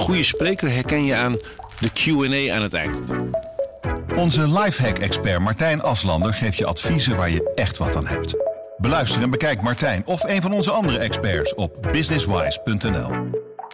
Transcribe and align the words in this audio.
goede 0.00 0.22
spreker 0.22 0.70
herken 0.70 1.04
je 1.04 1.14
aan 1.14 1.36
de 1.78 1.90
QA 1.90 2.54
aan 2.54 2.62
het 2.62 2.74
eind. 2.74 2.96
Onze 4.16 4.48
lifehack-expert 4.48 5.40
Martijn 5.40 5.82
Aslander 5.82 6.34
geeft 6.34 6.56
je 6.56 6.66
adviezen 6.66 7.16
waar 7.16 7.30
je 7.30 7.52
echt 7.54 7.76
wat 7.76 7.96
aan 7.96 8.06
hebt. 8.06 8.36
Beluister 8.76 9.22
en 9.22 9.30
bekijk 9.30 9.62
Martijn 9.62 10.06
of 10.06 10.22
een 10.22 10.42
van 10.42 10.52
onze 10.52 10.70
andere 10.70 10.98
experts 10.98 11.54
op 11.54 11.88
businesswise.nl. 11.92 13.10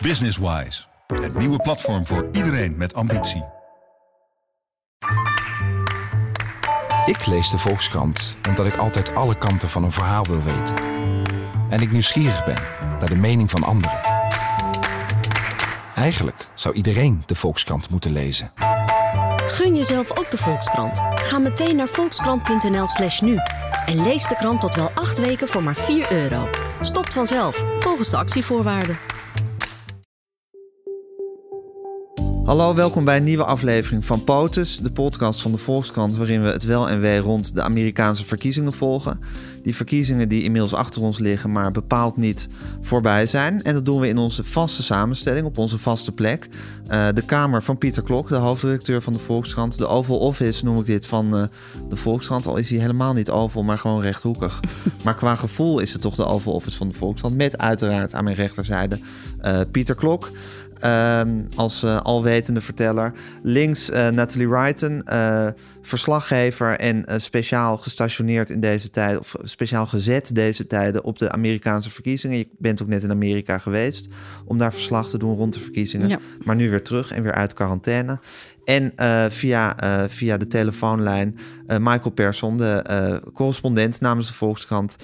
Businesswise, 0.02 0.84
het 1.06 1.38
nieuwe 1.38 1.58
platform 1.58 2.06
voor 2.06 2.28
iedereen 2.32 2.76
met 2.76 2.94
ambitie. 2.94 3.44
Ik 7.06 7.26
lees 7.26 7.50
de 7.50 7.58
Volkskrant 7.58 8.36
omdat 8.48 8.66
ik 8.66 8.76
altijd 8.76 9.14
alle 9.14 9.38
kanten 9.38 9.68
van 9.68 9.84
een 9.84 9.92
verhaal 9.92 10.24
wil 10.24 10.42
weten. 10.42 10.74
En 11.70 11.80
ik 11.80 11.92
nieuwsgierig 11.92 12.44
ben 12.44 12.62
naar 12.98 13.08
de 13.08 13.16
mening 13.16 13.50
van 13.50 13.62
anderen. 13.62 14.05
Eigenlijk 15.96 16.48
zou 16.54 16.74
iedereen 16.74 17.22
de 17.26 17.34
Volkskrant 17.34 17.90
moeten 17.90 18.12
lezen. 18.12 18.52
Gun 19.46 19.76
jezelf 19.76 20.18
ook 20.18 20.30
de 20.30 20.36
Volkskrant. 20.36 21.02
Ga 21.14 21.38
meteen 21.38 21.76
naar 21.76 21.88
volkskrant.nl/slash 21.88 23.20
nu 23.20 23.36
en 23.86 24.02
lees 24.02 24.28
de 24.28 24.36
krant 24.36 24.60
tot 24.60 24.74
wel 24.74 24.90
acht 24.94 25.18
weken 25.18 25.48
voor 25.48 25.62
maar 25.62 25.74
4 25.74 26.12
euro. 26.12 26.48
Stopt 26.80 27.12
vanzelf, 27.12 27.64
volgens 27.80 28.10
de 28.10 28.16
actievoorwaarden. 28.16 28.98
Hallo, 32.44 32.74
welkom 32.74 33.04
bij 33.04 33.16
een 33.16 33.24
nieuwe 33.24 33.44
aflevering 33.44 34.04
van 34.04 34.24
POTUS, 34.24 34.78
de 34.78 34.90
podcast 34.90 35.42
van 35.42 35.52
de 35.52 35.58
Volkskrant, 35.58 36.16
waarin 36.16 36.42
we 36.42 36.48
het 36.48 36.64
wel 36.64 36.88
en 36.88 37.00
wee 37.00 37.18
rond 37.18 37.54
de 37.54 37.62
Amerikaanse 37.62 38.24
verkiezingen 38.24 38.72
volgen. 38.72 39.20
Die 39.66 39.76
verkiezingen 39.76 40.28
die 40.28 40.42
inmiddels 40.42 40.74
achter 40.74 41.02
ons 41.02 41.18
liggen, 41.18 41.52
maar 41.52 41.70
bepaald 41.70 42.16
niet 42.16 42.48
voorbij 42.80 43.26
zijn. 43.26 43.62
En 43.62 43.74
dat 43.74 43.84
doen 43.84 44.00
we 44.00 44.08
in 44.08 44.18
onze 44.18 44.44
vaste 44.44 44.82
samenstelling, 44.82 45.46
op 45.46 45.58
onze 45.58 45.78
vaste 45.78 46.12
plek. 46.12 46.48
Uh, 46.90 47.08
de 47.14 47.22
kamer 47.22 47.62
van 47.62 47.78
Pieter 47.78 48.02
Klok, 48.02 48.28
de 48.28 48.34
hoofdredacteur 48.34 49.02
van 49.02 49.12
de 49.12 49.18
Volkskrant. 49.18 49.78
De 49.78 49.86
Oval 49.86 50.18
Office 50.18 50.64
noem 50.64 50.78
ik 50.78 50.84
dit 50.84 51.06
van 51.06 51.36
uh, 51.36 51.44
de 51.88 51.96
Volkskrant, 51.96 52.46
al 52.46 52.56
is 52.56 52.70
hij 52.70 52.78
helemaal 52.78 53.12
niet 53.12 53.30
oval, 53.30 53.62
maar 53.62 53.78
gewoon 53.78 54.00
rechthoekig. 54.00 54.60
maar 55.04 55.14
qua 55.14 55.34
gevoel 55.34 55.78
is 55.78 55.92
het 55.92 56.02
toch 56.02 56.14
de 56.14 56.24
Oval 56.24 56.52
Office 56.52 56.76
van 56.76 56.88
de 56.88 56.94
Volkskrant, 56.94 57.36
met 57.36 57.58
uiteraard 57.58 58.14
aan 58.14 58.24
mijn 58.24 58.36
rechterzijde 58.36 58.98
uh, 59.44 59.60
Pieter 59.70 59.94
Klok. 59.94 60.30
Uh, 60.84 61.20
als 61.54 61.82
uh, 61.82 62.00
alwetende 62.00 62.60
verteller. 62.60 63.12
Links 63.42 63.90
uh, 63.90 64.08
Natalie 64.08 64.48
Wrighton, 64.48 65.02
uh, 65.12 65.46
verslaggever 65.82 66.78
en 66.78 67.04
speciaal 67.16 67.76
gestationeerd 67.76 68.50
in 68.50 68.60
deze 68.60 68.90
tijd, 68.90 69.18
of 69.18 69.36
speciaal 69.56 69.86
gezet 69.86 70.34
deze 70.34 70.66
tijden 70.66 71.04
op 71.04 71.18
de 71.18 71.30
Amerikaanse 71.30 71.90
verkiezingen. 71.90 72.38
Je 72.38 72.48
bent 72.58 72.82
ook 72.82 72.88
net 72.88 73.02
in 73.02 73.10
Amerika 73.10 73.58
geweest 73.58 74.08
om 74.44 74.58
daar 74.58 74.72
verslag 74.72 75.08
te 75.08 75.18
doen 75.18 75.36
rond 75.36 75.52
de 75.52 75.60
verkiezingen. 75.60 76.08
Ja. 76.08 76.18
Maar 76.44 76.56
nu 76.56 76.70
weer 76.70 76.82
terug 76.82 77.12
en 77.12 77.22
weer 77.22 77.34
uit 77.34 77.54
quarantaine. 77.54 78.18
En 78.64 78.92
uh, 78.96 79.24
via, 79.28 79.84
uh, 79.84 80.08
via 80.08 80.36
de 80.36 80.46
telefoonlijn 80.46 81.36
uh, 81.66 81.76
Michael 81.76 82.10
Persson, 82.10 82.58
de 82.58 83.22
correspondent 83.32 84.00
namens 84.00 84.26
de 84.26 84.32
Volkskrant 84.32 84.96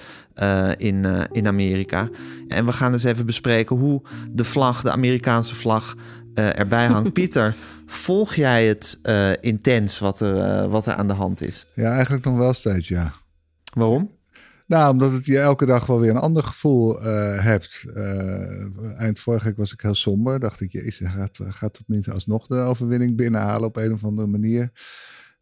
in, 0.77 1.05
in 1.31 1.47
Amerika. 1.47 2.09
En 2.47 2.65
we 2.65 2.71
gaan 2.71 2.91
dus 2.91 3.03
even 3.03 3.25
bespreken 3.25 3.75
hoe 3.75 4.01
de 4.31 4.43
vlag, 4.43 4.81
de 4.81 4.91
Amerikaanse 4.91 5.55
vlag, 5.55 5.95
erbij 6.33 6.87
hangt. 6.87 7.13
Pieter, 7.19 7.55
volg 7.85 8.33
jij 8.33 8.67
het 8.67 8.99
intens 9.41 9.99
wat 9.99 10.19
er, 10.19 10.69
wat 10.69 10.87
er 10.87 10.93
aan 10.93 11.07
de 11.07 11.13
hand 11.13 11.41
is? 11.41 11.67
Ja, 11.73 11.93
eigenlijk 11.93 12.25
nog 12.25 12.37
wel 12.37 12.53
steeds, 12.53 12.87
ja. 12.87 13.11
Waarom? 13.73 14.09
Nou, 14.67 14.91
omdat 14.91 15.11
het 15.11 15.25
je 15.25 15.39
elke 15.39 15.65
dag 15.65 15.85
wel 15.85 15.99
weer 15.99 16.09
een 16.09 16.17
ander 16.17 16.43
gevoel 16.43 17.05
uh, 17.05 17.43
hebt. 17.43 17.83
Uh, 17.87 18.99
eind 18.99 19.19
vorige 19.19 19.45
week 19.45 19.57
was 19.57 19.73
ik 19.73 19.81
heel 19.81 19.95
somber. 19.95 20.39
Dacht 20.39 20.61
ik, 20.61 20.71
jezus, 20.71 21.09
gaat, 21.09 21.39
gaat 21.47 21.77
het 21.77 21.87
niet 21.87 22.09
alsnog 22.09 22.47
de 22.47 22.55
overwinning 22.55 23.15
binnenhalen 23.15 23.67
op 23.67 23.77
een 23.77 23.93
of 23.93 24.03
andere 24.03 24.27
manier? 24.27 24.71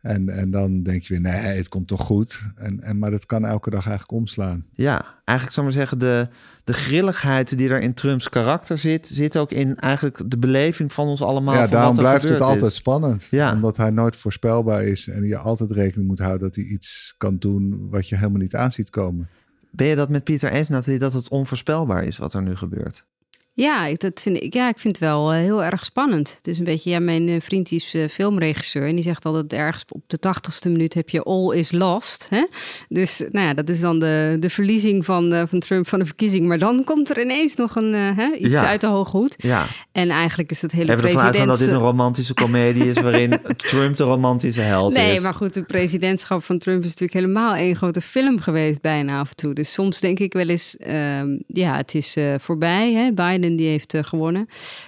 En, 0.02 0.30
en 0.30 0.52
dan 0.52 0.84
denk 0.84 1.04
je 1.04 1.14
weer, 1.14 1.22
nee, 1.22 1.58
het 1.58 1.70
komt 1.70 1.88
toch 1.88 2.02
goed. 2.02 2.42
En, 2.56 2.80
en, 2.80 3.00
maar 3.00 3.12
dat 3.12 3.26
kan 3.26 3.46
elke 3.46 3.70
dag 3.70 3.88
eigenlijk 3.88 4.12
omslaan. 4.12 4.66
Ja, 4.74 5.06
eigenlijk 5.26 5.52
zou 5.52 5.66
maar 5.66 5.76
zeggen, 5.76 6.00
de, 6.00 6.28
de 6.64 6.74
grilligheid 6.74 7.58
die 7.58 7.70
er 7.70 7.82
in 7.82 7.94
Trumps 7.94 8.30
karakter 8.30 8.78
zit, 8.78 9.08
zit 9.08 9.38
ook 9.38 9.52
in 9.52 9.76
eigenlijk 9.76 10.22
de 10.32 10.38
beleving 10.38 10.94
van 10.94 11.08
ons 11.08 11.22
allemaal. 11.22 11.54
Ja, 11.54 11.68
daarom 11.68 11.96
blijft 11.96 12.24
het 12.24 12.34
is. 12.34 12.40
altijd 12.40 12.74
spannend. 12.74 13.28
Ja. 13.32 13.54
Omdat 13.54 13.78
hij 13.78 13.90
nooit 13.90 14.16
voorspelbaar 14.16 14.84
is 14.84 15.08
en 15.08 15.24
je 15.24 15.38
altijd 15.38 15.72
rekening 15.72 16.08
moet 16.08 16.20
houden 16.20 16.42
dat 16.42 16.56
hij 16.56 16.64
iets 16.64 17.16
kan 17.18 17.38
doen 17.38 17.88
wat 17.90 18.10
je 18.10 18.16
helemaal 18.16 18.42
niet 18.42 18.56
aan 18.56 18.72
ziet 18.72 18.90
komen. 18.90 19.30
Ben 19.70 19.88
je 19.88 19.96
dat 19.96 20.10
met 20.10 20.24
Pieter 20.24 20.52
eens, 20.52 20.68
Nathalie, 20.68 21.00
dat 21.00 21.14
het 21.14 21.30
onvoorspelbaar 21.30 22.04
is 22.04 22.18
wat 22.18 22.34
er 22.34 22.42
nu 22.42 22.56
gebeurt? 22.56 23.06
Ja, 23.54 23.86
ik, 23.86 24.00
dat 24.00 24.22
vind 24.22 24.44
ik, 24.44 24.54
ja, 24.54 24.70
ik 24.70 24.80
vind 24.80 25.00
het 25.00 25.06
wel 25.06 25.34
uh, 25.34 25.40
heel 25.40 25.64
erg 25.64 25.86
spannend. 25.86 26.34
Het 26.38 26.48
is 26.48 26.58
een 26.58 26.64
beetje, 26.64 26.90
ja, 26.90 27.00
mijn 27.00 27.28
uh, 27.28 27.42
vriend 27.42 27.72
is 27.72 27.94
uh, 27.96 28.08
filmregisseur 28.10 28.88
en 28.88 28.96
die 28.96 29.04
zegt 29.04 29.26
altijd 29.26 29.54
ergens 29.54 29.86
op 29.90 30.02
de 30.08 30.20
tachtigste 30.20 30.70
minuut 30.70 30.94
heb 30.94 31.10
je 31.10 31.24
all 31.24 31.56
is 31.56 31.72
lost. 31.72 32.28
Hè? 32.30 32.46
Dus 32.90 33.24
nou 33.32 33.48
ja, 33.48 33.54
dat 33.54 33.70
is 33.70 33.80
dan 33.80 34.00
de, 34.00 34.38
de 34.40 34.50
verliezing 34.50 35.06
van, 35.06 35.48
van 35.48 35.60
Trump 35.60 35.88
van 35.88 36.00
de 36.00 36.06
verkiezing. 36.06 36.48
Maar 36.48 36.60
dan 36.60 36.84
komt 36.84 37.10
er 37.10 37.22
ineens 37.22 37.56
nog 37.56 37.76
een, 37.76 37.94
hè, 37.94 38.36
iets 38.36 38.56
ja. 38.56 38.66
uit 38.66 38.82
de 38.82 38.88
hoge 38.88 39.18
hoed. 39.18 39.36
Ja. 39.38 39.66
En 39.92 40.10
eigenlijk 40.10 40.52
is 40.52 40.62
het 40.62 40.72
hele 40.72 40.86
Hebben 40.86 41.06
president... 41.06 41.36
Hebben 41.36 41.58
dat 41.58 41.66
dit 41.66 41.76
een 41.76 41.84
romantische 41.84 42.34
komedie 42.34 42.86
is 42.86 43.02
waarin 43.02 43.40
Trump 43.58 43.98
de 43.98 44.04
romantische 44.04 44.62
held 44.62 44.94
nee, 44.94 45.06
is? 45.06 45.12
Nee, 45.12 45.22
maar 45.22 45.34
goed, 45.34 45.56
het 45.56 45.68
presidentschap 45.68 46.44
van 46.44 46.58
Trump 46.58 46.80
is 46.80 46.90
natuurlijk 46.90 47.14
helemaal 47.14 47.56
één 47.56 47.76
grote 47.76 48.02
film 48.02 48.40
geweest 48.40 48.82
bijna 48.82 49.20
af 49.20 49.30
en 49.30 49.36
toe. 49.36 49.54
Dus 49.54 49.74
soms 49.74 50.00
denk 50.00 50.20
ik 50.20 50.34
wel 50.34 50.48
eens, 50.48 50.76
uh, 50.80 51.22
ja, 51.48 51.76
het 51.76 51.96
is 51.96 52.18
voorbij. 52.38 52.94
Hè? 52.94 53.12
Biden 53.12 53.41
die 53.42 53.68
heeft 53.68 53.94
uh, 53.94 54.04
gewonnen. 54.04 54.48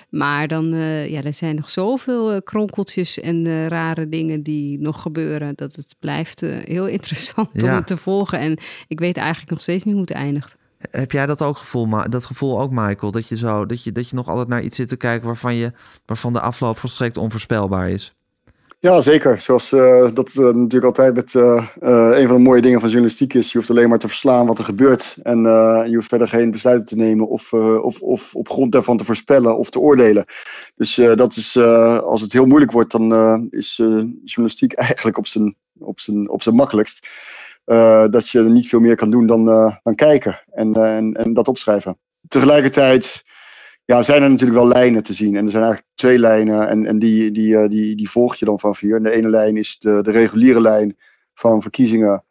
Maar 0.09 0.47
dan, 0.47 0.73
uh, 0.73 1.09
ja, 1.09 1.23
er 1.23 1.33
zijn 1.33 1.55
nog 1.55 1.69
zoveel 1.69 2.33
uh, 2.33 2.39
kronkeltjes 2.43 3.19
en 3.19 3.67
rare 3.67 4.09
dingen 4.09 4.43
die 4.43 4.79
nog 4.79 5.01
gebeuren. 5.01 5.53
Dat 5.55 5.75
het 5.75 5.95
blijft 5.99 6.41
heel 6.41 6.87
interessant 6.97 7.49
ja. 7.53 7.77
om 7.77 7.83
te 7.83 7.97
volgen. 7.97 8.39
En 8.39 8.57
ik 8.87 8.99
weet 8.99 9.17
eigenlijk 9.17 9.51
nog 9.51 9.61
steeds 9.61 9.83
niet 9.83 9.93
hoe 9.93 10.03
het 10.03 10.11
eindigt. 10.11 10.57
Heb 10.91 11.11
jij 11.11 11.25
dat 11.25 11.41
ook 11.41 11.57
gevoel, 11.57 11.85
maar 11.85 12.09
dat 12.09 12.25
gevoel 12.25 12.61
ook, 12.61 12.71
Michael? 12.71 13.11
Dat 13.11 13.27
je, 13.27 13.37
zo, 13.37 13.65
dat, 13.65 13.83
je, 13.83 13.91
dat 13.91 14.09
je 14.09 14.15
nog 14.15 14.27
altijd 14.27 14.47
naar 14.47 14.61
iets 14.61 14.75
zit 14.75 14.87
te 14.87 14.95
kijken 14.95 15.27
waarvan, 15.27 15.55
je, 15.55 15.71
waarvan 16.05 16.33
de 16.33 16.39
afloop 16.39 16.77
volstrekt 16.77 17.17
onvoorspelbaar 17.17 17.89
is? 17.89 18.13
Ja, 18.83 19.01
zeker. 19.01 19.39
Zoals 19.39 19.71
uh, 19.71 20.07
dat 20.13 20.33
uh, 20.33 20.45
natuurlijk 20.45 20.83
altijd 20.83 21.15
met 21.15 21.33
uh, 21.33 21.67
een 22.19 22.27
van 22.27 22.37
de 22.37 22.43
mooie 22.43 22.61
dingen 22.61 22.79
van 22.79 22.89
journalistiek 22.89 23.33
is. 23.33 23.51
Je 23.51 23.57
hoeft 23.57 23.69
alleen 23.69 23.89
maar 23.89 23.97
te 23.97 24.07
verslaan 24.07 24.45
wat 24.45 24.57
er 24.57 24.63
gebeurt. 24.63 25.17
En 25.21 25.39
je 25.89 25.91
hoeft 25.93 26.07
verder 26.07 26.27
geen 26.27 26.51
besluiten 26.51 26.87
te 26.87 26.95
nemen 26.95 27.27
of, 27.27 27.53
of, 27.53 28.01
of 28.01 28.35
op 28.35 28.49
grond 28.49 28.71
daarvan 28.71 28.97
te 28.97 29.03
voorspellen 29.03 29.57
of 29.57 29.69
te 29.69 29.79
oordelen. 29.79 30.25
Dus 30.75 30.95
dat 30.95 31.35
is, 31.35 31.57
als 32.03 32.21
het 32.21 32.33
heel 32.33 32.45
moeilijk 32.45 32.71
wordt, 32.71 32.91
dan 32.91 33.47
is 33.49 33.75
journalistiek 34.23 34.73
eigenlijk 34.87 35.17
op 35.17 35.27
zijn, 35.27 35.55
op 35.79 35.99
zijn, 35.99 36.29
op 36.29 36.43
zijn 36.43 36.55
makkelijkst. 36.55 37.07
dat 38.09 38.29
je 38.29 38.41
niet 38.41 38.67
veel 38.67 38.79
meer 38.79 38.95
kan 38.95 39.09
doen 39.09 39.27
dan, 39.27 39.45
dan 39.83 39.95
kijken 39.95 40.43
en, 40.51 40.73
en, 40.73 41.13
en 41.13 41.33
dat 41.33 41.47
opschrijven. 41.47 41.97
Tegelijkertijd 42.27 43.23
ja, 43.85 44.01
zijn 44.01 44.23
er 44.23 44.29
natuurlijk 44.29 44.59
wel 44.59 44.67
lijnen 44.67 45.03
te 45.03 45.13
zien. 45.13 45.35
En 45.35 45.45
er 45.45 45.51
zijn 45.51 45.63
eigenlijk 45.63 45.93
twee 45.95 46.19
lijnen 46.19 46.67
en, 46.69 46.85
en 46.85 46.99
die, 46.99 47.31
die, 47.31 47.67
die, 47.67 47.95
die 47.95 48.09
volg 48.09 48.35
je 48.35 48.45
dan 48.45 48.59
van 48.59 48.75
vier. 48.75 49.03
De 49.03 49.11
ene 49.11 49.29
lijn 49.29 49.57
is 49.57 49.79
de, 49.79 49.99
de 50.01 50.11
reguliere 50.11 50.61
lijn 50.61 50.97
van 51.33 51.61
verkiezingen, 51.61 52.23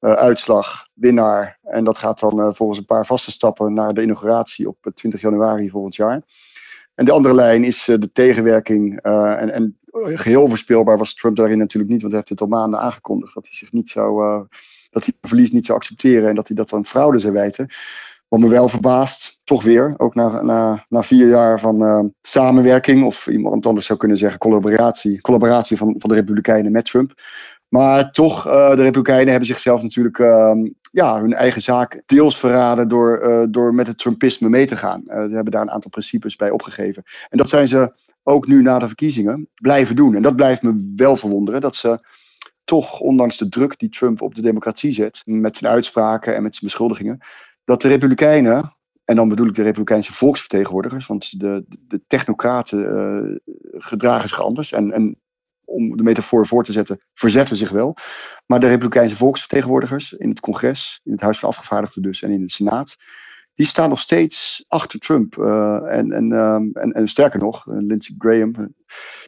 uh, 0.00 0.12
uitslag, 0.12 0.88
winnaar. 0.94 1.58
En 1.62 1.84
dat 1.84 1.98
gaat 1.98 2.20
dan 2.20 2.40
uh, 2.40 2.52
volgens 2.52 2.78
een 2.78 2.84
paar 2.84 3.06
vaste 3.06 3.30
stappen 3.30 3.74
naar 3.74 3.94
de 3.94 4.02
inauguratie 4.02 4.68
op 4.68 4.90
20 4.94 5.20
januari 5.20 5.70
volgend 5.70 5.96
jaar. 5.96 6.22
En 6.94 7.04
de 7.04 7.12
andere 7.12 7.34
lijn 7.34 7.64
is 7.64 7.84
de 7.84 8.12
tegenwerking. 8.12 9.00
en, 9.00 9.52
en 9.52 9.78
geheel 9.92 10.48
voorspelbaar 10.48 10.98
was 10.98 11.14
Trump 11.14 11.36
daarin 11.36 11.58
natuurlijk 11.58 11.92
niet, 11.92 12.00
want 12.00 12.12
hij 12.12 12.22
heeft 12.26 12.40
het 12.40 12.50
al 12.50 12.58
maanden 12.58 12.80
aangekondigd 12.80 13.34
dat 13.34 13.46
hij 13.46 13.54
zich 13.54 13.72
niet 13.72 13.88
zou, 13.88 14.46
dat 14.90 15.04
hij 15.04 15.14
verlies 15.20 15.52
niet 15.52 15.66
zou 15.66 15.78
accepteren 15.78 16.28
en 16.28 16.34
dat 16.34 16.46
hij 16.46 16.56
dat 16.56 16.72
aan 16.72 16.84
fraude 16.84 17.18
zou 17.18 17.32
wijten. 17.32 17.68
Wat 18.30 18.40
me 18.40 18.48
wel 18.48 18.68
verbaast, 18.68 19.40
toch 19.44 19.62
weer, 19.62 19.94
ook 19.96 20.14
na, 20.14 20.84
vier 20.90 21.28
jaar 21.28 21.60
van 21.60 21.82
uh, 21.82 22.00
samenwerking, 22.22 23.04
of 23.04 23.26
iemand 23.26 23.66
anders 23.66 23.86
zou 23.86 23.98
kunnen 23.98 24.16
zeggen 24.16 24.38
collaboratie, 24.38 25.20
collaboratie 25.20 25.76
van, 25.76 25.94
van 25.98 26.10
de 26.10 26.14
Republikeinen 26.14 26.72
met 26.72 26.84
Trump. 26.84 27.12
Maar 27.68 28.10
toch, 28.10 28.46
uh, 28.46 28.68
de 28.68 28.82
Republikeinen 28.82 29.28
hebben 29.28 29.46
zichzelf 29.46 29.82
natuurlijk 29.82 30.18
uh, 30.18 30.52
ja, 30.92 31.20
hun 31.20 31.32
eigen 31.32 31.62
zaak 31.62 32.02
deels 32.06 32.38
verraden 32.38 32.88
door, 32.88 33.46
door 33.50 33.74
met 33.74 33.86
het 33.86 33.98
Trumpisme 33.98 34.48
mee 34.48 34.66
te 34.66 34.76
gaan. 34.76 35.02
ze 35.06 35.14
hebben 35.14 35.50
daar 35.50 35.62
een 35.62 35.70
aantal 35.70 35.90
principes 35.90 36.36
bij 36.36 36.50
opgegeven. 36.50 37.02
En 37.28 37.38
dat 37.38 37.48
zijn 37.48 37.68
ze 37.68 37.92
ook 38.22 38.46
nu 38.46 38.62
na 38.62 38.78
de 38.78 38.86
verkiezingen 38.86 39.48
blijven 39.54 39.96
doen. 39.96 40.14
En 40.14 40.22
dat 40.22 40.36
blijft 40.36 40.62
me 40.62 40.92
wel 40.96 41.16
verwonderen, 41.16 41.60
dat 41.60 41.76
ze 41.76 41.98
toch, 42.64 43.00
ondanks 43.00 43.36
de 43.36 43.48
druk 43.48 43.78
die 43.78 43.88
Trump 43.88 44.22
op 44.22 44.34
de 44.34 44.42
democratie 44.42 44.92
zet, 44.92 45.22
met 45.24 45.56
zijn 45.56 45.72
uitspraken 45.72 46.34
en 46.34 46.42
met 46.42 46.54
zijn 46.54 46.70
beschuldigingen, 46.70 47.20
dat 47.70 47.82
de 47.82 47.88
Republikeinen, 47.88 48.76
en 49.04 49.16
dan 49.16 49.28
bedoel 49.28 49.46
ik 49.46 49.54
de 49.54 49.62
Republikeinse 49.62 50.12
volksvertegenwoordigers, 50.12 51.06
want 51.06 51.40
de, 51.40 51.64
de 51.68 52.00
technocraten 52.06 52.78
uh, 52.78 53.54
gedragen 53.82 54.28
zich 54.28 54.40
anders. 54.40 54.72
En, 54.72 54.92
en 54.92 55.20
om 55.64 55.96
de 55.96 56.02
metafoor 56.02 56.46
voor 56.46 56.64
te 56.64 56.72
zetten, 56.72 56.98
verzetten 57.14 57.56
zich 57.56 57.70
wel. 57.70 57.96
Maar 58.46 58.60
de 58.60 58.66
Republikeinse 58.66 59.16
volksvertegenwoordigers 59.16 60.12
in 60.12 60.28
het 60.28 60.40
congres, 60.40 61.00
in 61.04 61.12
het 61.12 61.20
Huis 61.20 61.38
van 61.38 61.48
Afgevaardigden 61.48 62.02
dus 62.02 62.22
en 62.22 62.30
in 62.30 62.42
de 62.42 62.50
Senaat, 62.50 62.96
die 63.54 63.66
staan 63.66 63.88
nog 63.88 64.00
steeds 64.00 64.64
achter 64.68 64.98
Trump. 64.98 65.38
en, 65.38 66.12
en, 66.12 66.32
ehm, 66.32 66.64
en, 66.72 66.92
en 66.92 67.08
sterker 67.08 67.40
nog, 67.40 67.64
Lindsey 67.66 68.14
Graham, 68.18 68.74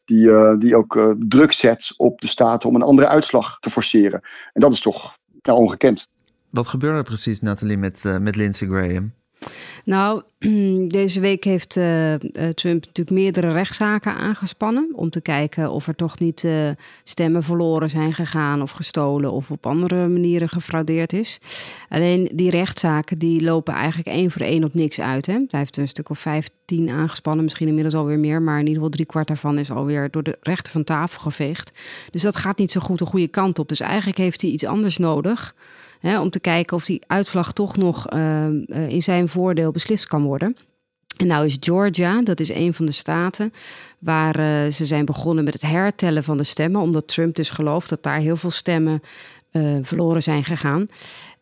die, 0.04 0.56
die 0.58 0.76
ook 0.76 1.14
druk 1.18 1.52
zet 1.52 1.94
op 1.96 2.20
de 2.20 2.28
staten 2.28 2.68
om 2.68 2.74
een 2.74 2.82
andere 2.82 3.08
uitslag 3.08 3.58
te 3.58 3.70
forceren. 3.70 4.20
En 4.52 4.60
dat 4.60 4.72
is 4.72 4.80
toch 4.80 5.18
ja, 5.42 5.54
ongekend. 5.54 6.10
Wat 6.52 6.68
gebeurde 6.68 6.98
er 6.98 7.04
precies, 7.04 7.40
Nathalie, 7.40 7.76
met, 7.76 8.04
met 8.20 8.36
Lindsey 8.36 8.68
Graham? 8.68 9.12
Nou, 9.84 10.22
deze 10.88 11.20
week 11.20 11.44
heeft 11.44 11.76
uh, 11.76 12.14
Trump 12.54 12.84
natuurlijk 12.84 13.10
meerdere 13.10 13.52
rechtszaken 13.52 14.14
aangespannen. 14.14 14.90
Om 14.94 15.10
te 15.10 15.20
kijken 15.20 15.70
of 15.70 15.86
er 15.86 15.94
toch 15.94 16.18
niet 16.18 16.46
stemmen 17.04 17.42
verloren 17.42 17.90
zijn 17.90 18.12
gegaan 18.12 18.62
of 18.62 18.70
gestolen 18.70 19.32
of 19.32 19.50
op 19.50 19.66
andere 19.66 20.08
manieren 20.08 20.48
gefraudeerd 20.48 21.12
is. 21.12 21.38
Alleen 21.88 22.30
die 22.34 22.50
rechtszaken 22.50 23.18
die 23.18 23.42
lopen 23.42 23.74
eigenlijk 23.74 24.08
één 24.08 24.30
voor 24.30 24.42
één 24.42 24.64
op 24.64 24.74
niks 24.74 25.00
uit. 25.00 25.26
Hè? 25.26 25.32
Hij 25.32 25.58
heeft 25.58 25.76
een 25.76 25.88
stuk 25.88 26.10
of 26.10 26.18
vijftien 26.18 26.90
aangespannen, 26.90 27.44
misschien 27.44 27.68
inmiddels 27.68 27.94
alweer 27.94 28.18
meer. 28.18 28.42
Maar 28.42 28.54
in 28.58 28.66
ieder 28.66 28.74
geval 28.74 28.90
drie 28.90 29.06
kwart 29.06 29.28
daarvan 29.28 29.58
is 29.58 29.70
alweer 29.70 30.10
door 30.10 30.22
de 30.22 30.38
rechter 30.40 30.72
van 30.72 30.84
tafel 30.84 31.20
geveegd. 31.20 31.72
Dus 32.10 32.22
dat 32.22 32.36
gaat 32.36 32.58
niet 32.58 32.70
zo 32.70 32.80
goed 32.80 32.98
de 32.98 33.06
goede 33.06 33.28
kant 33.28 33.58
op. 33.58 33.68
Dus 33.68 33.80
eigenlijk 33.80 34.18
heeft 34.18 34.42
hij 34.42 34.50
iets 34.50 34.64
anders 34.64 34.98
nodig 34.98 35.54
Hè, 36.02 36.20
om 36.20 36.30
te 36.30 36.40
kijken 36.40 36.76
of 36.76 36.84
die 36.84 37.02
uitslag 37.06 37.52
toch 37.52 37.76
nog 37.76 38.08
ehm, 38.08 38.62
eh, 38.66 38.88
in 38.88 39.02
zijn 39.02 39.28
voordeel 39.28 39.70
beslist 39.70 40.06
kan 40.06 40.22
worden. 40.22 40.56
En 41.16 41.26
nou 41.26 41.46
is 41.46 41.56
Georgia, 41.60 42.22
dat 42.22 42.40
is 42.40 42.48
een 42.48 42.74
van 42.74 42.86
de 42.86 42.92
staten 42.92 43.52
waar 43.98 44.40
uh, 44.40 44.72
ze 44.72 44.86
zijn 44.86 45.04
begonnen 45.04 45.44
met 45.44 45.52
het 45.52 45.62
hertellen 45.62 46.24
van 46.24 46.36
de 46.36 46.44
stemmen, 46.44 46.80
omdat 46.80 47.08
Trump 47.08 47.34
dus 47.34 47.50
gelooft 47.50 47.88
dat 47.88 48.02
daar 48.02 48.18
heel 48.18 48.36
veel 48.36 48.50
stemmen 48.50 49.00
uh, 49.52 49.76
verloren 49.82 50.22
zijn 50.22 50.44
gegaan. 50.44 50.86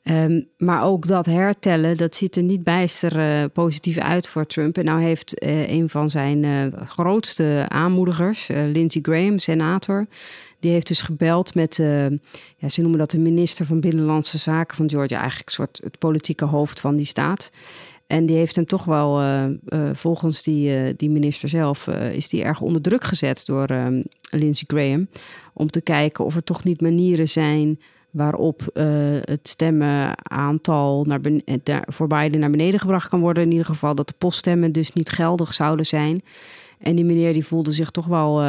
Um, 0.05 0.49
maar 0.57 0.83
ook 0.83 1.07
dat 1.07 1.27
hertellen, 1.27 1.97
dat 1.97 2.15
ziet 2.15 2.37
er 2.37 2.43
niet 2.43 2.65
bijster 2.65 3.19
uh, 3.19 3.45
positief 3.53 3.99
uit 3.99 4.29
voor 4.29 4.47
Trump. 4.47 4.79
En 4.79 4.85
nou 4.85 5.01
heeft 5.01 5.33
een 5.45 5.89
van 5.89 6.11
zijn 6.11 6.73
grootste 6.87 7.65
aanmoedigers, 7.69 8.49
Lindsey 8.49 9.01
Graham, 9.03 9.39
senator, 9.39 10.07
die 10.61 10.71
heeft 10.71 10.87
dus 10.87 11.01
gebeld 11.01 11.55
met, 11.55 11.77
ja, 12.57 12.69
ze 12.69 12.81
noemen 12.81 12.99
dat 12.99 13.11
de 13.11 13.19
minister 13.19 13.67
van 13.67 13.81
Binnenlandse 13.81 14.39
Zaken 14.39 14.77
van 14.77 14.91
Georgia, 14.91 15.19
eigenlijk 15.19 15.49
een 15.49 15.55
soort 15.55 15.81
het 15.83 15.99
politieke 15.99 16.45
hoofd 16.45 16.81
van 16.81 16.97
die 16.97 17.07
staat. 17.07 17.51
En 18.07 18.27
die 18.27 18.37
heeft 18.37 18.57
hem 18.57 18.67
toch 18.67 18.85
wel, 18.85 19.23
volgens 19.93 20.43
die, 20.43 20.97
die 20.97 21.11
minister 21.11 21.49
zelf, 21.49 21.87
is 21.87 22.29
die 22.29 22.43
erg 22.43 22.61
onder 22.61 22.83
druk 22.83 23.05
gezet 23.05 23.47
door 23.47 23.67
Lindsey 24.31 24.65
Graham. 24.67 25.09
Om 25.53 25.71
te 25.71 25.81
kijken 25.81 26.25
of 26.25 26.37
er 26.37 26.45
toch 26.45 26.65
niet 26.65 26.81
manieren 26.81 27.29
zijn 27.29 27.81
waarop 28.11 28.61
het 29.25 29.49
stemmenaantal 29.49 31.05
naar 31.05 31.21
voor 31.87 32.07
Biden 32.07 32.41
naar 32.41 32.51
beneden 32.51 32.81
gebracht 32.81 33.09
kan 33.09 33.21
worden. 33.21 33.43
In 33.43 33.51
ieder 33.51 33.67
geval 33.67 33.95
dat 33.95 34.09
de 34.09 34.15
poststemmen 34.19 34.73
dus 34.73 34.93
niet 34.93 35.11
geldig 35.11 35.55
zouden 35.55 35.87
zijn. 35.87 36.23
En 36.79 36.97
die 36.97 37.05
meneer 37.05 37.33
die 37.33 37.47
voelde 37.47 37.73
zich 37.73 37.91
toch 37.91 38.07
wel 38.07 38.43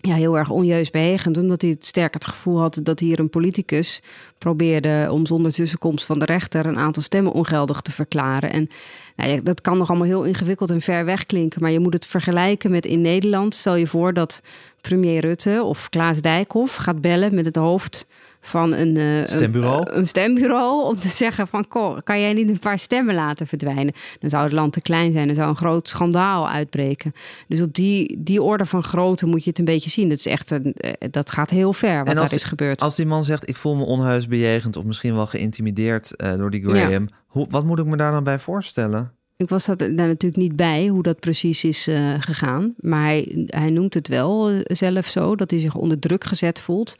ja, 0.00 0.14
heel 0.14 0.38
erg 0.38 0.50
onjuist 0.50 0.92
bejegend. 0.92 1.36
Omdat 1.38 1.62
hij 1.62 1.76
sterk 1.80 2.14
het 2.14 2.26
gevoel 2.26 2.58
had 2.58 2.80
dat 2.82 3.00
hier 3.00 3.18
een 3.18 3.30
politicus 3.30 4.02
probeerde 4.38 5.08
om 5.10 5.26
zonder 5.26 5.52
tussenkomst 5.52 6.04
van 6.04 6.18
de 6.18 6.24
rechter 6.24 6.66
een 6.66 6.78
aantal 6.78 7.02
stemmen 7.02 7.32
ongeldig 7.32 7.80
te 7.80 7.92
verklaren. 7.92 8.52
En 8.52 8.68
nou 9.16 9.30
ja, 9.30 9.40
dat 9.42 9.60
kan 9.60 9.78
nog 9.78 9.88
allemaal 9.88 10.06
heel 10.06 10.24
ingewikkeld 10.24 10.70
en 10.70 10.80
ver 10.80 11.04
weg 11.04 11.26
klinken. 11.26 11.62
Maar 11.62 11.70
je 11.70 11.80
moet 11.80 11.92
het 11.92 12.06
vergelijken 12.06 12.70
met 12.70 12.86
in 12.86 13.00
Nederland. 13.00 13.54
Stel 13.54 13.74
je 13.74 13.86
voor 13.86 14.14
dat 14.14 14.42
premier 14.80 15.20
Rutte 15.20 15.62
of 15.62 15.88
Klaas 15.88 16.20
Dijkhoff 16.20 16.76
gaat 16.76 17.00
bellen 17.00 17.34
met 17.34 17.44
het 17.44 17.56
hoofd 17.56 18.06
van 18.40 18.74
een, 18.74 18.96
uh, 18.96 19.26
stembureau. 19.26 19.90
Een, 19.90 19.98
een, 19.98 20.08
stembureau 20.08 20.84
om 20.84 21.00
te 21.00 21.08
zeggen 21.08 21.46
van 21.46 21.66
kan 22.04 22.20
jij 22.20 22.32
niet 22.32 22.50
een 22.50 22.58
paar 22.58 22.78
stemmen 22.78 23.14
laten 23.14 23.46
verdwijnen? 23.46 23.94
Dan 24.18 24.30
zou 24.30 24.44
het 24.44 24.52
land 24.52 24.72
te 24.72 24.80
klein 24.80 25.12
zijn, 25.12 25.26
dan 25.26 25.34
zou 25.34 25.48
een 25.48 25.56
groot 25.56 25.88
schandaal 25.88 26.48
uitbreken. 26.48 27.12
Dus 27.48 27.60
op 27.60 27.74
die, 27.74 28.16
die 28.18 28.42
orde 28.42 28.66
van 28.66 28.82
grootte 28.82 29.26
moet 29.26 29.44
je 29.44 29.50
het 29.50 29.58
een 29.58 29.64
beetje 29.64 29.90
zien. 29.90 30.08
Dat, 30.08 30.18
is 30.18 30.26
echt 30.26 30.50
een, 30.50 30.72
eh, 30.72 31.08
dat 31.10 31.30
gaat 31.30 31.50
heel 31.50 31.72
ver 31.72 32.04
wat 32.04 32.16
daar 32.16 32.32
is 32.32 32.44
gebeurd. 32.44 32.82
Als 32.82 32.96
die 32.96 33.06
man 33.06 33.24
zegt 33.24 33.48
ik 33.48 33.56
voel 33.56 33.76
me 33.76 33.84
onheus 33.84 34.26
bejegend 34.26 34.76
of 34.76 34.84
misschien 34.84 35.14
wel 35.14 35.26
geïntimideerd 35.26 36.12
uh, 36.16 36.34
door 36.36 36.50
die 36.50 36.68
Graham. 36.68 37.08
Hoe, 37.26 37.46
wat 37.50 37.64
moet 37.64 37.78
ik 37.78 37.86
me 37.86 37.96
daar 37.96 38.12
dan 38.12 38.24
bij 38.24 38.38
voorstellen? 38.38 39.12
Ik 39.36 39.48
was 39.48 39.66
daar 39.66 39.90
natuurlijk 39.90 40.36
niet 40.36 40.56
bij 40.56 40.86
hoe 40.86 41.02
dat 41.02 41.20
precies 41.20 41.64
is 41.64 41.88
uh, 41.88 42.14
gegaan. 42.18 42.74
Maar 42.76 43.04
hij, 43.04 43.46
hij 43.46 43.70
noemt 43.70 43.94
het 43.94 44.08
wel 44.08 44.62
zelf 44.64 45.06
zo, 45.06 45.36
dat 45.36 45.50
hij 45.50 45.60
zich 45.60 45.74
onder 45.74 45.98
druk 45.98 46.24
gezet 46.24 46.60
voelt. 46.60 46.96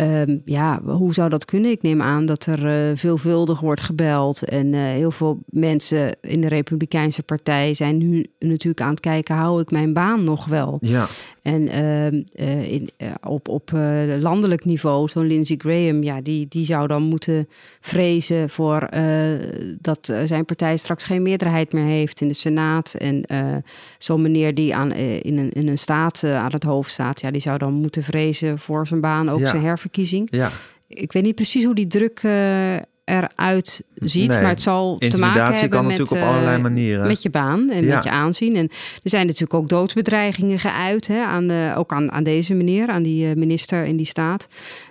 Um, 0.00 0.42
ja, 0.44 0.80
hoe 0.82 1.14
zou 1.14 1.28
dat 1.28 1.44
kunnen? 1.44 1.70
Ik 1.70 1.82
neem 1.82 2.02
aan 2.02 2.26
dat 2.26 2.46
er 2.46 2.90
uh, 2.90 2.96
veelvuldig 2.96 3.60
wordt 3.60 3.80
gebeld. 3.80 4.42
En 4.42 4.72
uh, 4.72 4.80
heel 4.80 5.10
veel 5.10 5.38
mensen 5.46 6.16
in 6.20 6.40
de 6.40 6.48
Republikeinse 6.48 7.22
Partij 7.22 7.74
zijn 7.74 7.96
nu 7.96 8.26
natuurlijk 8.38 8.80
aan 8.80 8.90
het 8.90 9.00
kijken: 9.00 9.34
hou 9.34 9.60
ik 9.60 9.70
mijn 9.70 9.92
baan 9.92 10.24
nog 10.24 10.44
wel? 10.44 10.78
Ja. 10.80 11.06
En 11.42 11.62
uh, 11.62 12.72
in, 12.72 12.88
op, 13.22 13.48
op 13.48 13.70
landelijk 14.18 14.64
niveau, 14.64 15.08
zo'n 15.08 15.26
Lindsey 15.26 15.56
Graham, 15.56 16.02
ja, 16.02 16.20
die, 16.20 16.46
die 16.48 16.64
zou 16.64 16.86
dan 16.86 17.02
moeten 17.02 17.48
vrezen 17.80 18.50
voor 18.50 18.88
dat 19.80 20.12
zijn 20.24 20.44
partij 20.44 20.76
straks 20.76 21.04
geen 21.04 21.22
meerderheid 21.22 21.72
meer 21.72 21.84
heeft 21.84 22.20
in 22.20 22.28
de 22.28 22.34
Senaat. 22.34 22.94
En 22.94 23.24
zo'n 23.98 24.22
meneer 24.22 24.54
die 24.54 24.74
aan, 24.74 24.92
in, 24.92 25.38
een, 25.38 25.50
in 25.50 25.68
een 25.68 25.78
staat 25.78 26.24
aan 26.24 26.52
het 26.52 26.64
hoofd 26.64 26.90
staat, 26.90 27.20
ja, 27.20 27.30
die 27.30 27.40
zou 27.40 27.58
dan 27.58 27.72
moeten 27.72 28.02
vrezen 28.02 28.58
voor 28.58 28.86
zijn 28.86 29.00
baan, 29.00 29.28
ook 29.28 29.38
zijn 29.38 29.62
herverkiezing. 29.62 29.84
Ja. 30.30 30.50
Ik 30.88 31.12
weet 31.12 31.22
niet 31.22 31.34
precies 31.34 31.64
hoe 31.64 31.74
die 31.74 31.86
druk 31.86 32.22
eruit 33.06 33.82
ziet. 33.94 34.28
maar 34.28 34.48
het 34.48 34.62
zal 34.62 34.98
te 34.98 35.18
maken 35.18 35.42
hebben 35.42 35.68
kan 35.68 35.86
met, 35.86 35.98
natuurlijk 35.98 36.26
op 36.26 36.32
allerlei 36.32 36.62
manieren. 36.62 37.06
met 37.06 37.22
je 37.22 37.30
baan 37.30 37.70
en 37.70 37.86
met 37.86 38.04
je 38.04 38.10
aanzien. 38.10 38.56
En 38.56 38.68
er 39.02 39.10
zijn 39.10 39.26
natuurlijk 39.26 39.54
ook 39.54 39.68
doodsbedreigingen 39.68 40.58
geuit. 40.58 41.06
Hè, 41.06 41.22
aan 41.22 41.46
de, 41.46 41.72
ook 41.76 41.92
aan, 41.92 42.12
aan 42.12 42.22
deze 42.22 42.54
meneer, 42.54 42.88
aan 42.88 43.02
die 43.02 43.36
minister 43.36 43.84
in 43.84 43.96
die 43.96 44.06
staat. 44.06 44.48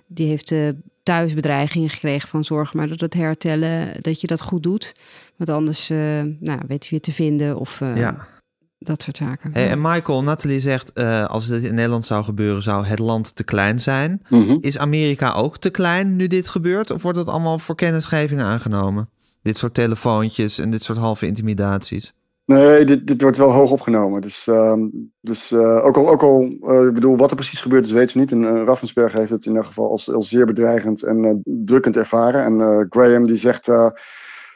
Die 0.08 0.28
heeft 0.28 0.52
uh, 0.52 0.70
thuisbedreigingen 1.04 1.90
gekregen 1.90 2.28
van 2.28 2.44
zorg 2.44 2.74
maar 2.74 2.88
dat 2.88 3.00
het 3.00 3.14
hertellen, 3.14 3.88
dat 4.02 4.22
je 4.22 4.28
dat 4.28 4.42
goed 4.42 4.64
doet. 4.64 4.94
Want 5.36 5.50
anders 5.50 5.92
uh, 5.92 5.98
nou, 6.40 6.60
weet 6.68 6.84
je 6.84 6.90
weer 6.90 7.02
te 7.02 7.12
vinden 7.12 7.58
of... 7.58 7.80
Uh, 7.80 7.98
ja 7.98 8.28
dat 8.86 9.02
soort 9.02 9.18
zaken. 9.18 9.50
Hey, 9.54 9.70
en 9.70 9.82
Michael, 9.82 10.24
Nathalie 10.24 10.60
zegt, 10.60 10.92
uh, 10.96 11.26
als 11.26 11.48
dit 11.48 11.64
in 11.64 11.76
Nederland 11.76 12.06
zou 12.06 12.24
gebeuren, 12.24 12.64
zou 12.64 12.86
het 12.86 13.00
land 13.00 13.36
te 13.36 13.44
klein 13.44 13.80
zijn. 13.80 14.22
Mhm. 14.30 14.58
Is 14.60 14.78
Amerika 14.78 15.34
ook 15.34 15.58
te 15.58 15.70
klein 15.70 16.16
nu 16.16 16.28
dit 16.28 16.50
gebeurt? 16.50 16.92
Of 16.92 17.02
wordt 17.02 17.18
dat 17.18 17.28
allemaal 17.28 17.60
voor 17.60 17.76
kennisgeving 17.76 18.42
aangenomen? 18.42 19.10
Dit 19.42 19.58
soort 19.58 19.74
telefoontjes 19.74 20.60
en 20.60 20.70
dit 20.70 20.84
soort 20.84 20.98
halve 20.98 21.26
intimidaties? 21.26 22.14
Nee, 22.46 22.86
dit, 22.86 23.08
dit 23.08 23.22
wordt 23.22 23.38
wel 23.38 23.52
hoog 23.52 23.72
opgenomen. 23.72 24.22
Dus, 24.22 24.48
uh, 24.48 24.74
dus 25.22 25.52
uh, 25.52 25.86
ook 25.86 25.98
al, 25.98 26.10
ook 26.10 26.24
al 26.24 26.42
uh, 26.42 26.88
ik 26.88 26.94
bedoel, 26.94 27.18
wat 27.18 27.30
er 27.30 27.36
precies 27.36 27.62
gebeurt, 27.62 27.86
is 27.86 27.92
weten 27.92 28.14
we 28.14 28.20
niet. 28.20 28.32
En 28.32 28.66
Raffensperg 28.66 29.14
heeft 29.14 29.32
het 29.32 29.46
in 29.46 29.52
ieder 29.52 29.66
geval 29.66 29.90
als, 29.90 30.12
als 30.12 30.30
zeer 30.30 30.46
bedreigend 30.46 31.04
en 31.04 31.42
drukkend 31.44 31.98
ervaren. 31.98 32.44
En 32.44 32.86
Graham 32.90 33.26
die 33.26 33.36
zegt 33.36 33.68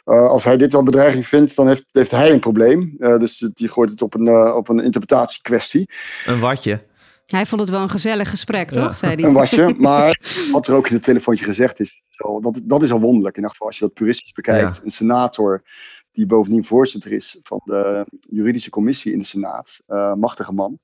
uh, 0.10 0.28
als 0.28 0.44
hij 0.44 0.58
dit 0.58 0.72
wel 0.72 0.84
bedreiging 0.84 1.28
vindt, 1.28 1.56
dan 1.56 1.68
heeft, 1.68 1.84
heeft 1.92 2.12
hij 2.12 2.32
een 2.32 2.39
probleem. 2.39 2.96
Uh, 3.00 3.18
dus 3.18 3.50
die 3.54 3.68
gooit 3.68 3.89
het 3.89 4.01
op 4.01 4.13
een, 4.13 4.25
uh, 4.25 4.56
op 4.56 4.70
een 4.70 4.80
interpretatiekwestie. 4.80 5.89
Een 6.25 6.39
watje. 6.39 6.88
Hij 7.25 7.46
vond 7.46 7.62
het 7.62 7.70
wel 7.70 7.82
een 7.82 7.89
gezellig 7.89 8.30
gesprek, 8.30 8.72
toch? 8.72 8.98
Zei 8.98 9.16
hij. 9.16 9.24
Een 9.24 9.34
watje, 9.34 9.75
maar 9.88 10.20
wat 10.51 10.68
er 10.68 10.74
ook 10.74 10.88
in 10.88 10.94
het 10.94 11.04
telefoontje 11.04 11.46
gezegd 11.46 11.80
is, 11.80 12.04
zo, 12.10 12.39
dat, 12.39 12.62
dat 12.63 12.84
is 12.84 12.92
al 12.92 13.00
wonderlijk. 13.00 13.36
In 13.36 13.42
ieder 13.42 13.51
geval, 13.51 13.68
als 13.68 13.78
je 13.78 13.86
dat 13.86 13.94
puristisch 13.94 14.32
bekijkt. 14.32 14.75
Ja. 14.75 14.84
Een 14.84 14.89
senator 14.89 15.63
die 16.12 16.25
bovendien 16.25 16.66
voorzitter 16.66 17.12
is 17.12 17.38
van 17.42 17.62
de 17.63 18.06
juridische 18.30 18.70
commissie 18.70 19.12
in 19.12 19.20
de 19.20 19.25
Senaat. 19.25 19.84
machtige 20.16 20.54
man. 20.54 20.80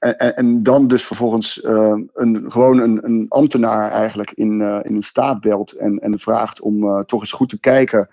En, 0.00 0.18
en, 0.18 0.36
en, 0.36 0.62
dan 0.62 0.88
dus 0.88 1.04
vervolgens 1.04 1.62
uh, 1.62 1.96
een, 2.14 2.44
gewoon 2.48 2.78
een, 2.78 3.04
een, 3.04 3.26
ambtenaar 3.28 3.90
eigenlijk 3.90 4.30
in, 4.30 4.60
uh, 4.60 4.78
in 4.82 4.94
een 4.94 5.02
staat 5.02 5.40
belt 5.40 5.72
en, 5.72 5.98
en 5.98 6.18
vraagt 6.18 6.60
om 6.60 6.84
uh, 6.84 6.98
toch 6.98 7.20
eens 7.20 7.32
goed 7.32 7.48
te 7.48 7.60
kijken 7.60 8.08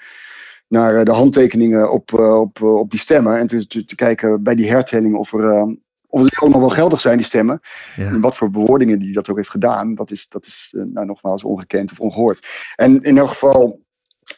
naar 0.68 1.06
de 1.06 1.12
handtekeningen 1.12 1.92
op, 1.92 2.14
op, 2.14 2.62
op 2.62 2.90
die 2.92 3.00
stemmen. 3.00 3.38
En 3.38 3.48
te, 3.48 3.68
te, 3.68 3.86
te, 3.86 3.96
kijken 3.96 4.44
bij 4.44 4.56
die 4.56 4.70
hertelling 4.70 5.16
of, 5.16 5.34
er, 5.34 5.78
of 6.08 6.22
die 6.22 6.38
allemaal 6.38 6.60
wel 6.60 6.70
geldig 6.70 7.00
zijn, 7.00 7.18
die 7.18 7.26
stemmen. 7.26 7.60
Ja. 7.96 8.08
En 8.08 8.22
wat 8.22 8.36
voor 8.36 8.52
bewoordingen 8.52 9.00
die 9.00 9.14
dat 9.14 9.30
ook 9.30 9.36
heeft 9.36 9.50
gedaan, 9.50 9.96
dat 9.96 10.12
is, 10.12 10.30
dat 10.30 10.46
is 10.46 10.74
nou, 10.78 11.06
nogmaals 11.06 11.44
ongekend 11.44 11.92
of 11.92 12.00
ongehoord. 12.00 12.48
En 12.76 13.02
in 13.02 13.18
elk 13.18 13.30
geval, 13.30 13.82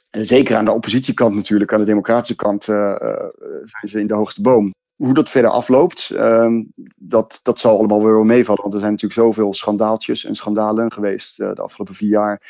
zeker 0.09 0.55
aan 0.55 0.65
de 0.65 0.73
oppositiekant 0.73 1.35
natuurlijk, 1.35 1.73
aan 1.73 1.79
de 1.79 1.85
democratische 1.85 2.35
kant, 2.35 2.63
zijn 2.63 3.87
ze 3.87 3.99
in 3.99 4.07
de 4.07 4.13
hoogste 4.13 4.41
boom 4.41 4.73
hoe 4.99 5.13
dat 5.13 5.29
verder 5.29 5.51
afloopt, 5.51 6.09
um, 6.13 6.73
dat, 6.95 7.39
dat 7.43 7.59
zal 7.59 7.77
allemaal 7.77 8.03
weer 8.03 8.13
wel 8.13 8.23
meevallen. 8.23 8.61
Want 8.61 8.73
er 8.73 8.79
zijn 8.79 8.91
natuurlijk 8.91 9.19
zoveel 9.19 9.53
schandaaltjes 9.53 10.25
en 10.25 10.35
schandalen 10.35 10.91
geweest 10.91 11.39
uh, 11.39 11.53
de 11.53 11.61
afgelopen 11.61 11.95
vier 11.95 12.09
jaar. 12.09 12.41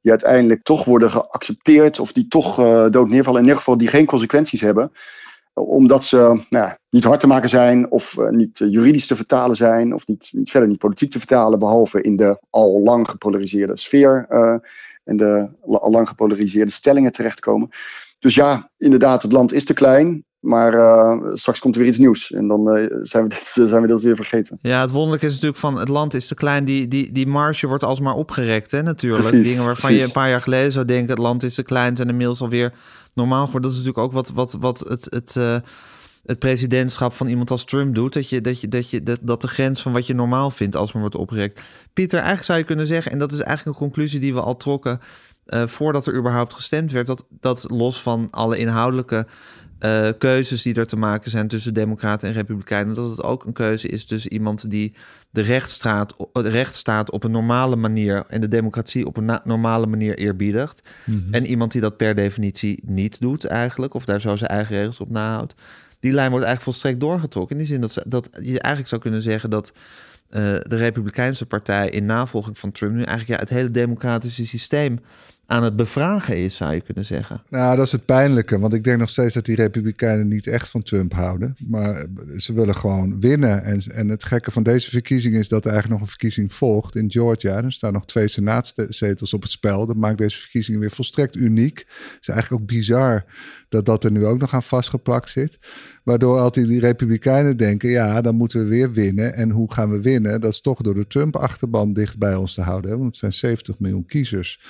Die 0.00 0.10
uiteindelijk 0.10 0.62
toch 0.62 0.84
worden 0.84 1.10
geaccepteerd 1.10 2.00
of 2.00 2.12
die 2.12 2.28
toch 2.28 2.58
uh, 2.58 2.86
dood 2.90 3.08
neervallen. 3.08 3.40
In 3.40 3.46
ieder 3.46 3.58
geval 3.58 3.76
die 3.76 3.88
geen 3.88 4.06
consequenties 4.06 4.60
hebben. 4.60 4.92
omdat 5.54 6.04
ze 6.04 6.40
nou 6.50 6.70
niet 6.90 7.04
hard 7.04 7.20
te 7.20 7.26
maken 7.26 7.48
zijn 7.48 7.90
of 7.90 8.16
uh, 8.18 8.28
niet 8.28 8.58
juridisch 8.58 9.06
te 9.06 9.16
vertalen 9.16 9.56
zijn 9.56 9.94
of 9.94 10.06
niet, 10.06 10.32
verder 10.44 10.68
niet 10.68 10.78
politiek 10.78 11.10
te 11.10 11.18
vertalen, 11.18 11.58
behalve 11.58 12.02
in 12.02 12.16
de 12.16 12.38
al 12.50 12.80
lang 12.82 13.08
gepolariseerde 13.08 13.76
sfeer 13.76 14.26
en 15.04 15.16
de 15.16 15.48
al 15.66 15.90
lang 15.90 16.08
gepolariseerde 16.08 16.72
stellingen 16.72 17.12
terechtkomen. 17.12 17.68
Dus 18.18 18.34
ja, 18.34 18.70
inderdaad, 18.76 19.22
het 19.22 19.32
land 19.32 19.52
is 19.52 19.64
te 19.64 19.74
klein. 19.74 20.24
Maar 20.40 20.74
uh, 20.74 21.20
straks 21.32 21.58
komt 21.58 21.74
er 21.74 21.80
weer 21.80 21.90
iets 21.90 21.98
nieuws. 21.98 22.32
En 22.32 22.48
dan 22.48 22.76
uh, 22.76 22.86
zijn, 23.02 23.22
we 23.22 23.28
dit, 23.34 23.68
zijn 23.68 23.82
we 23.82 23.88
dit 23.88 24.02
weer 24.02 24.16
vergeten. 24.16 24.58
Ja, 24.62 24.80
het 24.80 24.90
wonderlijke 24.90 25.26
is 25.26 25.32
natuurlijk 25.32 25.60
van 25.60 25.78
het 25.78 25.88
land 25.88 26.14
is 26.14 26.26
te 26.26 26.34
klein. 26.34 26.64
Die, 26.64 26.88
die, 26.88 27.12
die 27.12 27.26
marge 27.26 27.66
wordt 27.66 27.84
alsmaar 27.84 28.14
opgerekt, 28.14 28.70
hè, 28.70 28.82
natuurlijk. 28.82 29.28
Precies, 29.28 29.48
Dingen 29.48 29.64
waarvan 29.64 29.84
precies. 29.84 30.00
je 30.00 30.06
een 30.06 30.12
paar 30.12 30.28
jaar 30.28 30.40
geleden 30.40 30.72
zou 30.72 30.84
denken... 30.84 31.10
het 31.10 31.18
land 31.18 31.42
is 31.42 31.54
te 31.54 31.62
klein, 31.62 31.96
zijn 31.96 32.08
inmiddels 32.08 32.40
alweer 32.40 32.72
normaal 33.14 33.44
geworden. 33.44 33.70
Dat 33.70 33.80
is 33.80 33.86
natuurlijk 33.86 34.06
ook 34.06 34.12
wat, 34.12 34.30
wat, 34.30 34.56
wat 34.60 34.78
het... 34.88 35.06
het 35.10 35.34
uh, 35.38 35.56
het 36.28 36.38
presidentschap 36.38 37.12
van 37.12 37.26
iemand 37.26 37.50
als 37.50 37.64
Trump 37.64 37.94
doet. 37.94 38.12
Dat, 38.12 38.28
je, 38.28 38.40
dat, 38.40 38.60
je, 38.60 38.68
dat, 38.68 38.90
je, 38.90 39.02
dat, 39.02 39.18
dat 39.22 39.40
de 39.40 39.48
grens 39.48 39.82
van 39.82 39.92
wat 39.92 40.06
je 40.06 40.14
normaal 40.14 40.50
vindt 40.50 40.76
alsmaar 40.76 41.00
wordt 41.00 41.16
opgerekt. 41.16 41.62
Pieter, 41.92 42.16
eigenlijk 42.18 42.46
zou 42.46 42.58
je 42.58 42.64
kunnen 42.64 42.86
zeggen... 42.86 43.12
en 43.12 43.18
dat 43.18 43.32
is 43.32 43.40
eigenlijk 43.40 43.66
een 43.78 43.84
conclusie 43.84 44.20
die 44.20 44.34
we 44.34 44.40
al 44.40 44.56
trokken... 44.56 45.00
Uh, 45.46 45.66
voordat 45.66 46.06
er 46.06 46.14
überhaupt 46.14 46.52
gestemd 46.52 46.92
werd... 46.92 47.06
dat, 47.06 47.24
dat 47.40 47.66
los 47.70 48.02
van 48.02 48.28
alle 48.30 48.58
inhoudelijke 48.58 49.26
uh, 49.80 50.08
keuzes 50.18 50.62
die 50.62 50.74
er 50.74 50.86
te 50.86 50.96
maken 50.96 51.30
zijn 51.30 51.48
tussen 51.48 51.74
Democraten 51.74 52.28
en 52.28 52.34
Republikeinen, 52.34 52.94
dat 52.94 53.10
het 53.10 53.22
ook 53.22 53.44
een 53.44 53.52
keuze 53.52 53.88
is 53.88 54.04
tussen 54.04 54.32
iemand 54.32 54.70
die 54.70 54.94
de 55.30 55.40
rechtsstaat, 55.40 56.14
de 56.32 56.48
rechtsstaat 56.48 57.10
op 57.10 57.24
een 57.24 57.30
normale 57.30 57.76
manier 57.76 58.24
en 58.28 58.40
de 58.40 58.48
democratie 58.48 59.06
op 59.06 59.16
een 59.16 59.40
normale 59.44 59.86
manier 59.86 60.18
eerbiedigt. 60.18 60.82
Mm 61.04 61.22
-hmm. 61.24 61.34
En 61.34 61.46
iemand 61.46 61.72
die 61.72 61.80
dat 61.80 61.96
per 61.96 62.14
definitie 62.14 62.82
niet 62.86 63.20
doet, 63.20 63.44
eigenlijk, 63.44 63.94
of 63.94 64.04
daar 64.04 64.20
zo 64.20 64.36
zijn 64.36 64.50
eigen 64.50 64.76
regels 64.76 65.00
op 65.00 65.10
nahoudt. 65.10 65.54
Die 66.00 66.12
lijn 66.12 66.30
wordt 66.30 66.44
eigenlijk 66.44 66.76
volstrekt 66.76 67.00
doorgetrokken. 67.00 67.56
In 67.56 67.62
die 67.62 67.72
zin 67.72 67.80
dat, 67.80 67.92
ze, 67.92 68.04
dat 68.06 68.28
je 68.32 68.60
eigenlijk 68.60 68.86
zou 68.86 69.00
kunnen 69.00 69.22
zeggen 69.22 69.50
dat 69.50 69.72
uh, 70.30 70.36
de 70.62 70.76
Republikeinse 70.76 71.46
partij 71.46 71.90
in 71.90 72.06
navolging 72.06 72.58
van 72.58 72.72
Trump 72.72 72.92
nu 72.92 73.02
eigenlijk 73.02 73.28
ja, 73.28 73.36
het 73.36 73.48
hele 73.48 73.70
democratische 73.70 74.46
systeem 74.46 75.00
aan 75.50 75.62
het 75.62 75.76
bevragen 75.76 76.36
is, 76.36 76.56
zou 76.56 76.74
je 76.74 76.80
kunnen 76.80 77.04
zeggen. 77.04 77.42
Nou, 77.48 77.76
dat 77.76 77.86
is 77.86 77.92
het 77.92 78.04
pijnlijke. 78.04 78.58
Want 78.58 78.74
ik 78.74 78.84
denk 78.84 78.98
nog 78.98 79.08
steeds 79.08 79.34
dat 79.34 79.44
die 79.44 79.56
Republikeinen 79.56 80.28
niet 80.28 80.46
echt 80.46 80.68
van 80.68 80.82
Trump 80.82 81.12
houden. 81.12 81.56
Maar 81.66 82.06
ze 82.36 82.52
willen 82.52 82.74
gewoon 82.74 83.20
winnen. 83.20 83.64
En, 83.64 83.80
en 83.80 84.08
het 84.08 84.24
gekke 84.24 84.50
van 84.50 84.62
deze 84.62 84.90
verkiezing 84.90 85.34
is 85.34 85.48
dat 85.48 85.64
er 85.64 85.70
eigenlijk 85.70 86.00
nog 86.00 86.00
een 86.00 86.18
verkiezing 86.18 86.52
volgt 86.54 86.96
in 86.96 87.10
Georgia. 87.10 87.62
Er 87.62 87.72
staan 87.72 87.92
nog 87.92 88.06
twee 88.06 88.28
senaatzetels 88.28 89.34
op 89.34 89.42
het 89.42 89.50
spel. 89.50 89.86
Dat 89.86 89.96
maakt 89.96 90.18
deze 90.18 90.38
verkiezingen 90.38 90.80
weer 90.80 90.90
volstrekt 90.90 91.36
uniek. 91.36 91.78
Het 91.78 92.18
is 92.20 92.28
eigenlijk 92.28 92.62
ook 92.62 92.68
bizar 92.68 93.24
dat 93.68 93.86
dat 93.86 94.04
er 94.04 94.10
nu 94.10 94.26
ook 94.26 94.38
nog 94.38 94.54
aan 94.54 94.62
vastgeplakt 94.62 95.30
zit. 95.30 95.58
Waardoor 96.02 96.38
altijd 96.38 96.68
die 96.68 96.80
Republikeinen 96.80 97.56
denken, 97.56 97.88
ja, 97.88 98.20
dan 98.20 98.34
moeten 98.34 98.60
we 98.60 98.66
weer 98.66 98.92
winnen. 98.92 99.34
En 99.34 99.50
hoe 99.50 99.72
gaan 99.72 99.90
we 99.90 100.00
winnen? 100.00 100.40
Dat 100.40 100.52
is 100.52 100.60
toch 100.60 100.80
door 100.80 100.94
de 100.94 101.06
Trump-achterban 101.06 101.92
dicht 101.92 102.18
bij 102.18 102.34
ons 102.34 102.54
te 102.54 102.62
houden. 102.62 102.90
Want 102.90 103.04
het 103.04 103.16
zijn 103.16 103.32
70 103.32 103.78
miljoen 103.78 104.06
kiezers. 104.06 104.60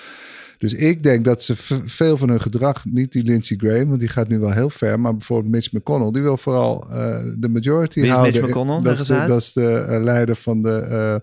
Dus 0.58 0.74
ik 0.74 1.02
denk 1.02 1.24
dat 1.24 1.42
ze 1.42 1.54
veel 1.84 2.16
van 2.16 2.28
hun 2.28 2.40
gedrag, 2.40 2.84
niet 2.84 3.12
die 3.12 3.22
Lindsey 3.22 3.56
Graham, 3.56 3.88
want 3.88 4.00
die 4.00 4.08
gaat 4.08 4.28
nu 4.28 4.38
wel 4.38 4.52
heel 4.52 4.70
ver, 4.70 5.00
maar 5.00 5.16
bijvoorbeeld 5.16 5.54
Mitch 5.54 5.72
McConnell, 5.72 6.10
die 6.10 6.22
wil 6.22 6.36
vooral 6.36 6.86
uh, 6.90 7.18
de 7.36 7.48
majority 7.48 8.00
Wie 8.00 8.08
is 8.08 8.14
houden. 8.14 8.34
Mitch 8.34 8.48
McConnell? 8.48 8.82
Dat 8.82 8.98
is, 8.98 9.06
de, 9.06 9.24
dat 9.26 9.40
is 9.40 9.52
de 9.52 9.86
uh, 9.90 10.02
leider 10.02 10.36
van 10.36 10.62
de 10.62 11.20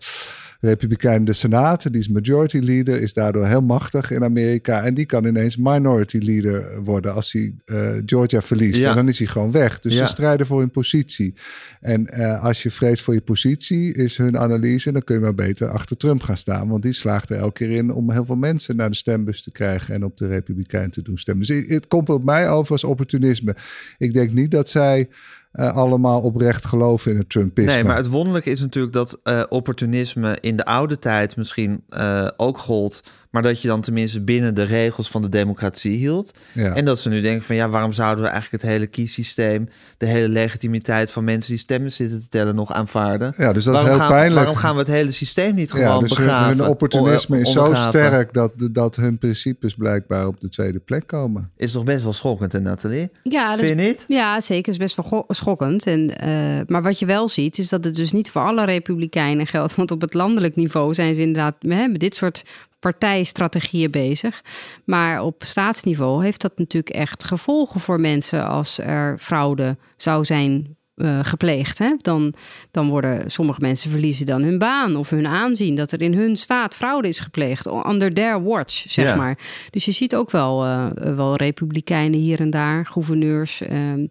Republikeinen 0.60 1.26
de 1.26 1.34
Senaat. 1.34 1.92
Die 1.92 2.02
is 2.02 2.08
majority 2.08 2.58
leader, 2.58 3.02
is 3.02 3.14
daardoor 3.14 3.46
heel 3.46 3.62
machtig 3.62 4.12
in 4.12 4.24
Amerika. 4.24 4.84
En 4.84 4.94
die 4.94 5.06
kan 5.06 5.26
ineens 5.26 5.58
minority 5.58 6.18
leader 6.18 6.84
worden 6.84 7.14
als 7.14 7.32
hij 7.32 7.54
uh, 7.66 7.90
Georgia 8.06 8.42
verliest. 8.42 8.82
Ja. 8.82 8.90
En 8.90 8.96
dan 8.96 9.08
is 9.08 9.18
hij 9.18 9.28
gewoon 9.28 9.52
weg. 9.52 9.80
Dus 9.80 9.94
Ja. 9.94 10.06
ze 10.06 10.12
strijden 10.12 10.46
voor 10.46 10.60
hun 10.60 10.72
positie. 10.72 11.34
En 11.80 12.08
uh, 12.14 12.44
als 12.44 12.64
je 12.64 12.72
vreest 12.72 13.02
voor 13.04 13.14
je 13.14 13.22
positie, 13.22 13.94
is 13.94 14.18
hun 14.18 14.38
analyse, 14.38 14.92
dan 14.92 15.04
kun 15.04 15.16
je 15.16 15.22
maar 15.22 15.36
beter 15.36 15.68
achter 15.70 15.98
Trump 15.98 16.22
gaan 16.24 16.38
staan. 16.38 16.68
Want 16.68 16.84
die 16.84 16.94
slaagt 16.94 17.30
er 17.30 17.38
elke 17.38 17.54
keer 17.54 17.72
in 17.72 17.92
om 17.92 18.12
heel 18.12 18.26
veel 18.26 18.36
mensen 18.36 18.76
naar 18.76 18.90
de 18.90 18.96
stembus 18.96 19.44
te 19.44 19.52
krijgen 19.52 19.94
en 19.94 20.04
op 20.04 20.18
de 20.18 20.28
Republikein 20.28 20.90
te 20.90 21.02
doen 21.02 21.18
stemmen. 21.18 21.46
Dus 21.46 21.66
het 21.68 21.88
komt 21.88 22.10
op 22.10 22.24
mij 22.24 22.50
over 22.50 22.72
als 22.72 22.84
opportunisme. 22.84 23.56
Ik 23.98 24.14
denk 24.14 24.32
niet 24.32 24.52
dat 24.52 24.70
zij 24.70 25.08
uh, 25.56 25.76
allemaal 25.76 26.22
oprecht 26.22 26.66
geloven 26.66 27.12
in 27.12 27.18
het 27.18 27.30
Trumpisme. 27.30 27.72
Nee, 27.72 27.84
maar 27.84 27.96
het 27.96 28.08
wonderlijke 28.08 28.50
is 28.50 28.60
natuurlijk 28.60 28.94
dat 28.94 29.20
uh, 29.24 29.44
opportunisme 29.50 30.38
in 30.42 30.56
de 30.56 30.66
oude 30.66 31.00
tijd 31.00 31.38
misschien 31.38 31.84
uh, 31.90 32.28
ook 32.38 32.58
gold. 32.58 33.02
Maar 33.36 33.44
dat 33.44 33.62
je 33.62 33.68
dan 33.68 33.82
tenminste 33.82 34.22
binnen 34.22 34.54
de 34.54 34.64
regels 34.64 35.10
van 35.10 35.22
de 35.22 35.30
democratie 35.30 35.98
hield. 35.98 36.34
Ja. 36.54 36.74
En 36.76 36.86
dat 36.86 37.00
ze 37.00 37.10
nu 37.10 37.22
denken 37.22 37.44
van 37.44 37.56
ja, 37.56 37.70
waarom 37.70 37.94
zouden 37.94 38.24
we 38.24 38.30
eigenlijk 38.30 38.64
het 38.64 38.72
hele 38.72 38.88
kiessysteem, 38.88 39.70
de 39.98 40.06
hele 40.06 40.30
legitimiteit 40.30 41.12
van 41.12 41.24
mensen 41.24 41.50
die 41.50 41.60
stemmen 41.60 41.92
zitten 41.92 42.20
te 42.20 42.28
tellen 42.28 42.56
nog 42.56 42.74
aanvaarden? 42.74 43.34
Ja, 43.38 43.54
dus 43.54 43.64
dat 43.64 43.74
waarom 43.74 43.92
is 43.92 43.98
heel 43.98 44.08
gaan, 44.08 44.16
pijnlijk. 44.16 44.36
Waarom 44.36 44.56
gaan 44.56 44.74
we 44.74 44.80
het 44.80 44.88
hele 44.88 45.12
systeem 45.12 45.56
niet 45.56 45.72
gewoon 45.72 45.88
ja, 45.88 46.00
dus 46.00 46.10
begraven? 46.10 46.50
Hun, 46.50 46.58
hun 46.58 46.68
opportunisme 46.68 47.40
is 47.40 47.52
zo 47.52 47.74
sterk 47.74 48.34
dat, 48.34 48.52
dat 48.72 48.96
hun 48.96 49.18
principes 49.18 49.76
blijkbaar 49.76 50.28
op 50.28 50.40
de 50.40 50.50
tweede 50.50 50.80
plek 50.80 51.08
komen. 51.08 51.52
Is 51.58 51.72
toch 51.72 51.84
best 51.84 52.04
wel 52.04 52.14
schokkend, 52.14 52.52
hè, 52.52 52.60
Nathalie? 52.60 53.10
Ja, 53.24 53.58
Vind 53.58 53.68
je 53.68 53.86
niet? 53.86 54.04
Ja, 54.08 54.42
zeker. 54.42 54.72
is 54.72 54.78
best 54.78 54.96
wel 54.96 55.26
schokkend. 55.28 55.88
En, 55.88 56.12
uh, 56.24 56.62
maar 56.68 56.84
wat 56.84 57.00
je 57.00 57.06
wel 57.06 57.28
ziet, 57.28 57.58
is 57.58 57.70
dat 57.70 57.84
het 57.84 57.96
dus 57.96 58.12
niet 58.12 58.32
voor 58.32 58.42
alle 58.42 58.66
republikeinen 58.66 59.48
geldt. 59.48 59.76
Want 59.76 59.92
op 59.92 60.02
het 60.02 60.14
landelijk 60.14 60.56
niveau 60.56 60.94
zijn 60.94 61.16
ze 61.16 61.22
inderdaad 61.22 61.56
hè, 61.60 61.88
met 61.88 62.00
dit 62.00 62.16
soort 62.16 62.44
partijstrategieën 62.92 63.92
bezig. 63.92 64.42
Maar 64.84 65.22
op 65.22 65.44
staatsniveau 65.46 66.24
heeft 66.24 66.42
dat 66.42 66.58
natuurlijk 66.58 66.96
echt 66.96 67.24
gevolgen 67.24 67.80
voor 67.80 68.00
mensen 68.00 68.48
als 68.48 68.80
er 68.80 69.18
fraude 69.20 69.78
zou 69.98 70.26
zijn 70.26 70.78
uh, 70.96 71.20
gepleegd. 71.24 71.78
Hè? 71.78 71.96
Dan, 71.98 72.34
dan 72.72 72.88
worden 72.88 73.32
sommige 73.32 73.62
mensen 73.62 73.90
verliezen 73.90 74.26
dan 74.26 74.44
hun 74.44 74.58
baan 74.58 74.96
of 74.96 75.10
hun 75.10 75.28
aanzien 75.28 75.76
dat 75.76 75.92
er 75.92 76.02
in 76.02 76.14
hun 76.14 76.38
staat 76.38 76.76
fraude 76.76 77.08
is 77.08 77.20
gepleegd. 77.20 77.66
Under 77.66 78.14
their 78.14 78.44
watch, 78.44 78.84
zeg 78.88 79.16
maar. 79.16 79.38
Dus 79.70 79.86
je 79.86 79.92
ziet 79.92 80.16
ook 80.16 80.32
wel, 80.32 80.66
uh, 80.66 80.88
wel 80.92 81.36
republikeinen 81.36 82.20
hier 82.20 82.40
en 82.40 82.50
daar, 82.50 82.86
gouverneurs. 82.86 83.62
Uh, 83.62 84.08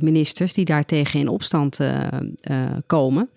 ministers 0.00 0.54
die 0.54 0.64
daartegen 0.64 1.20
in 1.20 1.28
opstand 1.28 1.78
komen. 2.86 3.28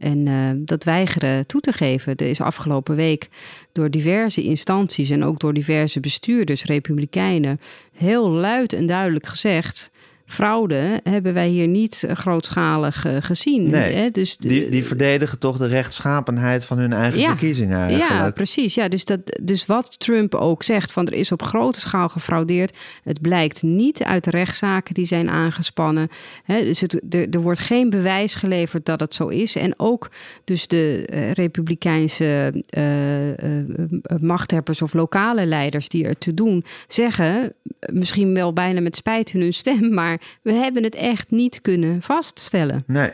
En 0.00 0.26
uh, 0.26 0.50
dat 0.56 0.84
weigeren 0.84 1.46
toe 1.46 1.60
te 1.60 1.72
geven. 1.72 2.16
Er 2.16 2.26
is 2.26 2.40
afgelopen 2.40 2.96
week 2.96 3.28
door 3.72 3.90
diverse 3.90 4.42
instanties 4.42 5.10
en 5.10 5.24
ook 5.24 5.40
door 5.40 5.54
diverse 5.54 6.00
bestuurders, 6.00 6.64
republikeinen, 6.64 7.60
heel 7.92 8.30
luid 8.30 8.72
en 8.72 8.86
duidelijk 8.86 9.26
gezegd. 9.26 9.89
Fraude 10.30 11.00
hebben 11.02 11.34
wij 11.34 11.48
hier 11.48 11.66
niet 11.66 12.06
grootschalig 12.12 13.06
uh, 13.06 13.16
gezien. 13.20 13.70
Nee, 13.70 13.94
hè? 13.94 14.10
Dus 14.10 14.36
de, 14.36 14.48
die, 14.48 14.68
die 14.68 14.84
verdedigen 14.84 15.38
toch 15.38 15.56
de 15.56 15.66
rechtschapenheid 15.66 16.64
van 16.64 16.78
hun 16.78 16.92
eigen 16.92 17.20
ja, 17.20 17.28
verkiezingen 17.28 17.78
eigenlijk. 17.78 18.10
Ja, 18.10 18.30
precies. 18.30 18.74
Ja, 18.74 18.88
dus, 18.88 19.04
dat, 19.04 19.40
dus 19.42 19.66
wat 19.66 20.00
Trump 20.00 20.34
ook 20.34 20.62
zegt, 20.62 20.92
van 20.92 21.06
er 21.06 21.12
is 21.12 21.32
op 21.32 21.42
grote 21.42 21.80
schaal 21.80 22.08
gefraudeerd. 22.08 22.76
Het 23.04 23.20
blijkt 23.20 23.62
niet 23.62 24.02
uit 24.02 24.24
de 24.24 24.30
rechtszaken 24.30 24.94
die 24.94 25.04
zijn 25.04 25.30
aangespannen. 25.30 26.08
Hè, 26.44 26.64
dus 26.64 26.80
het, 26.80 27.14
er, 27.14 27.28
er 27.30 27.40
wordt 27.40 27.60
geen 27.60 27.90
bewijs 27.90 28.34
geleverd 28.34 28.84
dat 28.84 29.00
het 29.00 29.14
zo 29.14 29.26
is. 29.26 29.56
En 29.56 29.74
ook 29.76 30.10
dus 30.44 30.66
de 30.66 31.08
uh, 31.12 31.32
republikeinse 31.32 32.62
uh, 32.76 34.18
machthebbers 34.20 34.82
of 34.82 34.92
lokale 34.92 35.46
leiders 35.46 35.88
die 35.88 36.04
er 36.04 36.18
te 36.18 36.34
doen, 36.34 36.64
zeggen, 36.88 37.52
misschien 37.92 38.34
wel 38.34 38.52
bijna 38.52 38.80
met 38.80 38.96
spijt 38.96 39.30
hun 39.30 39.52
stem, 39.52 39.94
maar 40.00 40.19
we 40.42 40.52
hebben 40.52 40.82
het 40.82 40.94
echt 40.94 41.30
niet 41.30 41.60
kunnen 41.60 42.02
vaststellen. 42.02 42.84
Nee. 42.86 43.10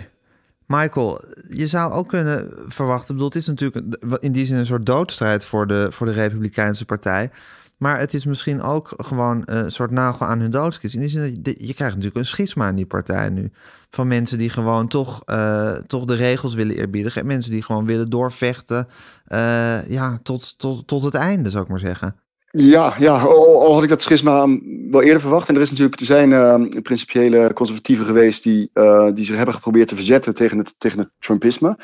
Michael, 0.67 1.25
je 1.49 1.67
zou 1.67 1.93
ook 1.93 2.09
kunnen 2.09 2.53
verwachten. 2.69 3.15
Bedoel, 3.15 3.29
het 3.29 3.39
is 3.39 3.47
natuurlijk 3.47 3.97
in 4.21 4.33
die 4.33 4.47
zin 4.47 4.57
een 4.57 4.67
soort 4.67 4.87
doodstrijd 4.87 5.45
voor 5.45 5.67
de, 5.67 5.87
voor 5.91 6.07
de 6.07 6.13
Republikeinse 6.13 6.85
Partij. 6.85 7.31
Maar 7.77 7.99
het 7.99 8.15
is 8.15 8.25
misschien 8.25 8.63
ook 8.63 8.95
gewoon 8.97 9.43
een 9.45 9.73
soort 9.73 9.91
nagel 9.91 10.27
aan 10.27 10.41
hun 10.41 10.51
doodskist. 10.51 10.95
In 10.95 11.01
die 11.01 11.11
zin 11.11 11.41
je, 11.43 11.75
krijgt 11.75 11.95
natuurlijk 11.95 12.17
een 12.17 12.27
schisma 12.27 12.69
in 12.69 12.75
die 12.75 12.87
partij 12.87 13.29
nu. 13.29 13.51
Van 13.91 14.09
mensen 14.09 14.39
die 14.39 14.51
gewoon 14.51 14.89
toch, 14.89 15.23
uh, 15.27 15.73
toch 15.73 16.05
de 16.05 16.15
regels 16.15 16.55
willen 16.55 16.77
eerbiedigen. 16.77 17.21
En 17.21 17.27
mensen 17.27 17.51
die 17.51 17.63
gewoon 17.63 17.87
willen 17.87 18.11
doorvechten. 18.11 18.89
Uh, 19.29 19.91
ja, 19.91 20.19
tot, 20.23 20.59
tot, 20.59 20.87
tot 20.87 21.03
het 21.03 21.15
einde, 21.15 21.51
zou 21.51 21.63
ik 21.63 21.71
maar 21.71 21.79
zeggen. 21.79 22.17
Ja, 22.59 22.95
ja 22.99 23.19
al, 23.19 23.63
al, 23.63 23.75
had 23.75 23.83
ik 23.83 23.89
dat 23.89 24.03
schisma 24.03 24.47
wel 24.91 25.03
eerder 25.03 25.21
verwacht. 25.21 25.49
En 25.49 25.55
er, 25.55 25.61
is 25.61 25.71
natuurlijk, 25.71 26.01
er 26.01 26.07
zijn 26.07 26.31
uh, 26.31 26.83
principiële 26.83 27.53
conservatieven 27.53 28.07
geweest 28.07 28.43
die, 28.43 28.71
uh, 28.75 29.09
die 29.15 29.25
zich 29.25 29.37
hebben 29.37 29.55
geprobeerd 29.55 29.89
te 29.89 29.95
verzetten 29.95 30.35
tegen 30.35 30.59
het, 30.59 30.75
tegen 30.79 30.99
het 30.99 31.11
Trumpisme 31.19 31.79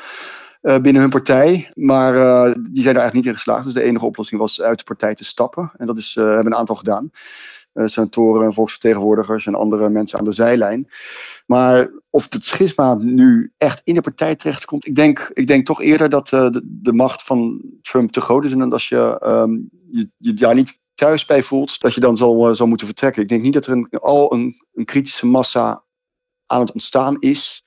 uh, 0.61 0.77
binnen 0.77 1.01
hun 1.01 1.11
partij. 1.11 1.71
Maar 1.73 2.13
die 2.53 2.83
zijn 2.83 2.95
er 2.95 3.01
eigenlijk 3.01 3.13
niet 3.13 3.25
in 3.25 3.33
geslaagd. 3.33 3.63
Dus 3.63 3.73
de 3.73 3.81
enige 3.81 4.05
oplossing 4.05 4.41
was 4.41 4.61
uit 4.61 4.77
de 4.77 4.83
partij 4.83 5.15
te 5.15 5.23
stappen. 5.23 5.71
En 5.77 5.87
dat 5.87 5.97
is, 5.97 6.15
hebben 6.15 6.45
een 6.45 6.55
aantal 6.55 6.75
gedaan. 6.75 7.11
senatoren, 7.73 8.53
volksvertegenwoordigers 8.53 9.45
en 9.45 9.55
andere 9.55 9.89
mensen 9.89 10.19
aan 10.19 10.25
de 10.25 10.31
zijlijn. 10.31 10.87
Maar 11.45 11.89
of 12.09 12.27
het 12.29 12.43
schisma 12.43 12.95
nu 12.95 13.51
echt 13.57 13.81
in 13.83 13.93
de 13.93 14.01
partij 14.01 14.35
terechtkomt, 14.35 14.87
ik 14.87 14.95
denk, 14.95 15.31
ik 15.33 15.47
denk 15.47 15.65
toch 15.65 15.81
eerder 15.81 16.09
dat 16.09 16.27
de, 16.27 16.61
de, 16.65 16.93
macht 16.93 17.23
van 17.23 17.61
Trump 17.81 18.11
te 18.11 18.21
groot 18.21 18.45
is. 18.45 18.51
En 18.51 18.71
als 18.71 18.89
je, 18.89 19.21
um, 19.25 19.69
je, 19.93 20.09
je 20.17 20.31
ja, 20.35 20.53
niet 20.53 20.79
thuis 20.93 21.25
bij 21.25 21.43
voelt, 21.43 21.79
dat 21.79 21.93
je 21.93 21.99
dan 21.99 22.17
zal, 22.17 22.49
uh, 22.49 22.55
zal 22.55 22.67
moeten 22.67 22.87
vertrekken. 22.87 23.21
Ik 23.21 23.27
denk 23.27 23.41
niet 23.41 23.53
dat 23.53 23.65
er 23.65 23.87
al 23.99 24.33
een, 24.33 24.55
een 24.73 24.85
kritische 24.85 25.25
massa 25.25 25.83
aan 26.45 26.59
het 26.59 26.71
ontstaan 26.71 27.17
is. 27.19 27.63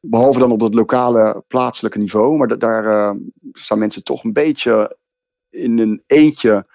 Behalve 0.00 0.38
dan 0.38 0.52
op 0.52 0.60
het 0.60 0.74
lokale, 0.74 1.44
plaatselijke 1.48 1.98
niveau. 1.98 2.36
Maar 2.36 2.58
daar 2.58 2.84
uh, 2.84 3.10
staan 3.52 3.78
mensen 3.78 4.04
toch 4.04 4.24
een 4.24 4.32
beetje 4.32 4.98
in 5.50 5.78
een 5.78 6.02
eentje 6.06 6.66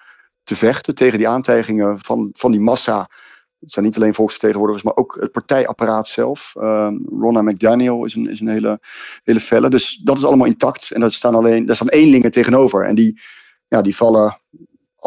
te 0.42 0.56
vechten 0.56 0.94
tegen 0.94 1.18
die 1.18 1.28
aantijgingen 1.28 1.98
van, 1.98 2.28
van 2.32 2.50
die 2.50 2.60
massa. 2.60 3.10
Het 3.58 3.72
zijn 3.72 3.84
niet 3.84 3.96
alleen 3.96 4.14
volksvertegenwoordigers, 4.14 4.84
maar 4.84 4.96
ook 4.96 5.16
het 5.20 5.32
partijapparaat 5.32 6.08
zelf. 6.08 6.54
Uh, 6.58 6.90
Ronna 7.20 7.42
McDaniel 7.42 8.04
is 8.04 8.14
een, 8.14 8.30
is 8.30 8.40
een 8.40 8.48
hele, 8.48 8.80
hele 9.24 9.40
felle. 9.40 9.68
Dus 9.68 10.00
dat 10.04 10.16
is 10.16 10.24
allemaal 10.24 10.46
intact. 10.46 10.90
En 10.90 11.00
daar 11.00 11.10
staan, 11.10 11.34
alleen, 11.34 11.66
daar 11.66 11.76
staan 11.76 11.88
eenlingen 11.88 12.30
tegenover. 12.30 12.84
En 12.84 12.94
die, 12.94 13.20
ja, 13.68 13.80
die 13.80 13.96
vallen, 13.96 14.40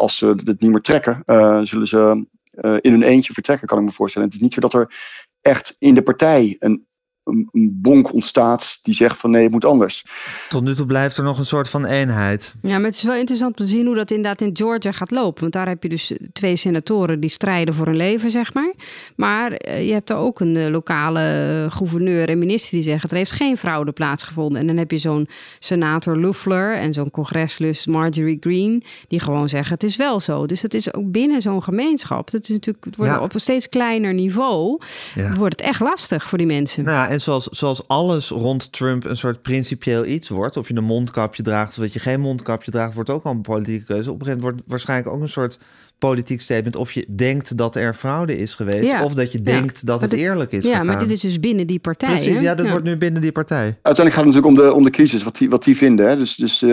als 0.00 0.16
ze 0.16 0.26
het 0.26 0.60
niet 0.60 0.70
meer 0.70 0.80
trekken, 0.80 1.22
uh, 1.26 1.60
zullen 1.62 1.86
ze 1.86 2.26
uh, 2.54 2.76
in 2.80 2.90
hun 2.90 3.02
eentje 3.02 3.32
vertrekken, 3.32 3.66
kan 3.66 3.78
ik 3.78 3.84
me 3.84 3.92
voorstellen. 3.92 4.28
Het 4.28 4.36
is 4.36 4.42
niet 4.42 4.52
zo 4.52 4.60
dat 4.60 4.72
er 4.72 4.94
echt 5.40 5.76
in 5.78 5.94
de 5.94 6.02
partij 6.02 6.56
een 6.58 6.86
een, 7.30 7.48
een 7.52 7.78
bonk 7.82 8.12
ontstaat 8.12 8.78
die 8.82 8.94
zegt 8.94 9.18
van 9.18 9.30
nee, 9.30 9.42
het 9.42 9.52
moet 9.52 9.64
anders. 9.64 10.04
Tot 10.48 10.62
nu 10.62 10.74
toe 10.74 10.86
blijft 10.86 11.16
er 11.16 11.24
nog 11.24 11.38
een 11.38 11.46
soort 11.46 11.68
van 11.68 11.86
eenheid. 11.86 12.54
Ja, 12.62 12.76
maar 12.76 12.86
het 12.86 12.94
is 12.94 13.02
wel 13.02 13.14
interessant 13.14 13.58
om 13.58 13.64
te 13.64 13.70
zien 13.70 13.86
hoe 13.86 13.94
dat 13.94 14.10
inderdaad 14.10 14.40
in 14.40 14.56
Georgia 14.56 14.92
gaat 14.92 15.10
lopen. 15.10 15.40
Want 15.40 15.52
daar 15.52 15.68
heb 15.68 15.82
je 15.82 15.88
dus 15.88 16.12
twee 16.32 16.56
senatoren 16.56 17.20
die 17.20 17.30
strijden 17.30 17.74
voor 17.74 17.86
hun 17.86 17.96
leven, 17.96 18.30
zeg 18.30 18.54
maar. 18.54 18.72
Maar 19.16 19.52
eh, 19.52 19.86
je 19.86 19.92
hebt 19.92 20.10
er 20.10 20.16
ook 20.16 20.40
een 20.40 20.56
eh, 20.56 20.70
lokale 20.70 21.66
gouverneur 21.70 22.28
en 22.28 22.38
minister 22.38 22.72
die 22.72 22.82
zeggen... 22.82 23.10
er 23.10 23.16
heeft 23.16 23.30
geen 23.32 23.56
fraude 23.56 23.92
plaatsgevonden. 23.92 24.60
En 24.60 24.66
dan 24.66 24.76
heb 24.76 24.90
je 24.90 24.98
zo'n 24.98 25.28
senator 25.58 26.18
Loeffler 26.18 26.74
en 26.74 26.92
zo'n 26.92 27.10
congreslus 27.10 27.86
Marjorie 27.86 28.36
Green... 28.40 28.82
die 29.08 29.20
gewoon 29.20 29.48
zeggen 29.48 29.74
het 29.74 29.82
is 29.82 29.96
wel 29.96 30.20
zo. 30.20 30.46
Dus 30.46 30.62
het 30.62 30.74
is 30.74 30.94
ook 30.94 31.10
binnen 31.10 31.42
zo'n 31.42 31.62
gemeenschap. 31.62 32.30
Dat 32.30 32.42
is 32.42 32.48
natuurlijk 32.48 32.84
het 32.84 32.96
wordt 32.96 33.12
Ja. 33.12 33.20
op 33.20 33.34
een 33.34 33.40
steeds 33.40 33.68
kleiner 33.68 34.14
niveau... 34.14 34.78
Ja. 35.14 35.34
wordt 35.34 35.60
het 35.60 35.68
echt 35.68 35.80
lastig 35.80 36.28
voor 36.28 36.38
die 36.38 36.46
mensen. 36.46 36.84
Nou 36.84 36.96
ja, 36.96 37.08
en 37.08 37.19
zoals, 37.20 37.46
zoals 37.46 37.88
alles 37.88 38.28
rond 38.28 38.72
Trump 38.72 39.04
een 39.04 39.16
soort 39.16 39.42
principieel 39.42 40.04
iets 40.04 40.28
wordt, 40.28 40.56
of 40.56 40.68
je 40.68 40.74
een 40.74 40.84
mondkapje 40.84 41.42
draagt 41.42 41.70
of 41.70 41.82
dat 41.84 41.92
je 41.92 41.98
geen 41.98 42.20
mondkapje 42.20 42.70
draagt, 42.70 42.94
wordt 42.94 43.10
ook 43.10 43.24
al 43.24 43.32
een 43.32 43.40
politieke 43.40 43.84
keuze. 43.84 44.10
Op 44.10 44.20
een 44.20 44.26
gegeven 44.26 44.40
moment 44.42 44.58
wordt 44.58 44.70
waarschijnlijk 44.70 45.14
ook 45.14 45.20
een 45.20 45.28
soort 45.28 45.58
politiek 46.00 46.40
statement 46.40 46.76
of 46.76 46.92
je 46.92 47.06
denkt 47.16 47.56
dat 47.56 47.76
er 47.76 47.94
fraude 47.94 48.38
is 48.38 48.54
geweest, 48.54 48.86
Ja. 48.86 49.04
of 49.04 49.14
dat 49.14 49.32
je 49.32 49.38
Ja. 49.38 49.44
denkt 49.44 49.86
dat 49.86 50.00
het 50.00 50.12
eerlijk 50.12 50.52
is 50.52 50.64
Ja, 50.64 50.70
gegaan. 50.70 50.86
maar 50.86 50.98
dit 50.98 51.10
is 51.10 51.20
dus 51.20 51.40
binnen 51.40 51.66
die 51.66 51.78
partij. 51.78 52.08
Precies, 52.08 52.36
hè? 52.36 52.40
ja, 52.40 52.54
dat 52.54 52.68
wordt 52.70 52.84
nu 52.84 52.96
binnen 52.96 53.20
die 53.22 53.32
partij. 53.32 53.78
Uiteindelijk 53.82 54.14
gaat 54.14 54.24
het 54.24 54.34
natuurlijk 54.34 54.58
om 54.60 54.66
de, 54.68 54.74
om 54.74 54.82
de 54.84 54.90
crisis, 54.90 55.22
wat 55.22 55.36
die, 55.36 55.50
wat 55.50 55.64
die 55.64 55.76
vinden. 55.76 56.08
Hè? 56.08 56.16
Dus, 56.16 56.34
dus 56.36 56.62
eh, 56.62 56.68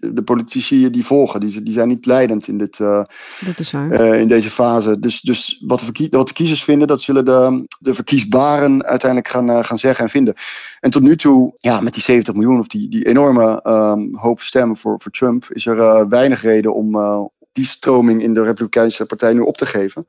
de, 0.00 0.22
politici 0.24 0.90
die 0.90 1.04
volgen, 1.04 1.40
die, 1.40 1.62
die 1.62 1.72
zijn 1.72 1.88
niet 1.88 2.06
leidend 2.06 2.48
in, 2.48 2.58
dit, 2.58 2.80
eh, 2.80 3.02
Dat 3.46 3.58
is 3.58 3.70
waar. 3.70 3.90
eh, 3.90 4.20
in 4.20 4.28
deze 4.28 4.50
fase. 4.50 4.98
Dus, 4.98 5.20
dus 5.20 5.62
wat, 5.66 5.78
de 5.78 5.84
verkie- 5.84 6.08
wat 6.10 6.26
de 6.28 6.34
kiezers 6.34 6.64
vinden, 6.64 6.88
dat 6.88 7.02
zullen 7.02 7.24
de, 7.24 7.64
de 7.80 7.94
verkiesbaren 7.94 8.84
uiteindelijk 8.84 9.30
gaan, 9.30 9.64
gaan 9.64 9.78
zeggen 9.78 10.04
en 10.04 10.10
vinden. 10.10 10.34
En 10.80 10.90
tot 10.90 11.02
nu 11.02 11.16
toe, 11.16 11.50
ja, 11.60 11.80
met 11.80 11.94
die 11.94 12.02
70 12.02 12.34
miljoen 12.34 12.58
of 12.58 12.66
die, 12.66 12.88
die 12.90 13.06
enorme 13.06 13.60
ehm, 13.62 14.00
hoop 14.14 14.40
stemmen 14.40 14.76
voor, 14.76 15.00
voor 15.02 15.12
Trump, 15.12 15.44
is 15.52 15.66
er 15.66 15.80
eh, 15.80 16.04
weinig 16.08 16.42
reden 16.42 16.74
om 16.74 16.94
eh, 16.96 17.20
die 17.52 17.64
stroming 17.64 18.22
in 18.22 18.34
de 18.34 18.42
Republikeinse 18.42 19.06
Partij 19.06 19.32
nu 19.32 19.40
op 19.40 19.56
te 19.56 19.66
geven. 19.66 20.06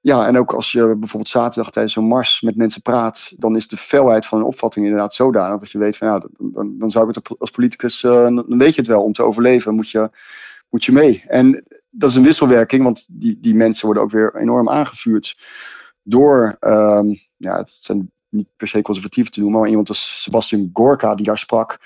Ja, 0.00 0.26
en 0.26 0.38
ook 0.38 0.52
als 0.52 0.72
je 0.72 0.80
bijvoorbeeld 0.80 1.28
zaterdag 1.28 1.70
tijdens 1.70 1.94
zo'n 1.94 2.04
mars 2.06 2.40
met 2.40 2.56
mensen 2.56 2.82
praat, 2.82 3.32
dan 3.36 3.56
is 3.56 3.68
de 3.68 3.76
felheid 3.76 4.26
van 4.26 4.38
hun 4.38 4.46
opvatting 4.46 4.86
inderdaad 4.86 5.14
zodanig 5.14 5.60
dat 5.60 5.70
je 5.70 5.78
weet 5.78 5.96
van 5.96 6.08
ja, 6.08 6.18
dan, 6.18 6.30
dan, 6.52 6.78
dan 6.78 6.90
zou 6.90 7.08
ik 7.08 7.14
het 7.14 7.38
als 7.38 7.50
politicus, 7.50 8.04
eh, 8.04 8.10
dan 8.22 8.58
weet 8.58 8.74
je 8.74 8.80
het 8.80 8.90
wel, 8.90 9.02
om 9.02 9.12
te 9.12 9.22
overleven 9.22 9.74
moet 9.74 9.90
je, 9.90 10.10
moet 10.68 10.84
je 10.84 10.92
mee. 10.92 11.24
En 11.26 11.64
dat 11.90 12.10
is 12.10 12.16
een 12.16 12.22
wisselwerking, 12.22 12.82
want 12.82 13.06
die, 13.10 13.38
die 13.40 13.54
mensen 13.54 13.86
worden 13.86 14.02
ook 14.02 14.10
weer 14.10 14.36
enorm 14.36 14.68
aangevuurd 14.68 15.38
door, 16.02 16.56
ehm, 16.60 17.14
ja, 17.36 17.56
het 17.56 17.70
zijn 17.70 18.10
niet 18.28 18.48
per 18.56 18.68
se 18.68 18.82
conservatieven 18.82 19.32
te 19.32 19.40
noemen, 19.40 19.60
maar 19.60 19.68
iemand 19.68 19.88
als 19.88 20.22
Sebastian 20.22 20.70
Gorka 20.72 21.14
die 21.14 21.26
daar 21.26 21.38
sprak. 21.38 21.78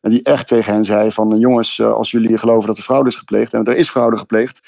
En 0.00 0.10
die 0.10 0.22
echt 0.22 0.46
tegen 0.46 0.72
hen 0.72 0.84
zei 0.84 1.12
van 1.12 1.38
jongens, 1.38 1.78
eh, 1.78 1.92
als 1.92 2.10
jullie 2.10 2.38
geloven 2.38 2.66
dat 2.66 2.76
er 2.76 2.82
fraude 2.82 3.08
is 3.08 3.16
gepleegd, 3.16 3.52
en 3.52 3.64
er 3.64 3.76
is 3.76 3.88
fraude 3.90 4.16
gepleegd, 4.16 4.60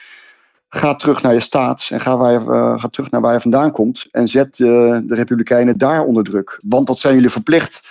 ga 0.69 0.95
terug 0.95 1.23
naar 1.23 1.33
je 1.35 1.41
staat 1.41 1.89
en 1.91 2.01
ga, 2.01 2.17
waar 2.17 2.33
je, 2.33 2.39
eh, 2.39 2.79
ga 2.79 2.89
terug 2.89 3.11
naar 3.11 3.21
waar 3.21 3.33
je 3.33 3.41
vandaan 3.41 3.73
komt 3.73 4.07
en 4.11 4.29
zet 4.29 4.61
eh, 4.61 4.67
de 5.03 5.15
Republikeinen 5.15 5.79
daar 5.79 6.05
onder 6.05 6.25
druk. 6.25 6.61
Want 6.67 6.87
dat 6.87 6.99
zijn 6.99 7.15
jullie 7.15 7.31
verplicht 7.31 7.89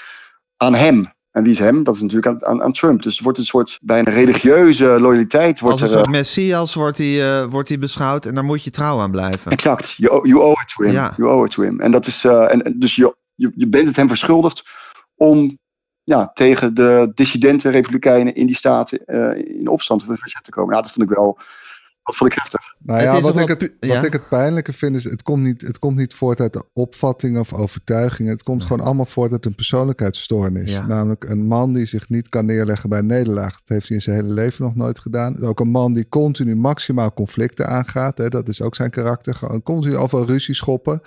aan 0.57 0.75
hem. 0.75 1.11
En 1.31 1.43
wie 1.43 1.51
is 1.51 1.59
hem? 1.59 1.83
Dat 1.83 1.95
is 1.95 2.01
natuurlijk 2.01 2.27
aan, 2.27 2.45
aan, 2.45 2.61
aan 2.63 2.71
Trump. 2.71 3.03
Dus 3.03 3.13
het 3.15 3.23
wordt 3.23 3.37
een 3.37 3.45
soort 3.45 3.79
bijna 3.81 4.11
religieuze 4.11 4.85
loyaliteit. 4.85 5.59
Wordt 5.59 5.81
Als 5.81 5.91
een 5.91 5.97
er, 5.97 6.03
eh, 6.03 6.03
soort 6.03 6.15
messias 6.17 6.73
wordt 6.73 6.97
hij, 6.97 7.41
eh, 7.41 7.45
wordt 7.49 7.69
hij 7.69 7.79
beschouwd 7.79 8.25
en 8.25 8.35
daar 8.35 8.43
moet 8.43 8.63
je 8.63 8.69
trouw 8.69 8.99
aan 8.99 9.11
blijven. 9.11 9.51
Exact. 9.51 9.93
You, 9.97 10.13
owe- 10.13 10.27
you 10.27 10.41
owe 10.41 10.61
it 10.61 10.73
to 10.75 10.83
him. 10.83 10.93
Ja. 10.93 11.13
You 11.17 11.29
owe 11.29 11.45
it 11.45 11.51
to 11.51 11.63
him. 11.63 11.79
En 11.79 11.91
dat 11.91 12.07
is, 12.07 12.23
eh, 12.23 12.51
en 12.53 12.75
dus 12.75 12.95
je, 12.95 13.15
je, 13.35 13.51
je 13.55 13.67
bent 13.67 13.87
het 13.87 13.95
hem 13.95 14.07
verschuldigd 14.07 14.63
om 15.15 15.57
ja, 16.09 16.31
tegen 16.33 16.73
de 16.73 17.11
dissidente 17.15 17.69
republikeinen 17.69 18.35
in 18.35 18.45
die 18.45 18.55
staten 18.55 19.05
eh, 19.05 19.59
in 19.59 19.67
opstand 19.67 20.03
te 20.43 20.51
komen. 20.51 20.75
Ja, 20.75 20.81
dat 20.81 20.91
vond 20.91 21.09
ik 21.09 21.15
wel, 21.15 21.37
dat 22.09 22.17
vond 22.17 22.31
ik 22.31 22.37
heftig. 22.39 22.75
Nou 22.79 22.99
Het 22.99 23.11
ja, 23.11 23.17
is 23.17 23.23
wat, 23.23 23.37
ik 23.37 23.47
het, 23.47 23.59
wat 23.59 23.89
ja? 23.89 24.03
ik 24.03 24.13
het 24.13 24.29
pijnlijke 24.29 24.73
vind 24.73 24.95
is, 24.95 25.03
het 25.03 25.23
komt 25.23 25.43
niet, 25.43 25.61
het 25.61 25.79
komt 25.79 25.97
niet 25.97 26.13
voort 26.13 26.39
uit 26.39 26.53
de 26.53 26.63
opvattingen 26.73 27.39
of 27.39 27.53
overtuigingen. 27.53 28.31
Het 28.31 28.43
komt 28.43 28.65
gewoon 28.65 28.85
allemaal 28.85 29.05
voort 29.05 29.31
uit 29.31 29.45
een 29.45 29.55
persoonlijkheidsstoornis. 29.55 30.71
Ja. 30.71 30.87
Namelijk 30.87 31.23
een 31.23 31.45
man 31.45 31.73
die 31.73 31.85
zich 31.85 32.09
niet 32.09 32.29
kan 32.29 32.45
neerleggen 32.45 32.89
bij 32.89 32.99
een 32.99 33.05
nederlaag. 33.05 33.51
Dat 33.51 33.67
heeft 33.69 33.87
hij 33.87 33.97
in 33.97 34.03
zijn 34.03 34.15
hele 34.15 34.33
leven 34.33 34.63
nog 34.65 34.75
nooit 34.75 34.99
gedaan. 34.99 35.41
Ook 35.41 35.59
een 35.59 35.69
man 35.69 35.93
die 35.93 36.09
continu 36.09 36.55
maximaal 36.55 37.13
conflicten 37.13 37.67
aangaat. 37.67 38.17
Hè. 38.17 38.29
Dat 38.29 38.47
is 38.47 38.61
ook 38.61 38.75
zijn 38.75 38.89
karakter. 38.89 39.35
Gewoon 39.35 39.63
continu 39.63 39.95
overal 39.97 40.25
ruzie 40.25 40.55
schoppen. 40.55 41.01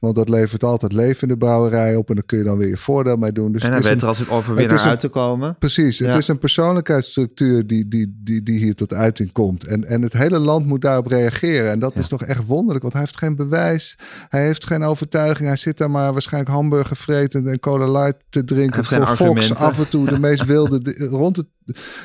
Want 0.00 0.14
dat 0.14 0.28
levert 0.28 0.64
altijd 0.64 0.92
leven 0.92 1.22
in 1.22 1.28
de 1.28 1.36
brouwerij 1.36 1.96
op. 1.96 2.08
En 2.08 2.14
daar 2.14 2.24
kun 2.24 2.38
je 2.38 2.44
dan 2.44 2.58
weer 2.58 2.68
je 2.68 2.76
voordeel 2.78 3.16
mee 3.16 3.32
doen. 3.32 3.52
Dus 3.52 3.62
en 3.62 3.72
hij 3.72 3.80
weet 3.80 4.02
er 4.02 4.08
als 4.08 4.18
een 4.18 4.24
het 4.24 4.34
overwinnaar 4.34 4.80
uit 4.80 5.00
te 5.00 5.08
komen. 5.08 5.56
Precies, 5.58 5.98
het 5.98 6.08
Ja. 6.08 6.16
is 6.16 6.28
een 6.28 6.38
persoonlijkheidsstructuur 6.38 7.66
die, 7.66 7.88
die, 7.88 8.20
die, 8.24 8.42
die 8.42 8.58
hier 8.58 8.74
tot 8.74 8.92
uiting 8.92 9.32
komt. 9.32 9.64
En, 9.64 9.84
en 9.84 10.02
het 10.02 10.12
hele 10.12 10.38
land 10.44 10.66
moet 10.66 10.80
daarop 10.80 11.06
reageren. 11.06 11.70
En 11.70 11.78
dat 11.78 11.98
is 11.98 12.08
toch 12.08 12.22
echt 12.22 12.46
wonderlijk, 12.46 12.82
want 12.82 12.92
hij 12.92 13.02
heeft 13.02 13.18
geen 13.18 13.36
bewijs. 13.36 13.98
Hij 14.28 14.44
heeft 14.44 14.66
geen 14.66 14.82
overtuiging. 14.82 15.48
Hij 15.48 15.56
zit 15.56 15.78
daar 15.78 15.90
maar 15.90 16.12
waarschijnlijk 16.12 16.54
hamburger 16.54 16.96
vreten 16.96 17.46
en 17.46 17.60
cola 17.60 17.90
light 17.92 18.24
te 18.28 18.44
drinken. 18.44 18.84
Voor 18.84 19.06
Fox 19.06 19.54
af 19.54 19.78
en 19.78 19.88
toe 19.88 20.06
de 20.06 20.18
meest 20.18 20.44
wilde 20.44 20.94
rond 21.10 21.36
het, 21.36 21.46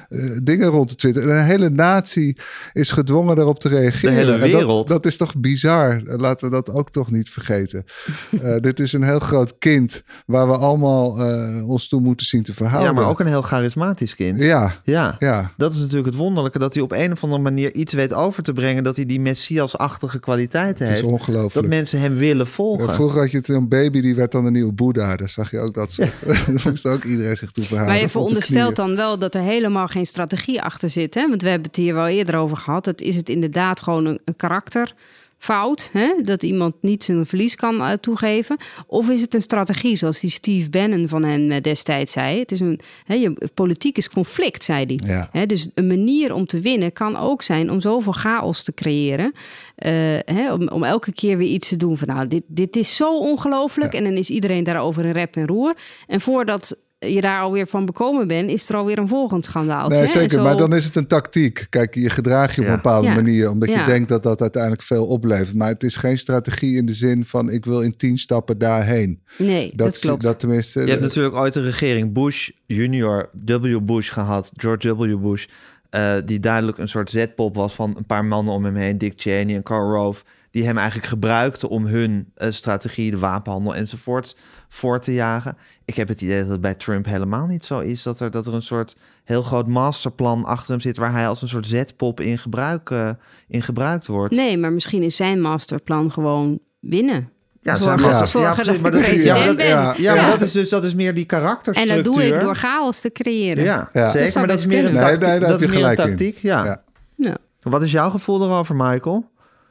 eh, 0.10 0.30
dingen 0.44 0.68
rond 0.68 0.88
te 0.88 0.96
twitteren. 0.96 1.30
En 1.32 1.38
een 1.40 1.46
hele 1.46 1.70
natie 1.70 2.38
is 2.74 2.92
gedwongen 2.92 3.36
daarop 3.36 3.60
te 3.60 3.70
reageren. 3.70 4.14
De 4.16 4.20
hele 4.20 4.32
dat- 4.32 4.40
wereld. 4.40 4.88
Dat, 4.88 5.06
is 5.06 5.18
toch 5.18 5.38
bizar. 5.38 6.02
Laten 6.06 6.50
we 6.50 6.56
dat 6.56 6.72
ook 6.72 6.90
toch 6.92 7.12
niet 7.12 7.30
vergeten. 7.30 7.84
Eh, 8.42 8.56
dit 8.60 8.80
is 8.80 8.94
een 8.94 9.04
heel 9.04 9.20
groot 9.20 9.58
kind 9.58 10.04
waar 10.26 10.48
we 10.48 10.58
allemaal 10.58 11.20
eh, 11.20 11.70
ons 11.70 11.88
toe 11.88 12.02
moeten 12.02 12.26
zien 12.26 12.44
te 12.44 12.54
verhouden. 12.54 12.90
Ja, 12.94 13.00
maar 13.02 13.10
ook 13.10 13.20
een 13.20 13.28
heel 13.28 13.42
charismatisch 13.42 14.16
kind. 14.16 14.38
Ja, 14.40 14.74
Ja. 14.84 15.16
ja. 15.18 15.52
Dat 15.58 15.74
is 15.74 15.80
natuurlijk 15.80 16.06
het 16.06 16.16
wonderlijke, 16.16 16.60
dat 16.60 16.74
hij 16.74 16.84
op 16.84 16.92
een 16.92 17.12
of 17.12 17.24
andere 17.24 17.42
manier 17.42 17.74
iets 17.74 17.94
weet 17.94 18.14
over 18.14 18.44
te 18.44 18.54
brengen, 18.54 18.84
dat 18.84 18.96
hij 18.96 19.06
die 19.06 19.20
messiasachtige 19.20 20.20
kwaliteiten 20.20 20.86
Het 20.86 20.94
is 20.96 21.02
heeft. 21.02 21.14
ongelooflijk. 21.14 21.54
Dat 21.54 21.68
mensen 21.68 22.00
hem 22.00 22.16
willen 22.16 22.48
volgen. 22.48 22.86
Ja, 22.88 22.94
vroeger 22.94 23.20
had 23.22 23.32
je 23.32 23.42
een 23.54 23.68
baby 23.68 24.02
die 24.02 24.16
werd 24.16 24.32
dan 24.32 24.46
een 24.46 24.54
nieuwe 24.54 24.74
Boeddha. 24.74 25.16
Daar 25.16 25.30
zag 25.30 25.52
je 25.52 25.60
ook 25.60 25.74
dat 25.74 25.92
soort. 25.92 26.14
Daar 26.26 26.62
moest 26.70 26.86
ook 26.86 27.04
iedereen 27.04 27.38
zich 27.38 27.52
toe 27.52 27.64
verhouden. 27.64 27.96
Maar 27.96 28.04
je 28.06 28.10
veronderstelt 28.12 28.76
dan 28.76 28.96
wel 28.96 29.20
dat 29.20 29.36
er 29.36 29.42
helemaal 29.50 29.88
geen 29.88 30.06
strategie 30.06 30.62
achter 30.62 30.90
zit. 30.90 31.14
Hè? 31.14 31.28
Want 31.28 31.42
we 31.42 31.50
hebben 31.50 31.68
het 31.68 31.76
hier 31.76 31.94
wel 31.94 32.08
eerder 32.08 32.36
over 32.36 32.58
gehad. 32.58 32.86
Het 32.86 33.02
is 33.02 33.16
het 33.16 33.30
inderdaad 33.30 33.82
gewoon 33.82 34.06
een, 34.06 34.20
een 34.26 34.36
karakterfout. 34.36 35.90
Hè? 35.94 36.14
Dat 36.24 36.44
iemand 36.44 36.76
niet 36.82 37.04
zijn 37.04 37.26
verlies 37.26 37.56
kan 37.56 37.82
eh, 37.82 37.92
toegeven. 37.92 38.58
Of 38.88 39.10
is 39.10 39.22
het 39.22 39.34
een 39.34 39.42
strategie, 39.42 39.96
zoals 39.96 40.20
die 40.20 40.30
Steve 40.30 40.70
Bannon 40.70 41.08
van 41.08 41.26
hen 41.26 41.52
eh, 41.52 41.62
destijds 41.62 42.12
zei. 42.12 42.40
Het 42.40 42.52
is 42.52 42.60
een 42.60 42.80
hè, 43.06 43.14
je, 43.14 43.50
politiek 43.54 43.98
is 43.98 44.10
conflict, 44.10 44.64
zei 44.64 44.86
hij. 44.86 45.14
Ja. 45.14 45.30
Hè, 45.32 45.46
dus 45.46 45.70
een 45.74 45.88
manier 45.88 46.34
om 46.34 46.46
te 46.46 46.62
winnen 46.62 46.94
kan 46.94 47.18
ook 47.18 47.42
zijn 47.42 47.72
om 47.72 47.82
zoveel 47.82 48.14
chaos 48.14 48.64
te 48.64 48.74
creëren. 48.74 49.32
Eh, 49.76 49.92
hè, 50.26 50.54
om, 50.54 50.68
om 50.68 50.84
elke 50.84 51.12
keer 51.12 51.38
weer 51.38 51.54
iets 51.54 51.70
te 51.70 51.78
doen 51.78 51.98
van 51.98 52.08
nou, 52.08 52.28
dit, 52.28 52.44
dit 52.48 52.76
is 52.76 52.96
zo 52.96 53.18
ongelooflijk. 53.18 53.94
En 53.94 54.04
dan 54.04 54.14
is 54.14 54.30
iedereen 54.30 54.64
daarover 54.64 55.06
in 55.06 55.12
rep 55.12 55.36
en 55.36 55.48
roer. 55.48 55.76
En 56.08 56.22
voordat 56.22 56.78
je 57.00 57.22
daar 57.22 57.42
alweer 57.42 57.68
van 57.68 57.86
bekomen 57.86 58.28
bent, 58.28 58.50
is 58.50 58.70
er 58.70 58.76
alweer 58.76 58.98
een 58.98 59.08
volgend 59.08 59.46
schandaal. 59.46 59.90
Nee, 59.90 60.08
zeker. 60.08 60.42
Maar 60.42 60.58
dan 60.58 60.74
is 60.76 60.86
het 60.86 60.96
een 60.96 61.08
tactiek. 61.08 61.68
Kijk, 61.70 61.96
je 61.96 62.10
gedraag 62.10 62.56
je 62.56 62.62
op 62.62 62.68
Ja. 62.68 62.74
een 62.74 62.82
bepaalde 62.82 63.08
Ja. 63.08 63.14
manier. 63.14 63.50
Omdat 63.50 63.70
je 63.70 63.84
denkt 63.84 64.10
dat 64.10 64.24
dat 64.24 64.42
uiteindelijk 64.42 64.82
veel 64.82 65.06
oplevert. 65.08 65.54
Maar 65.56 65.70
het 65.70 65.84
is 65.84 65.96
geen 65.96 66.18
strategie 66.18 66.76
in 66.78 66.86
de 66.86 66.94
zin 66.94 67.26
van 67.26 67.50
ik 67.50 67.66
wil 67.66 67.82
in 67.82 67.96
tien 67.96 68.18
stappen 68.18 68.58
daarheen. 68.58 69.22
Nee, 69.38 69.72
dat, 69.76 70.00
klopt. 70.00 70.24
Dat 70.24 70.40
tenminste. 70.40 70.80
Je 70.82 70.90
hebt 70.90 71.02
natuurlijk 71.02 71.36
ooit 71.36 71.54
de 71.54 71.62
regering 71.62 72.14
Bush 72.14 72.50
junior, 72.66 73.30
W. 73.46 73.78
Bush 73.82 74.12
gehad, 74.14 74.52
George 74.56 74.96
W. 74.96 75.22
Bush, 75.22 75.46
eh, 75.90 76.14
die 76.26 76.40
duidelijk 76.40 76.78
een 76.78 76.88
soort 76.88 77.10
zetpop 77.10 77.56
was 77.56 77.74
van 77.74 77.94
een 77.98 78.06
paar 78.06 78.26
mannen 78.26 78.54
om 78.54 78.66
hem 78.66 78.76
heen, 78.76 78.98
Dick 78.98 79.14
Cheney 79.16 79.56
en 79.56 79.64
Karl 79.64 79.94
Rove. 79.94 80.24
Die 80.52 80.66
hem 80.66 80.78
eigenlijk 80.78 81.08
gebruikten 81.08 81.70
om 81.70 81.86
hun 81.86 82.32
eh, 82.36 82.52
strategie, 82.52 83.12
de 83.12 83.20
wapenhandel 83.20 83.76
enzovoort, 83.76 84.36
voor 84.70 85.00
te 85.00 85.14
jagen. 85.14 85.58
Ik 85.86 85.96
heb 85.96 86.08
het 86.08 86.22
idee 86.22 86.42
dat 86.42 86.50
het 86.50 86.62
bij 86.62 86.74
Trump 86.76 87.06
helemaal 87.06 87.46
niet 87.46 87.66
zo 87.66 87.80
is. 87.80 88.04
Dat 88.04 88.20
er, 88.20 88.32
dat 88.32 88.48
er 88.48 88.54
een 88.54 88.62
soort 88.62 88.96
heel 89.24 89.42
groot 89.42 89.68
masterplan 89.68 90.46
achter 90.46 90.72
hem 90.72 90.80
zit, 90.80 90.98
waar 90.98 91.12
hij 91.12 91.28
als 91.28 91.42
een 91.42 91.48
soort 91.48 91.68
zetpop 91.68 92.20
in, 92.20 92.38
gebruik, 92.38 92.90
eh, 92.90 93.10
in 93.48 93.62
gebruikt 93.62 94.08
wordt. 94.08 94.36
Nee, 94.36 94.58
maar 94.58 94.72
misschien 94.72 95.04
is 95.04 95.16
zijn 95.16 95.42
masterplan 95.42 96.12
gewoon 96.12 96.60
winnen. 96.80 97.30
Ja, 97.62 97.76
Zorgen- 97.76 98.00
zo- 98.00 98.10
ja, 98.10 98.26
zorgen 98.26 98.42
ja, 98.42 98.56
dat 98.56 98.56
precies, 98.56 98.76
ik 98.76 98.82
maar 98.82 98.92
dat 98.92 99.02
is, 99.02 99.24
ja, 99.24 99.46
dat, 99.46 99.98
ja, 99.98 100.28
dat 100.28 100.42
is 100.42 100.52
dus 100.52 100.70
dat 100.70 100.86
is 100.86 100.96
meer 100.96 101.14
die 101.14 101.22
En 101.22 101.28
karakterstructuur. 101.28 102.04
dat 102.04 102.14
doe 102.14 102.24
ik 102.26 102.40
door 102.40 102.56
chaos 102.56 103.02
te 103.02 103.12
creëren. 103.12 103.64
Ja, 103.64 103.90
zeker. 104.12 104.40
Maar 104.40 104.48
dat 104.48 104.60
is 104.60 104.66
meer 104.66 104.78
een 104.78 104.84
kunnen. 104.86 105.02
Tactiek. 105.04 105.28
nee, 105.30 105.40
dat 105.40 105.62
is 105.62 105.68
meer 105.68 105.86
een 105.86 105.96
tactiek. 105.96 106.38
Ja. 106.38 106.66
Ja. 106.66 106.82
Ja. 107.16 107.38
Wat 107.62 107.82
is 107.84 107.92
jouw 107.92 108.10
gevoel 108.10 108.44
erover, 108.44 108.76
Michael? 108.76 109.30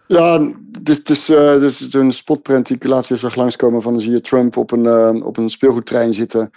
Ja, 0.09 0.40
het 0.73 0.88
is, 0.88 0.97
het 0.97 1.11
is, 1.11 1.29
eh, 1.29 1.51
het 1.51 1.62
is 1.62 1.88
zo'n 1.88 2.12
spotprint 2.12 2.66
die 2.66 2.77
ik 2.77 2.85
laatst 2.85 3.09
weer 3.09 3.18
zag 3.18 3.35
langskomen. 3.35 3.83
Van 3.83 3.92
dan 3.92 4.01
zie 4.01 4.11
je 4.11 4.21
Trump 4.21 4.57
op 4.57 4.71
een, 4.71 4.87
eh, 4.87 5.27
op 5.27 5.37
een 5.37 5.49
speelgoedtrein 5.49 6.14
zitten. 6.14 6.51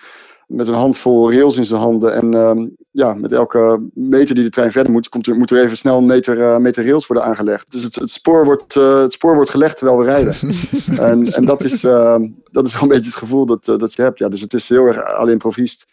Met 0.47 0.67
een 0.67 0.73
handvol 0.73 1.33
rails 1.33 1.57
in 1.57 1.65
zijn 1.65 1.81
handen. 1.81 2.13
En 2.13 2.33
ehm, 2.33 2.67
ja, 2.91 3.13
met 3.13 3.31
elke 3.31 3.89
meter 3.93 4.35
die 4.35 4.43
de 4.43 4.49
trein 4.49 4.71
verder 4.71 4.91
moet, 4.91 5.09
komt 5.09 5.27
er, 5.27 5.35
moet 5.35 5.51
er 5.51 5.63
even 5.63 5.77
snel 5.77 5.97
een 5.97 6.05
meter, 6.05 6.41
eh, 6.41 6.57
meter 6.57 6.85
rails 6.85 7.07
worden 7.07 7.25
aangelegd. 7.25 7.71
Dus 7.71 7.83
het, 7.83 7.95
het, 7.95 8.09
spoor 8.09 8.45
wordt, 8.45 8.73
het 8.73 9.13
spoor 9.13 9.35
wordt 9.35 9.49
gelegd 9.49 9.77
terwijl 9.77 9.97
we 9.97 10.05
rijden. 10.05 10.35
en 11.09 11.33
en 11.33 11.45
dat, 11.45 11.63
is, 11.63 11.83
ehm, 11.83 12.27
dat 12.51 12.65
is 12.65 12.73
wel 12.73 12.81
een 12.81 12.87
beetje 12.87 13.05
het 13.05 13.15
gevoel 13.15 13.45
dat, 13.45 13.65
dat 13.65 13.93
je 13.93 14.01
hebt. 14.01 14.19
Ja, 14.19 14.29
dus 14.29 14.41
het 14.41 14.53
is 14.53 14.69
heel 14.69 14.85
erg 14.85 15.03
alleen 15.03 15.31
improviest. 15.31 15.87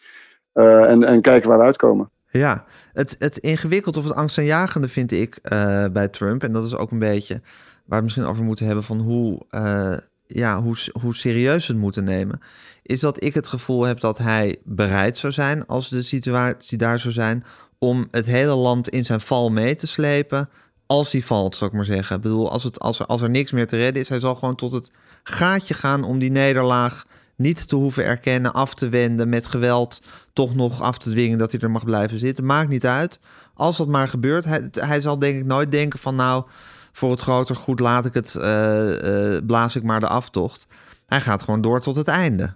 En, 0.53 1.05
en 1.05 1.21
kijken 1.21 1.49
waar 1.49 1.59
we 1.59 1.65
uitkomen. 1.65 2.11
Ja, 2.31 2.65
het, 2.99 3.17
het 3.19 3.39
ingewikkeld 3.39 3.97
of 3.97 4.05
het 4.05 4.13
angstaanjagende 4.13 4.89
vind 4.89 5.13
ik 5.13 5.39
eh, 5.43 5.85
bij 5.93 6.09
Trump. 6.09 6.43
En 6.43 6.53
dat 6.53 6.65
is 6.65 6.75
ook 6.75 6.91
een 6.91 6.99
beetje 6.99 7.41
waar 7.85 7.99
we 7.99 8.05
misschien 8.05 8.27
over 8.27 8.45
moeten 8.45 8.67
hebben 8.67 8.85
van 8.85 8.99
hoe, 8.99 9.41
eh, 9.51 9.97
ja, 10.27 10.63
hoe, 10.63 10.77
hoe 11.01 11.15
serieus 11.15 11.67
het 11.67 11.77
moeten 11.77 12.05
nemen. 12.05 12.41
Is 12.83 13.01
dat 13.01 13.25
ik 13.25 13.35
het 13.35 13.49
gevoel 13.49 13.85
heb 13.85 14.01
dat 14.01 14.19
hij 14.19 14.57
bereid 14.65 15.17
zou 15.17 15.33
zijn, 15.33 15.67
als 15.67 15.89
de 15.89 16.03
situatie 16.03 16.79
daar 16.79 16.99
zou 16.99 17.13
zijn, 17.13 17.45
om 17.79 18.09
het 18.11 18.27
hele 18.27 18.55
land 18.55 18.89
in 18.89 19.05
zijn 19.05 19.21
val 19.21 19.51
mee 19.51 19.77
te 19.77 19.87
slepen. 19.87 20.49
Als 20.87 21.13
hij 21.13 21.23
valt, 21.23 21.57
zou 21.57 21.71
ik 21.71 21.77
maar 21.77 21.85
zeggen. 21.85 22.17
Ik 22.17 22.23
bedoel, 22.23 22.51
als, 22.51 22.65
het, 22.65 22.79
als, 22.79 22.99
er, 22.99 23.07
als 23.07 23.23
er 23.23 23.31
niks 23.31 23.53
meer 23.53 23.67
te 23.67 23.77
redden 23.77 24.03
is, 24.03 24.09
hij 24.09 24.21
zal 24.21 24.35
gewoon 24.35 24.55
tot 24.55 24.73
het 24.73 24.91
gaatje 25.23 25.75
gaan 25.75 26.05
om 26.05 26.19
die 26.19 26.31
nederlaag 26.31 27.05
niet 27.39 27.69
te 27.69 27.77
hoeven 27.77 28.05
erkennen, 28.05 28.53
af 28.53 28.75
te 28.75 28.89
wenden, 28.89 29.29
met 29.29 29.49
geweld 29.49 30.03
toch 30.33 30.55
nog 30.55 30.81
af 30.81 30.99
te 30.99 31.11
dwingen 31.11 31.39
dat 31.39 31.53
hij 31.53 31.61
er 31.61 31.71
mag 31.71 31.85
blijven 31.85 32.19
zitten. 32.19 32.47
Maakt 32.47 32.69
niet 32.69 32.87
uit. 32.87 33.21
Als 33.55 33.77
dat 33.77 33.89
maar 33.89 34.09
gebeurt, 34.09 34.45
hij, 34.45 34.69
hij 34.71 35.01
zal 35.01 35.19
denk 35.19 35.39
ik 35.39 35.45
nooit 35.45 35.71
denken 35.71 35.99
van 35.99 36.17
nou, 36.17 36.45
voor 36.93 37.11
het 37.11 37.21
groter 37.21 37.57
goed 37.57 37.81
laat 37.81 38.05
ik 38.05 38.15
het, 38.15 38.35
eh, 38.35 39.35
eh, 39.37 39.45
blaas 39.47 39.77
ik 39.77 39.83
maar 39.83 40.01
de 40.01 40.09
aftocht. 40.09 40.67
Hij 41.07 41.21
gaat 41.21 41.43
gewoon 41.43 41.61
door 41.61 41.81
tot 41.81 41.97
het 41.97 42.09
einde. 42.09 42.55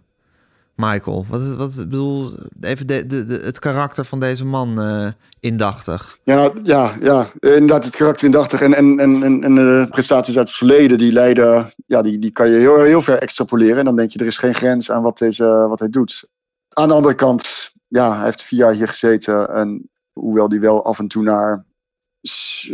Michael, 0.84 1.24
wat, 1.28 1.54
wat 1.54 1.76
bedoel, 1.76 2.30
even 2.60 2.86
de, 2.86 3.06
de, 3.06 3.24
de, 3.24 3.34
het 3.34 3.58
karakter 3.58 4.04
van 4.04 4.20
deze 4.20 4.44
man 4.44 4.80
eh, 4.80 5.08
indachtig. 5.40 6.18
Ja, 6.24 6.50
ja, 6.62 6.92
ja, 7.00 7.30
inderdaad, 7.40 7.84
het 7.84 7.96
karakter 7.96 8.26
indachtig. 8.26 8.60
En, 8.60 8.74
en, 8.74 9.00
en, 9.00 9.42
en, 9.42 9.54
de 9.54 9.86
prestaties 9.90 10.36
uit 10.38 10.48
het 10.48 10.56
verleden, 10.56 10.98
die 10.98 11.12
leiden, 11.12 11.72
ja, 11.86 12.02
die, 12.02 12.18
die 12.18 12.30
kan 12.30 12.50
je 12.50 12.56
heel, 12.56 12.82
heel 12.82 13.02
ver 13.02 13.18
extrapoleren. 13.18 13.78
En 13.78 13.84
dan 13.84 13.96
denk 13.96 14.10
je, 14.10 14.18
er 14.18 14.26
is 14.26 14.38
geen 14.38 14.54
grens 14.54 14.90
aan 14.90 15.02
wat, 15.02 15.18
deze, 15.18 15.44
wat 15.44 15.78
hij 15.78 15.88
doet. 15.90 16.28
Aan 16.68 16.88
de 16.88 16.94
andere 16.94 17.14
kant, 17.14 17.72
ja, 17.88 18.14
hij 18.16 18.24
heeft 18.24 18.42
vier 18.42 18.58
jaar 18.58 18.72
hier 18.72 18.88
gezeten. 18.88 19.48
En 19.48 19.90
hoewel 20.12 20.48
hij 20.48 20.60
wel 20.60 20.84
af 20.84 20.98
en 20.98 21.08
toe 21.08 21.22
naar 21.22 21.64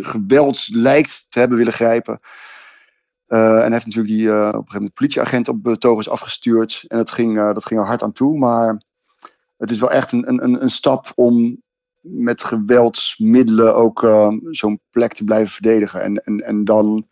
geweld 0.00 0.68
lijkt 0.72 1.26
te 1.28 1.38
hebben 1.38 1.58
willen 1.58 1.72
grijpen. 1.72 2.20
Eh, 3.28 3.64
en 3.64 3.72
heeft 3.72 3.86
natuurlijk 3.86 4.14
die 4.14 4.28
eh, 4.28 4.36
op 4.36 4.44
een 4.44 4.50
gegeven 4.52 4.72
moment 4.74 4.94
politieagent 4.94 5.48
op 5.48 5.62
betogers 5.62 6.08
afgestuurd. 6.08 6.84
En 6.86 6.96
dat 6.96 7.10
ging, 7.10 7.38
eh, 7.38 7.54
dat 7.54 7.66
ging 7.66 7.80
er 7.80 7.86
hard 7.86 8.02
aan 8.02 8.12
toe. 8.12 8.38
Maar 8.38 8.82
het 9.56 9.70
is 9.70 9.80
wel 9.80 9.90
echt 9.90 10.12
een, 10.12 10.28
een, 10.28 10.62
een- 10.62 10.70
stap 10.70 11.12
om 11.14 11.62
met 12.00 12.44
geweldsmiddelen 12.44 13.74
ook 13.74 14.02
eh, 14.02 14.32
zo'n 14.50 14.80
plek 14.90 15.12
te 15.12 15.24
blijven 15.24 15.48
verdedigen. 15.52 16.02
En, 16.02 16.16
en, 16.16 16.44
en 16.44 16.64
dan 16.64 17.06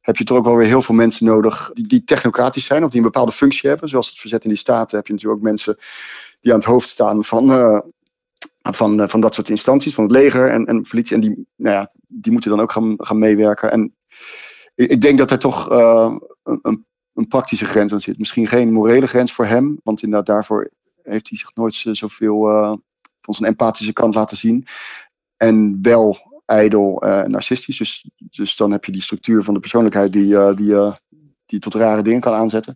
heb 0.00 0.16
je 0.16 0.24
toch 0.24 0.38
ook 0.38 0.44
wel 0.44 0.56
weer 0.56 0.66
heel 0.66 0.82
veel 0.82 0.94
mensen 0.94 1.26
nodig 1.26 1.70
die, 1.72 1.86
die 1.86 2.04
technocratisch 2.04 2.64
zijn 2.64 2.84
of 2.84 2.88
die 2.90 2.98
een 2.98 3.04
bepaalde 3.04 3.32
functie 3.32 3.68
hebben. 3.68 3.88
Zoals 3.88 4.08
het 4.08 4.18
verzet 4.18 4.42
in 4.42 4.48
die 4.48 4.58
staten 4.58 4.96
heb 4.96 5.06
je 5.06 5.12
natuurlijk 5.12 5.40
ook 5.40 5.46
mensen 5.46 5.76
die 6.40 6.52
aan 6.52 6.58
het 6.58 6.68
hoofd 6.68 6.88
staan 6.88 7.24
van, 7.24 7.50
eh, 7.52 7.80
van, 8.62 9.00
eh, 9.00 9.08
van 9.08 9.20
dat 9.20 9.34
soort 9.34 9.48
instanties, 9.48 9.94
van 9.94 10.04
het 10.04 10.12
leger 10.12 10.48
en, 10.50 10.66
en 10.66 10.82
politie. 10.82 11.14
En 11.14 11.20
die, 11.20 11.46
nou 11.56 11.74
ja, 11.74 11.92
die 12.06 12.32
moeten 12.32 12.50
dan 12.50 12.60
ook 12.60 12.72
gaan, 12.72 12.94
gaan 12.96 13.18
meewerken. 13.18 13.70
En 13.70 13.94
ik, 14.76 14.90
ik 14.90 15.00
denk 15.00 15.18
dat 15.18 15.30
er 15.30 15.38
toch 15.38 15.70
eh, 15.70 16.16
een, 16.42 16.84
een, 17.14 17.28
praktische 17.28 17.64
grens 17.64 17.92
aan 17.92 18.00
zit. 18.00 18.18
Misschien 18.18 18.46
geen 18.46 18.72
morele 18.72 19.06
grens 19.06 19.32
voor 19.32 19.46
hem, 19.46 19.80
want 19.82 20.02
inderdaad 20.02 20.26
daarvoor 20.26 20.70
heeft 21.02 21.28
hij 21.28 21.38
zich 21.38 21.54
nooit 21.54 21.74
zo- 21.74 21.94
zoveel 21.94 22.48
eh, 22.48 22.74
van 23.20 23.34
zijn 23.34 23.50
empathische 23.50 23.92
kant 23.92 24.14
laten 24.14 24.36
zien. 24.36 24.66
En 25.36 25.78
wel 25.82 26.18
ijdel 26.46 27.02
eh, 27.02 27.20
en 27.20 27.30
narcistisch. 27.30 27.78
Dus, 27.78 28.10
dus 28.16 28.56
dan 28.56 28.70
heb 28.70 28.84
je 28.84 28.92
die 28.92 29.02
structuur 29.02 29.42
van 29.42 29.54
de 29.54 29.60
persoonlijkheid 29.60 30.12
die, 30.12 30.36
eh, 30.36 30.56
die, 30.56 30.74
eh, 30.74 30.94
die 31.46 31.60
tot 31.60 31.74
rare 31.74 32.02
dingen 32.02 32.20
kan 32.20 32.34
aanzetten. 32.34 32.74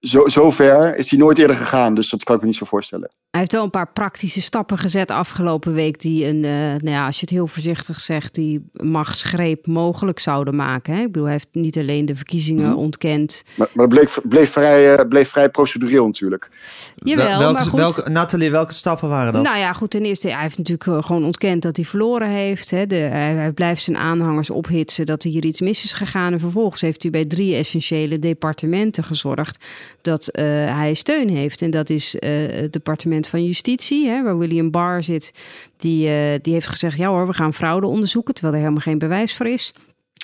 Zo, 0.00 0.28
zover 0.28 0.96
is 0.96 1.10
hij 1.10 1.18
nooit 1.18 1.38
eerder 1.38 1.56
gegaan, 1.56 1.94
dus 1.94 2.10
dat 2.10 2.24
kan 2.24 2.34
ik 2.34 2.40
me 2.40 2.46
niet 2.46 2.56
zo 2.56 2.64
voorstellen. 2.64 3.10
Hij 3.30 3.40
heeft 3.40 3.52
wel 3.52 3.62
een 3.64 3.70
paar 3.70 3.92
praktische 3.92 4.42
stappen 4.42 4.78
gezet 4.78 5.10
afgelopen 5.10 5.74
week 5.74 6.00
die 6.00 6.26
een, 6.26 6.44
eh, 6.44 6.50
nou 6.50 6.90
ja, 6.90 7.06
als 7.06 7.14
je 7.14 7.20
het 7.20 7.30
heel 7.30 7.46
voorzichtig 7.46 8.00
zegt, 8.00 8.34
die 8.34 8.70
machtsgreep 8.72 9.66
mogelijk 9.66 10.18
zouden 10.18 10.56
maken. 10.56 10.94
Hè? 10.94 11.00
Ik 11.00 11.06
bedoel, 11.06 11.22
hij 11.24 11.32
heeft 11.32 11.48
niet 11.52 11.78
alleen 11.78 12.06
de 12.06 12.14
verkiezingen 12.14 12.68
Mhm. 12.68 12.76
ontkend. 12.78 13.44
Maar, 13.54 13.68
maar 13.74 13.88
bleef, 13.88 14.18
bleef, 14.24 14.50
vrij, 14.50 14.94
eh, 14.96 15.08
bleef 15.08 15.28
vrij 15.28 15.48
procedureel 15.50 16.06
natuurlijk. 16.06 16.50
Jawel, 16.96 17.26
Wel- 17.26 17.38
welke, 17.38 17.52
maar 17.52 17.62
goed. 17.62 17.78
welke, 17.78 18.10
Nathalie, 18.10 18.50
welke 18.50 18.72
stappen 18.74 19.08
waren 19.08 19.32
dat? 19.32 19.42
Nou 19.42 19.58
ja, 19.58 19.72
goed. 19.72 19.90
Ten 19.90 20.02
eerste, 20.02 20.28
hij 20.30 20.42
heeft 20.42 20.58
natuurlijk 20.58 20.88
eh, 20.88 21.02
gewoon 21.02 21.24
ontkend 21.24 21.62
dat 21.62 21.76
hij 21.76 21.84
verloren 21.84 22.28
heeft. 22.28 22.70
Hè. 22.70 22.86
De, 22.86 22.94
hij, 22.96 23.34
hij 23.34 23.52
blijft 23.52 23.82
zijn 23.82 23.96
aanhangers 23.96 24.50
ophitsen 24.50 25.06
dat 25.06 25.24
er 25.24 25.30
hier 25.30 25.44
iets 25.44 25.60
mis 25.60 25.84
is 25.84 25.92
gegaan. 25.92 26.32
En 26.32 26.40
vervolgens 26.40 26.80
heeft 26.80 27.02
hij 27.02 27.10
bij 27.10 27.24
drie 27.24 27.54
essentiële 27.54 28.18
departementen 28.18 29.04
gezorgd 29.04 29.64
dat 30.00 30.28
eh, 30.28 30.44
hij 30.76 30.94
steun 30.94 31.28
heeft. 31.28 31.62
En 31.62 31.70
dat 31.70 31.90
is 31.90 32.14
eh, 32.14 32.30
het 32.46 32.72
departement 32.72 33.26
van 33.26 33.44
Justitie, 33.44 34.08
hè, 34.08 34.22
waar 34.22 34.38
William 34.38 34.70
Barr 34.70 35.02
zit. 35.02 35.32
Die, 35.76 36.08
eh, 36.08 36.38
die 36.42 36.52
heeft 36.52 36.68
gezegd, 36.68 36.96
ja 36.96 37.08
hoor, 37.08 37.26
we 37.26 37.32
gaan 37.32 37.54
fraude 37.54 37.86
onderzoeken, 37.86 38.34
terwijl 38.34 38.54
er 38.54 38.60
helemaal 38.60 38.82
geen 38.82 38.98
bewijs 38.98 39.34
voor 39.34 39.46
is. 39.46 39.72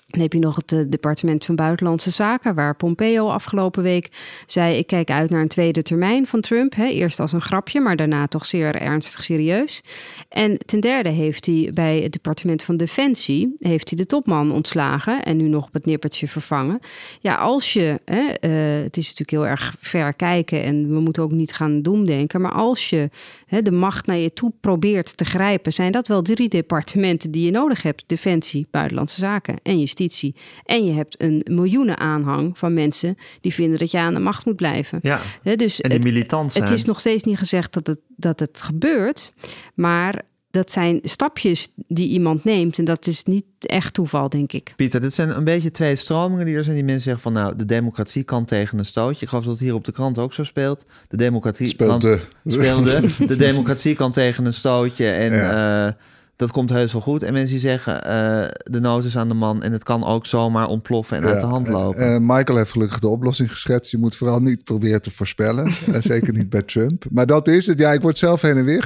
Dan 0.06 0.20
heb 0.20 0.32
je 0.32 0.38
nog 0.38 0.56
het 0.56 0.72
eh, 0.72 0.80
departement 0.88 1.44
van 1.44 1.56
Buitenlandse 1.56 2.10
Zaken, 2.10 2.54
waar 2.54 2.76
Pompeo 2.76 3.28
afgelopen 3.28 3.82
week 3.82 4.10
zei: 4.46 4.76
Ik 4.76 4.86
kijk 4.86 5.10
uit 5.10 5.30
naar 5.30 5.40
een 5.40 5.48
tweede 5.48 5.82
termijn 5.82 6.26
van 6.26 6.40
Trump. 6.40 6.74
Hè. 6.74 6.86
Eerst 6.86 7.20
als 7.20 7.32
een 7.32 7.40
grapje, 7.40 7.80
maar 7.80 7.96
daarna 7.96 8.26
toch 8.26 8.46
zeer 8.46 8.74
ernstig 8.74 9.24
serieus. 9.24 9.82
En 10.28 10.58
ten 10.66 10.80
derde 10.80 11.08
heeft 11.08 11.46
hij 11.46 11.70
bij 11.74 12.00
het 12.00 12.12
departement 12.12 12.62
van 12.62 12.76
Defensie 12.76 13.54
heeft 13.58 13.88
hij 13.88 13.98
de 13.98 14.06
topman 14.06 14.52
ontslagen 14.52 15.22
en 15.22 15.36
nu 15.36 15.48
nog 15.48 15.66
op 15.66 15.72
het 15.72 15.86
nippertje 15.86 16.28
vervangen. 16.28 16.78
Ja, 17.20 17.34
als 17.34 17.72
je, 17.72 18.00
hè, 18.04 18.26
eh, 18.26 18.82
het 18.84 18.96
is 18.96 19.04
natuurlijk 19.04 19.30
heel 19.30 19.46
erg 19.46 19.76
ver 19.80 20.14
kijken 20.14 20.62
en 20.62 20.88
we 20.88 21.00
moeten 21.00 21.22
ook 21.22 21.32
niet 21.32 21.52
gaan 21.52 21.82
doemdenken, 21.82 22.40
maar 22.40 22.52
als 22.52 22.90
je 22.90 23.10
hè, 23.46 23.62
de 23.62 23.70
macht 23.70 24.06
naar 24.06 24.16
je 24.16 24.32
toe 24.32 24.52
probeert 24.60 25.16
te 25.16 25.24
grijpen, 25.24 25.72
zijn 25.72 25.92
dat 25.92 26.08
wel 26.08 26.22
drie 26.22 26.48
departementen 26.48 27.30
die 27.30 27.44
je 27.44 27.50
nodig 27.50 27.82
hebt: 27.82 28.04
Defensie, 28.06 28.66
Buitenlandse 28.70 29.20
Zaken 29.20 29.56
en 29.62 29.78
Justitie. 29.86 30.34
En 30.64 30.84
je 30.84 30.92
hebt 30.92 31.22
een 31.22 31.46
miljoenen 31.50 31.98
aanhang 31.98 32.58
van 32.58 32.74
mensen 32.74 33.16
die 33.40 33.54
vinden 33.54 33.78
dat 33.78 33.90
je 33.90 33.98
aan 33.98 34.14
de 34.14 34.20
macht 34.20 34.44
moet 34.44 34.56
blijven. 34.56 34.98
Ja, 35.02 35.20
Hè, 35.42 35.56
dus 35.56 35.80
en 35.80 35.88
die 35.88 35.98
het, 35.98 36.08
militant 36.08 36.52
zijn. 36.52 36.64
het 36.64 36.72
is 36.72 36.84
nog 36.84 37.00
steeds 37.00 37.22
niet 37.22 37.38
gezegd 37.38 37.72
dat 37.72 37.86
het, 37.86 37.98
dat 38.16 38.40
het 38.40 38.62
gebeurt, 38.62 39.32
maar 39.74 40.22
dat 40.50 40.72
zijn 40.72 41.00
stapjes 41.02 41.68
die 41.88 42.08
iemand 42.08 42.44
neemt 42.44 42.78
en 42.78 42.84
dat 42.84 43.06
is 43.06 43.24
niet 43.24 43.44
echt 43.58 43.94
toeval, 43.94 44.28
denk 44.28 44.52
ik. 44.52 44.72
Pieter, 44.76 45.00
dit 45.00 45.14
zijn 45.14 45.36
een 45.36 45.44
beetje 45.44 45.70
twee 45.70 45.96
stromingen 45.96 46.46
die 46.46 46.56
er 46.56 46.62
zijn. 46.64 46.74
Die 46.74 46.84
mensen 46.84 47.02
zeggen 47.02 47.22
van 47.22 47.32
nou, 47.32 47.56
de 47.56 47.64
democratie 47.64 48.22
kan 48.22 48.44
tegen 48.44 48.78
een 48.78 48.86
stootje. 48.86 49.22
Ik 49.22 49.28
geloof 49.28 49.44
dat 49.44 49.52
het 49.52 49.62
hier 49.62 49.74
op 49.74 49.84
de 49.84 49.92
krant 49.92 50.18
ook 50.18 50.32
zo 50.32 50.44
speelt. 50.44 50.84
De 51.08 51.16
democratie 51.16 51.74
kan, 51.74 52.00
Speelde. 52.00 52.20
speelde. 52.46 53.00
De 53.26 53.36
democratie 53.36 53.94
kan 53.94 54.12
tegen 54.12 54.46
een 54.46 54.52
stootje 54.52 55.10
en 55.10 55.32
eh, 55.32 55.92
dat 56.36 56.50
komt 56.50 56.70
heus 56.70 56.92
wel 56.92 57.00
goed. 57.02 57.22
En 57.22 57.32
mensen 57.32 57.50
die 57.50 57.60
zeggen 57.60 58.04
eh, 58.04 58.48
de 58.70 58.80
nood 58.80 59.04
is 59.04 59.16
aan 59.16 59.28
de 59.28 59.34
man 59.34 59.62
en 59.62 59.72
het 59.72 59.82
kan 59.82 60.04
ook 60.04 60.26
zomaar 60.26 60.66
ontploffen 60.66 61.16
en 61.16 61.24
uit 61.24 61.40
de 61.40 61.46
hand 61.46 61.66
Ja, 61.66 61.72
lopen. 61.72 61.98
eh, 62.00 62.14
eh, 62.14 62.20
Michael 62.22 62.58
heeft 62.58 62.70
gelukkig 62.70 62.98
de 62.98 63.08
oplossing 63.08 63.50
geschetst. 63.52 63.90
Je 63.90 63.98
moet 63.98 64.16
vooral 64.16 64.40
niet 64.40 64.64
proberen 64.64 65.02
te 65.02 65.10
voorspellen. 65.10 65.70
En 65.92 66.02
zeker 66.02 66.32
niet 66.32 66.50
bij 66.50 66.62
Trump. 66.62 67.04
Maar 67.10 67.26
dat 67.26 67.48
is 67.48 67.66
het. 67.66 67.78
Ja, 67.78 67.92
ik 67.92 68.00
word 68.02 68.18
zelf 68.18 68.40
heen 68.40 68.56
en 68.56 68.64
weer 68.64 68.82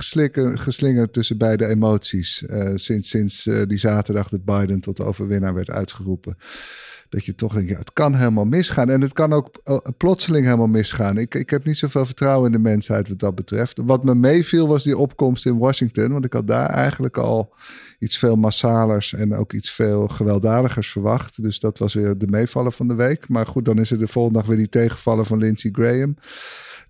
geslingerd 0.54 1.12
tussen 1.12 1.38
beide 1.38 1.66
emoties. 1.66 2.46
eh, 2.46 2.70
sinds 2.74 3.08
sinds 3.08 3.46
eh, 3.46 3.62
die 3.66 3.78
zaterdag 3.78 4.28
dat 4.28 4.44
Biden 4.44 4.80
tot 4.80 5.00
overwinnaar 5.00 5.54
werd 5.54 5.70
uitgeroepen. 5.70 6.36
Dat 7.11 7.25
je 7.25 7.35
toch 7.35 7.53
denkt, 7.53 7.70
ja, 7.70 7.79
het 7.79 7.92
kan 7.92 8.14
helemaal 8.14 8.44
misgaan. 8.44 8.90
En 8.90 9.01
het 9.01 9.12
kan 9.12 9.33
ook 9.33 9.61
uh, 9.64 9.77
plotseling 9.96 10.44
helemaal 10.44 10.66
misgaan. 10.66 11.18
Ik, 11.18 11.35
ik 11.35 11.51
heb 11.51 11.64
niet 11.64 11.79
zoveel 11.79 12.07
vertrouwen 12.07 12.46
in 12.46 12.53
de 12.53 12.68
mensheid 12.68 13.09
wat 13.09 13.18
dat 13.18 13.35
betreft. 13.35 13.81
Wat 13.85 14.05
me 14.05 14.14
meeviel 14.14 14.68
was 14.68 14.85
die 14.85 14.99
opkomst 14.99 15.46
in 15.46 15.59
Washington. 15.59 16.12
Want 16.12 16.25
ik 16.25 16.33
had 16.33 16.46
daar 16.46 16.68
eigenlijk 16.68 17.16
al 17.16 17.55
iets 17.99 18.18
veel 18.18 18.37
massalers 18.37 19.14
en 19.14 19.35
ook 19.35 19.53
iets 19.53 19.70
veel 19.70 20.09
gewelddadigers 20.09 20.90
verwacht. 20.90 21.42
Dus 21.42 21.61
dat 21.61 21.79
was 21.79 21.94
weer 21.94 22.18
de 22.18 22.27
meevaller 22.27 22.73
van 22.73 22.88
de 22.88 22.94
week. 22.94 23.29
Maar 23.29 23.46
goed, 23.46 23.64
dan 23.64 23.79
is 23.79 23.90
er 23.90 23.99
de 23.99 24.09
volgende 24.09 24.38
dag 24.38 24.49
weer 24.49 24.57
die 24.57 24.68
tegenvallen 24.68 25.27
van 25.27 25.38
Lindsey 25.38 25.70
Graham. 25.73 26.16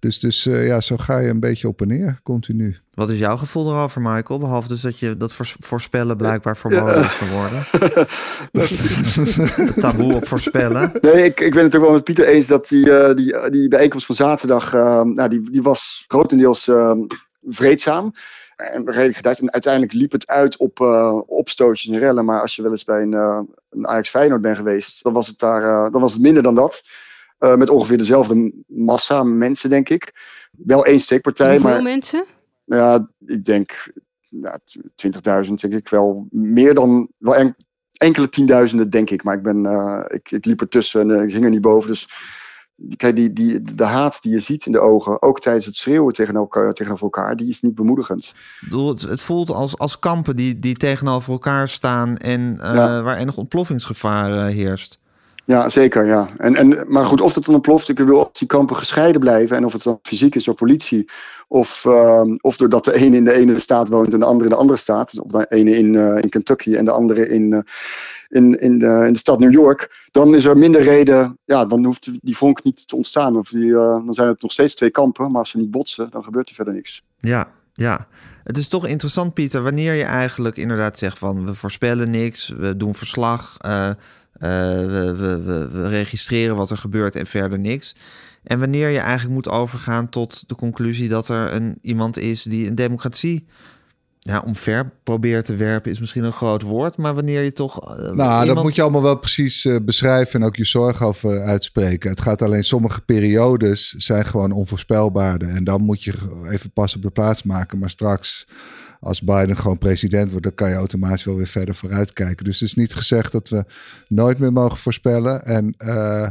Dus, 0.01 0.19
dus 0.19 0.47
uh, 0.47 0.67
ja, 0.67 0.81
zo 0.81 0.97
ga 0.97 1.19
je 1.19 1.29
een 1.29 1.41
beetje 1.41 1.69
op 1.69 1.81
en 1.81 1.89
neer, 1.89 2.21
continu. 2.23 2.77
Wat 2.95 3.11
is 3.11 3.19
jouw 3.19 3.37
gevoel 3.37 3.71
erover, 3.71 4.01
Michael? 4.01 4.39
Behalve 4.39 4.69
dus 4.69 4.81
dat 4.81 4.99
je 4.99 5.17
dat 5.17 5.35
voorspellen 5.59 6.17
blijkbaar 6.17 6.57
verboden 6.57 6.95
ja. 6.95 7.05
is 7.05 7.13
geworden. 7.13 7.65
Taboe 9.83 10.15
op 10.15 10.27
voorspellen. 10.27 10.91
Nee, 11.01 11.25
ik, 11.25 11.41
ik 11.41 11.55
ben 11.55 11.65
het 11.65 11.77
ook 11.77 11.83
wel 11.83 11.93
met 11.93 12.05
Pieter 12.05 12.27
eens 12.27 12.47
dat 12.47 12.69
die, 12.69 12.87
uh, 12.87 13.15
die, 13.15 13.51
die 13.51 13.69
bijeenkomst 13.69 14.07
van 14.07 14.15
zaterdag, 14.15 14.75
uh, 14.75 15.03
nou, 15.03 15.29
die, 15.29 15.51
die 15.51 15.63
was 15.63 16.05
grotendeels 16.09 16.71
vreedzaam. 17.43 18.13
En 18.61 19.53
uiteindelijk 19.53 19.93
liep 19.93 20.13
het 20.13 20.27
uit 20.27 20.57
op 20.57 20.81
uh, 20.81 21.21
opstootjes 21.27 21.93
en 21.93 21.99
rellen. 21.99 22.25
Maar 22.25 22.41
als 22.41 22.57
je 22.57 22.63
wel 22.63 22.71
eens 22.71 22.85
bij 22.85 23.03
een, 23.03 23.13
uh, 23.13 23.41
een 23.71 23.87
Ajax 23.87 24.09
Feyenoord 24.09 24.41
bent 24.41 24.57
geweest, 24.57 25.03
dan 25.03 25.13
was 25.13 25.27
het, 25.27 25.39
daar, 25.39 25.63
uh, 25.63 25.93
dan 25.93 26.01
was 26.01 26.13
het 26.13 26.23
minder 26.23 26.43
dan 26.43 26.55
dat. 26.55 26.83
Met 27.41 27.71
ongeveer 27.71 27.99
dezelfde 27.99 28.53
massa 28.67 29.23
mensen, 29.23 29.71
denk 29.71 29.89
ik. 29.89 30.13
Wel 30.51 30.85
één 30.85 31.01
steekpartij. 31.01 31.51
Hoeveel 31.51 31.71
maar, 31.71 31.83
mensen? 31.83 32.25
Ja, 32.65 33.09
ik 33.27 33.45
denk 33.45 33.93
ja, 34.29 34.59
20.000, 35.47 35.53
denk 35.55 35.75
ik 35.75 35.89
wel. 35.89 36.27
Meer 36.31 36.75
dan 36.75 37.09
wel 37.19 37.37
en, 37.37 37.57
enkele 37.93 38.29
tienduizenden, 38.29 38.91
denk 38.91 39.11
ik. 39.11 39.23
Maar 39.23 39.37
ik, 39.37 39.43
ben, 39.43 39.65
ik, 40.09 40.31
ik 40.31 40.45
liep 40.45 40.61
ertussen 40.61 41.11
en 41.11 41.23
ik 41.23 41.33
ging 41.33 41.45
er 41.45 41.51
niet 41.51 41.61
boven. 41.61 41.91
Dus 41.91 42.09
kijk, 42.97 43.17
die, 43.17 43.33
die, 43.33 43.63
de 43.75 43.85
haat 43.85 44.23
die 44.23 44.33
je 44.33 44.39
ziet 44.39 44.67
in 44.67 44.73
de 44.73 44.81
ogen, 44.81 45.23
ook 45.23 45.41
tijdens 45.41 45.67
het 45.67 45.77
schreeuwen 45.77 46.13
tegen 46.13 46.37
elkaar, 46.37 46.73
tegenover 46.73 47.05
elkaar, 47.05 47.37
die 47.37 47.49
is 47.49 47.61
niet 47.61 47.75
bemoedigend. 47.75 48.35
Het, 48.71 49.01
het 49.01 49.21
voelt 49.21 49.51
als, 49.51 49.79
als 49.79 49.99
kampen 49.99 50.37
die, 50.37 50.57
die 50.57 50.77
tegenover 50.77 51.33
elkaar 51.33 51.69
staan 51.69 52.17
en 52.17 52.41
uh, 52.41 52.75
ja. 52.75 53.03
waar 53.03 53.17
enig 53.17 53.37
ontploffingsgevaar 53.37 54.31
uh, 54.31 54.55
heerst. 54.55 54.99
Ja, 55.51 55.69
zeker, 55.69 56.07
ja. 56.07 56.29
En, 56.37 56.55
en, 56.55 56.85
maar 56.87 57.05
goed, 57.05 57.21
of 57.21 57.35
het 57.35 57.45
dan 57.45 57.55
ontploft, 57.55 57.89
ik 57.89 57.99
wil 57.99 58.17
dat 58.17 58.37
die 58.37 58.49
kampen 58.49 58.77
gescheiden 58.77 59.21
blijven. 59.21 59.57
En 59.57 59.65
of 59.65 59.73
het 59.73 59.83
dan 59.83 59.99
fysiek 60.03 60.35
is 60.35 60.45
door 60.45 60.55
politie, 60.55 61.09
of, 61.49 61.85
uh, 61.85 62.23
of 62.41 62.57
doordat 62.57 62.85
de 62.85 62.95
ene 62.95 63.17
in 63.17 63.25
de 63.25 63.33
ene 63.33 63.59
staat 63.59 63.89
woont 63.89 64.13
en 64.13 64.19
de 64.19 64.25
andere 64.25 64.45
in 64.45 64.55
de 64.55 64.61
andere 64.61 64.79
staat. 64.79 65.21
Of 65.21 65.31
de 65.31 65.47
ene 65.49 65.71
in, 65.71 65.95
uh, 65.95 66.19
in 66.21 66.29
Kentucky 66.29 66.75
en 66.75 66.85
de 66.85 66.91
andere 66.91 67.29
in, 67.29 67.53
uh, 67.53 67.59
in, 68.29 68.61
in, 68.61 68.79
de, 68.79 69.05
in 69.07 69.13
de 69.13 69.19
stad 69.19 69.39
New 69.39 69.53
York. 69.53 70.09
Dan 70.11 70.35
is 70.35 70.45
er 70.45 70.59
minder 70.59 70.83
reden, 70.83 71.39
ja, 71.45 71.65
dan 71.65 71.85
hoeft 71.85 72.11
die 72.23 72.37
vonk 72.37 72.65
niet 72.65 72.89
te 72.89 72.97
ontstaan. 72.97 73.37
Of 73.37 73.49
die, 73.49 73.73
dan 73.73 74.15
zijn 74.15 74.29
het 74.29 74.43
nog 74.43 74.53
steeds 74.53 74.75
twee 74.75 74.91
kampen, 74.91 75.31
maar 75.31 75.41
als 75.41 75.51
ze 75.51 75.59
niet 75.59 75.71
botsen, 75.71 76.11
dan 76.11 76.25
gebeurt 76.25 76.49
er 76.49 76.55
verder 76.55 76.75
niks. 76.75 77.03
Ja, 77.19 77.49
ja. 77.75 78.07
Het 78.45 78.59
is 78.59 78.69
toch 78.69 78.87
interessant, 78.87 79.35
Pieter, 79.35 79.63
wanneer 79.63 79.95
je 79.95 80.05
eigenlijk 80.05 80.57
inderdaad 80.57 80.99
zegt 80.99 81.19
van 81.19 81.47
we 81.47 81.55
voorspellen 81.55 82.11
niks, 82.11 82.49
we 82.49 82.77
doen 82.77 82.95
verslag. 82.95 83.57
Uh, 84.43 84.49
we, 84.49 85.15
we, 85.17 85.43
we, 85.43 85.69
we, 85.73 85.89
registreren 85.89 86.57
wat 86.57 86.71
er 86.71 86.77
gebeurt 86.77 87.17
en 87.17 87.27
verder 87.27 87.59
niks. 87.59 87.95
En 88.43 88.59
wanneer 88.59 88.89
je 88.89 88.99
eigenlijk 88.99 89.35
moet 89.35 89.49
overgaan 89.49 90.09
tot 90.09 90.49
de 90.49 90.55
conclusie 90.55 91.09
dat 91.09 91.29
er 91.29 91.53
een, 91.53 91.79
iemand 91.83 92.19
is 92.19 92.43
die 92.43 92.67
een 92.67 92.75
democratie 92.75 93.47
ja, 94.19 94.43
omver 94.47 94.93
probeert 95.05 95.45
te 95.45 95.57
werpen, 95.57 95.91
is 95.91 96.01
misschien 96.01 96.25
een 96.25 96.33
groot 96.33 96.63
woord. 96.63 96.97
Maar 96.97 97.15
wanneer 97.15 97.43
je 97.43 97.53
toch. 97.53 97.91
Uh, 97.91 97.97
nou, 97.97 98.13
iemand... 98.13 98.47
dat 98.47 98.63
moet 98.63 98.75
je 98.75 98.83
allemaal 98.83 99.03
wel 99.03 99.19
precies 99.19 99.65
uh, 99.65 99.77
beschrijven 99.83 100.41
en 100.41 100.47
ook 100.47 100.57
je 100.57 100.65
zorg 100.65 101.03
over 101.03 101.43
uitspreken. 101.43 102.11
Het 102.11 102.21
gaat 102.21 102.43
alleen 102.43 102.65
sommige 102.65 103.01
periodes 103.01 103.89
zijn 103.89 104.27
gewoon 104.27 104.53
onvoorspelbaarder. 104.53 105.49
En 105.49 105.65
dan 105.65 105.83
moet 105.83 106.03
je 106.03 106.13
even 106.51 106.71
pas 106.73 106.97
op 106.97 107.03
de 107.03 107.11
plaats 107.11 107.43
maken. 107.43 107.79
Maar 107.79 107.91
straks 107.91 108.47
als 109.01 109.21
Biden 109.21 109.57
gewoon 109.57 109.79
president 109.79 110.31
wordt, 110.31 110.45
dan 110.45 110.55
kan 110.55 110.69
je 110.69 110.75
automatisch 110.75 111.25
wel 111.25 111.37
weer 111.37 111.47
verder 111.47 111.75
vooruitkijken. 111.75 112.45
Dus 112.45 112.61
het 112.61 112.69
is 112.69 112.75
niet 112.75 112.95
gezegd 112.95 113.33
dat 113.33 113.49
we 113.49 113.65
nooit 114.09 114.39
meer 114.39 114.53
mogen 114.53 114.79
voorspellen. 114.79 115.45
En 115.45 115.75
uh, 115.85 116.29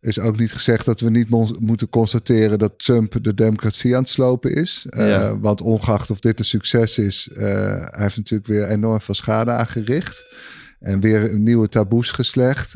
is 0.00 0.18
ook 0.18 0.38
niet 0.38 0.52
gezegd 0.52 0.84
dat 0.84 1.00
we 1.00 1.10
niet 1.10 1.28
mo 1.28 1.48
moeten 1.60 1.88
constateren 1.88 2.58
dat 2.58 2.78
Trump 2.84 3.24
de 3.24 3.34
democratie 3.34 3.94
aan 3.94 4.02
het 4.02 4.10
slopen 4.10 4.54
is. 4.54 4.86
Uh, 4.90 5.08
ja. 5.08 5.38
Want 5.38 5.60
ongeacht 5.60 6.10
of 6.10 6.20
dit 6.20 6.38
een 6.38 6.44
succes 6.44 6.98
is, 6.98 7.28
uh, 7.32 7.36
hij 7.38 8.02
heeft 8.02 8.16
natuurlijk 8.16 8.48
weer 8.48 8.68
enorm 8.68 9.00
veel 9.00 9.14
schade 9.14 9.50
aangericht. 9.50 10.22
En 10.80 11.00
weer 11.00 11.38
nieuwe 11.38 11.68
taboes 11.68 12.10
geslecht. 12.10 12.74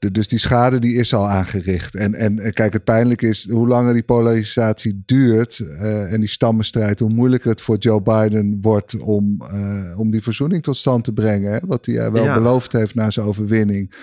De, 0.00 0.10
dus 0.10 0.28
die 0.28 0.38
schade 0.38 0.78
die 0.78 0.94
is 0.94 1.14
al 1.14 1.28
aangericht. 1.28 1.94
En, 1.94 2.14
en 2.14 2.52
kijk, 2.52 2.72
het 2.72 2.84
pijnlijke 2.84 3.28
is 3.28 3.50
hoe 3.50 3.68
langer 3.68 3.92
die 3.92 4.02
polarisatie 4.02 5.02
duurt 5.06 5.58
uh, 5.58 6.12
en 6.12 6.20
die 6.20 6.28
stammenstrijd, 6.28 6.98
hoe 6.98 7.10
moeilijker 7.10 7.50
het 7.50 7.60
voor 7.60 7.76
Joe 7.76 8.02
Biden 8.02 8.58
wordt 8.60 8.98
om, 8.98 9.42
uh, 9.52 9.98
om 9.98 10.10
die 10.10 10.22
verzoening 10.22 10.62
tot 10.62 10.76
stand 10.76 11.04
te 11.04 11.12
brengen. 11.12 11.52
Hè? 11.52 11.58
Wat 11.66 11.86
hij 11.86 12.12
wel 12.12 12.24
ja. 12.24 12.34
beloofd 12.34 12.72
heeft 12.72 12.94
na 12.94 13.10
zijn 13.10 13.26
overwinning. 13.26 13.94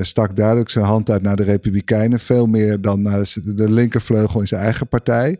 Stak 0.00 0.36
duidelijk 0.36 0.70
zijn 0.70 0.84
hand 0.84 1.10
uit 1.10 1.22
naar 1.22 1.36
de 1.36 1.44
Republikeinen, 1.44 2.20
veel 2.20 2.46
meer 2.46 2.80
dan 2.80 3.02
naar 3.02 3.32
de 3.44 3.70
linkervleugel 3.70 4.40
in 4.40 4.46
zijn 4.46 4.62
eigen 4.62 4.88
partij. 4.88 5.38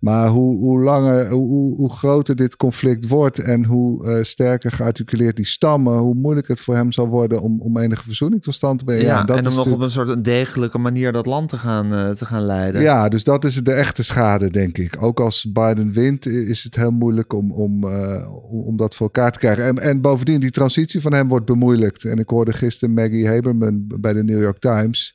Maar 0.00 0.28
hoe, 0.28 0.58
hoe 0.58 0.80
langer, 0.80 1.30
hoe, 1.30 1.76
hoe 1.76 1.92
groter 1.92 2.36
dit 2.36 2.56
conflict 2.56 3.08
wordt 3.08 3.38
en 3.38 3.64
hoe 3.64 4.06
uh, 4.06 4.22
sterker 4.22 4.72
gearticuleerd 4.72 5.36
die 5.36 5.46
stammen, 5.46 5.98
hoe 5.98 6.14
moeilijker 6.14 6.54
het 6.54 6.62
voor 6.62 6.74
hem 6.74 6.92
zal 6.92 7.08
worden 7.08 7.40
om, 7.40 7.60
om 7.60 7.78
enige 7.78 8.04
verzoening 8.04 8.42
tot 8.42 8.54
stand 8.54 8.78
te 8.78 8.84
brengen. 8.84 9.04
Ja, 9.04 9.18
ja 9.18 9.24
dat 9.24 9.38
en 9.38 9.46
om 9.46 9.54
nog 9.54 9.66
op 9.66 9.80
een 9.80 9.90
soort 9.90 10.24
degelijke 10.24 10.78
manier 10.78 11.12
dat 11.12 11.26
land 11.26 11.48
te 11.48 11.58
gaan, 11.58 11.92
uh, 11.92 12.10
te 12.10 12.26
gaan 12.26 12.42
leiden. 12.42 12.82
Ja, 12.82 13.08
dus 13.08 13.24
dat 13.24 13.44
is 13.44 13.54
de 13.54 13.72
echte 13.72 14.02
schade, 14.02 14.50
denk 14.50 14.78
ik. 14.78 15.02
Ook 15.02 15.20
als 15.20 15.52
Biden 15.52 15.92
wint, 15.92 16.26
is 16.26 16.62
het 16.62 16.74
heel 16.74 16.90
moeilijk 16.90 17.32
om, 17.32 17.52
om, 17.52 17.84
uh, 17.84 18.32
om 18.50 18.76
dat 18.76 18.94
voor 18.94 19.06
elkaar 19.06 19.32
te 19.32 19.38
krijgen. 19.38 19.64
En, 19.64 19.78
en 19.78 20.00
bovendien, 20.00 20.40
die 20.40 20.50
transitie 20.50 21.00
van 21.00 21.12
hem 21.12 21.28
wordt 21.28 21.46
bemoeilijkt. 21.46 22.04
En 22.04 22.18
ik 22.18 22.28
hoorde 22.28 22.52
gisteren 22.52 22.94
Maggie 22.94 23.28
Haberman 23.28 23.84
bij 24.00 24.12
de 24.12 24.24
New 24.24 24.42
York 24.42 24.58
Times. 24.58 25.14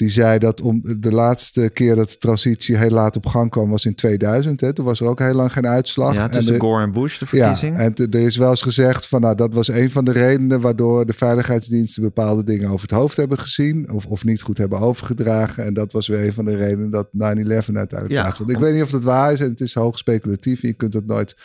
Die 0.00 0.08
zei 0.08 0.38
dat 0.38 0.60
om 0.60 0.80
de 0.98 1.12
laatste 1.12 1.70
keer 1.72 1.96
dat 1.96 2.10
de 2.10 2.18
transitie 2.18 2.76
heel 2.76 2.90
laat 2.90 3.16
op 3.16 3.26
gang 3.26 3.50
kwam, 3.50 3.70
was 3.70 3.84
in 3.84 3.94
2000. 3.94 4.60
Hè. 4.60 4.72
Toen 4.72 4.84
was 4.84 5.00
er 5.00 5.06
ook 5.06 5.18
heel 5.18 5.34
lang 5.34 5.52
geen 5.52 5.66
uitslag. 5.66 6.14
Ja, 6.14 6.28
tussen 6.28 6.52
en 6.52 6.58
de, 6.58 6.64
Gore 6.64 6.82
en 6.82 6.92
Bush, 6.92 7.18
de 7.18 7.26
verkiezing. 7.26 7.76
Ja, 7.76 7.82
en 7.82 7.94
er 7.94 8.14
is 8.20 8.36
wel 8.36 8.50
eens 8.50 8.62
gezegd 8.62 9.06
van 9.06 9.20
nou, 9.20 9.34
dat 9.34 9.54
was 9.54 9.68
een 9.68 9.90
van 9.90 10.04
de 10.04 10.12
redenen 10.12 10.60
waardoor 10.60 11.06
de 11.06 11.12
veiligheidsdiensten 11.12 12.02
bepaalde 12.02 12.44
dingen 12.44 12.70
over 12.70 12.88
het 12.88 12.96
hoofd 12.96 13.16
hebben 13.16 13.38
gezien. 13.38 13.90
Of, 13.92 14.06
of 14.06 14.24
niet 14.24 14.42
goed 14.42 14.58
hebben 14.58 14.78
overgedragen. 14.78 15.64
En 15.64 15.74
dat 15.74 15.92
was 15.92 16.08
weer 16.08 16.24
een 16.24 16.32
van 16.32 16.44
de 16.44 16.56
redenen 16.56 16.90
dat 16.90 17.06
9-11 17.06 17.10
uiteindelijk 17.18 18.10
Ja. 18.10 18.20
plaatsvond. 18.20 18.50
Ik 18.50 18.58
weet 18.58 18.74
niet 18.74 18.82
of 18.82 18.90
dat 18.90 19.04
waar 19.04 19.32
is 19.32 19.40
en 19.40 19.50
het 19.50 19.60
is 19.60 19.74
hoog 19.74 19.98
speculatief. 19.98 20.62
Je 20.62 20.72
kunt 20.72 20.92
dat 20.92 21.06
nooit 21.06 21.36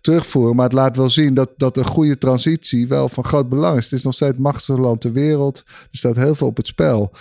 terugvoeren. 0.00 0.56
Maar 0.56 0.64
het 0.64 0.74
laat 0.74 0.96
wel 0.96 1.10
zien 1.10 1.34
dat, 1.34 1.50
dat 1.56 1.76
een 1.76 1.86
goede 1.86 2.18
transitie 2.18 2.88
wel 2.88 3.08
van 3.08 3.24
groot 3.24 3.48
belang 3.48 3.78
is. 3.78 3.84
Het 3.84 3.92
is 3.92 4.02
nog 4.02 4.14
steeds 4.14 4.32
het 4.32 4.40
machtigste 4.40 4.80
land 4.80 5.00
ter 5.00 5.12
wereld. 5.12 5.62
Er 5.66 5.88
staat 5.90 6.16
heel 6.16 6.34
veel 6.34 6.46
op 6.46 6.56
het 6.56 6.66
spel. 6.66 7.12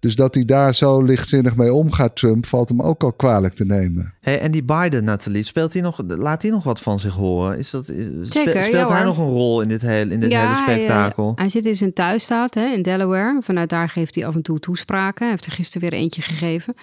Dus 0.00 0.14
dat 0.14 0.34
hij 0.34 0.44
daar 0.44 0.74
zo 0.74 1.02
lichtzinnig 1.02 1.56
mee 1.56 1.72
omgaat, 1.72 2.16
Trump, 2.16 2.46
valt 2.46 2.68
hem 2.68 2.82
ook 2.82 3.02
al 3.02 3.12
kwalijk 3.12 3.54
te 3.54 3.64
nemen. 3.64 4.14
Hey, 4.20 4.40
en 4.40 4.50
die 4.50 4.64
Biden, 4.64 5.04
Nathalie, 5.04 5.42
speelt 5.42 5.72
hij 5.72 5.82
nog, 5.82 6.00
laat 6.06 6.42
hij 6.42 6.50
nog 6.50 6.64
wat 6.64 6.80
van 6.80 6.98
zich 7.00 7.14
horen? 7.14 7.58
Is 7.58 7.70
dat, 7.70 7.84
Zeker, 7.84 8.62
speelt 8.62 8.72
ja, 8.72 8.86
hij 8.88 8.96
hoor. 8.96 9.04
nog 9.04 9.18
een 9.18 9.32
rol 9.32 9.60
in 9.60 9.68
dit 9.68 9.80
hele, 9.80 10.12
in 10.12 10.20
dit 10.20 10.32
hele 10.32 10.54
spektakel? 10.54 11.24
Hij, 11.24 11.34
hij, 11.34 11.48
zit 11.48 11.66
in 11.66 11.74
zijn 11.74 11.92
thuisstaat 11.92 12.54
hè, 12.54 12.66
in 12.66 12.82
Delaware. 12.82 13.38
Vanuit 13.42 13.68
daar 13.68 13.88
geeft 13.88 14.14
hij 14.14 14.26
af 14.26 14.34
en 14.34 14.42
toe 14.42 14.58
toespraken. 14.58 15.22
Hij 15.22 15.30
heeft 15.30 15.46
er 15.46 15.52
gisteren 15.52 15.90
weer 15.90 15.98
eentje 15.98 16.22
gegeven. 16.22 16.74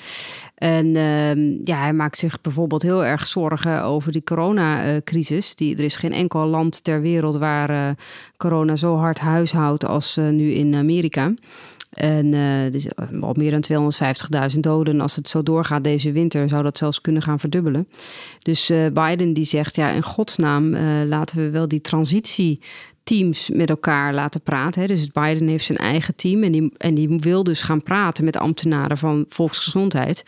En 0.56 0.86
uh, 0.86 1.66
ja, 1.66 1.78
hij 1.82 1.94
maakt 1.94 2.18
zich 2.18 2.42
bijvoorbeeld 2.42 2.82
heel 2.82 3.06
erg 3.06 3.28
zorgen 3.28 3.84
over 3.84 4.12
die 4.12 4.24
coronacrisis. 4.24 5.56
Die, 5.56 5.76
er 5.76 5.84
is 5.84 5.96
geen 5.96 6.14
enkel 6.14 6.46
land 6.46 6.84
ter 6.84 7.02
wereld 7.02 7.36
waar 7.36 7.70
uh, 7.70 7.90
corona 8.38 8.76
zo 8.76 8.98
hard 8.98 9.20
huishoudt 9.20 9.86
als 9.86 10.18
uh, 10.18 10.30
nu 10.30 10.52
in 10.52 10.76
Amerika. 10.76 11.34
En 11.94 12.34
er 12.34 12.76
is 12.76 12.96
al 13.22 13.34
meer 13.34 13.52
dan 13.52 13.92
250.000 14.54 14.60
doden. 14.60 14.94
En 14.94 15.02
als 15.02 15.16
het 15.16 15.28
zo 15.28 15.44
doorgaat 15.44 15.84
deze 15.84 16.12
winter, 16.12 16.50
zou 16.50 16.64
dat 16.64 16.78
zelfs 16.78 17.02
kunnen 17.02 17.22
gaan 17.22 17.40
verdubbelen. 17.40 17.88
Dus 18.42 18.70
uh, 18.70 18.86
Biden 18.94 19.34
die 19.34 19.44
zegt, 19.44 19.76
ja, 19.76 19.90
in 19.90 20.04
godsnaam 20.04 20.74
uh, 20.74 20.82
laten 21.06 21.38
we 21.38 21.50
wel 21.50 21.68
die 21.68 21.82
transitie 21.82 22.60
teams 23.04 23.50
met 23.50 23.70
elkaar 23.70 24.14
laten 24.14 24.42
praten. 24.42 24.88
Dus 24.88 25.08
Biden 25.08 25.48
heeft 25.48 25.66
zijn 25.66 25.78
eigen 25.78 26.16
team 26.16 26.44
en 26.44 26.52
die, 26.52 26.72
en 26.78 26.96
die 26.96 27.10
wil 27.18 27.44
dus 27.44 27.62
gaan 27.62 27.84
praten 27.84 28.24
met 28.24 28.38
ambtenaren 28.38 28.98
van 28.98 29.26
volksgezondheid 29.30 30.24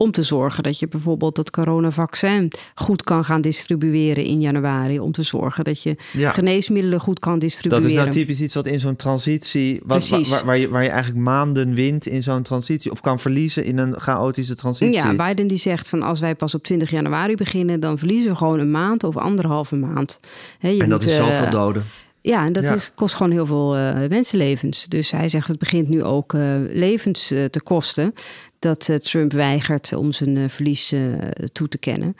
om 0.00 0.10
te 0.10 0.22
zorgen 0.22 0.62
dat 0.62 0.78
je 0.78 0.88
bijvoorbeeld 0.88 1.36
dat 1.36 1.50
coronavaccin 1.50 2.52
goed 2.74 3.02
kan 3.02 3.24
gaan 3.24 3.40
distribueren 3.40 4.24
in 4.24 4.40
januari. 4.40 5.00
Om 5.00 5.12
te 5.12 5.22
zorgen 5.22 5.64
dat 5.64 5.82
je 5.82 5.96
ja. 6.12 6.30
geneesmiddelen 6.30 7.00
goed 7.00 7.18
kan 7.18 7.38
distribueren. 7.38 7.88
Dat 7.88 7.98
is 7.98 8.04
nou 8.04 8.10
typisch 8.10 8.40
iets 8.40 8.54
wat 8.54 8.66
in 8.66 8.80
zo'n 8.80 8.96
transitie, 8.96 9.80
wat, 9.84 10.08
waar, 10.08 10.20
waar, 10.28 10.44
waar, 10.44 10.58
je, 10.58 10.68
waar 10.68 10.82
je 10.82 10.88
eigenlijk 10.88 11.24
maanden 11.24 11.74
wint 11.74 12.06
in 12.06 12.22
zo'n 12.22 12.42
transitie, 12.42 12.90
of 12.90 13.00
kan 13.00 13.18
verliezen 13.18 13.64
in 13.64 13.78
een 13.78 14.00
chaotische 14.00 14.54
transitie. 14.54 14.94
Ja, 14.94 15.14
Biden 15.26 15.46
die 15.46 15.58
zegt 15.58 15.88
van 15.88 16.02
als 16.02 16.20
wij 16.20 16.34
pas 16.34 16.54
op 16.54 16.62
20 16.62 16.90
januari 16.90 17.34
beginnen, 17.34 17.80
dan 17.80 17.98
verliezen 17.98 18.30
we 18.30 18.36
gewoon 18.36 18.58
een 18.58 18.70
maand 18.70 19.04
of 19.04 19.16
anderhalve 19.16 19.76
maand. 19.76 20.20
He, 20.58 20.68
je 20.68 20.82
en 20.82 20.88
dat 20.88 21.00
moet, 21.00 21.10
is 21.10 21.16
zoveel 21.16 21.44
uh, 21.44 21.50
doden. 21.50 21.84
Ja, 22.20 22.44
en 22.44 22.52
dat 22.52 22.62
Ja. 22.62 22.74
Is, 22.74 22.90
kost 22.94 23.14
gewoon 23.14 23.32
heel 23.32 23.46
veel 23.46 23.76
eh, 23.76 24.08
mensenlevens. 24.08 24.84
Dus 24.84 25.10
hij 25.10 25.28
zegt 25.28 25.48
het 25.48 25.58
begint 25.58 25.88
nu 25.88 26.02
ook 26.02 26.34
eh, 26.34 26.40
levens 26.72 27.30
eh, 27.30 27.44
te 27.44 27.60
kosten. 27.60 28.14
Dat 28.58 28.88
eh, 28.88 28.96
Trump 28.96 29.32
weigert 29.32 29.92
om 29.92 30.12
zijn 30.12 30.36
eh, 30.36 30.48
verlies 30.48 30.92
eh, 30.92 31.12
toe 31.52 31.68
te 31.68 31.78
kennen. 31.78 32.16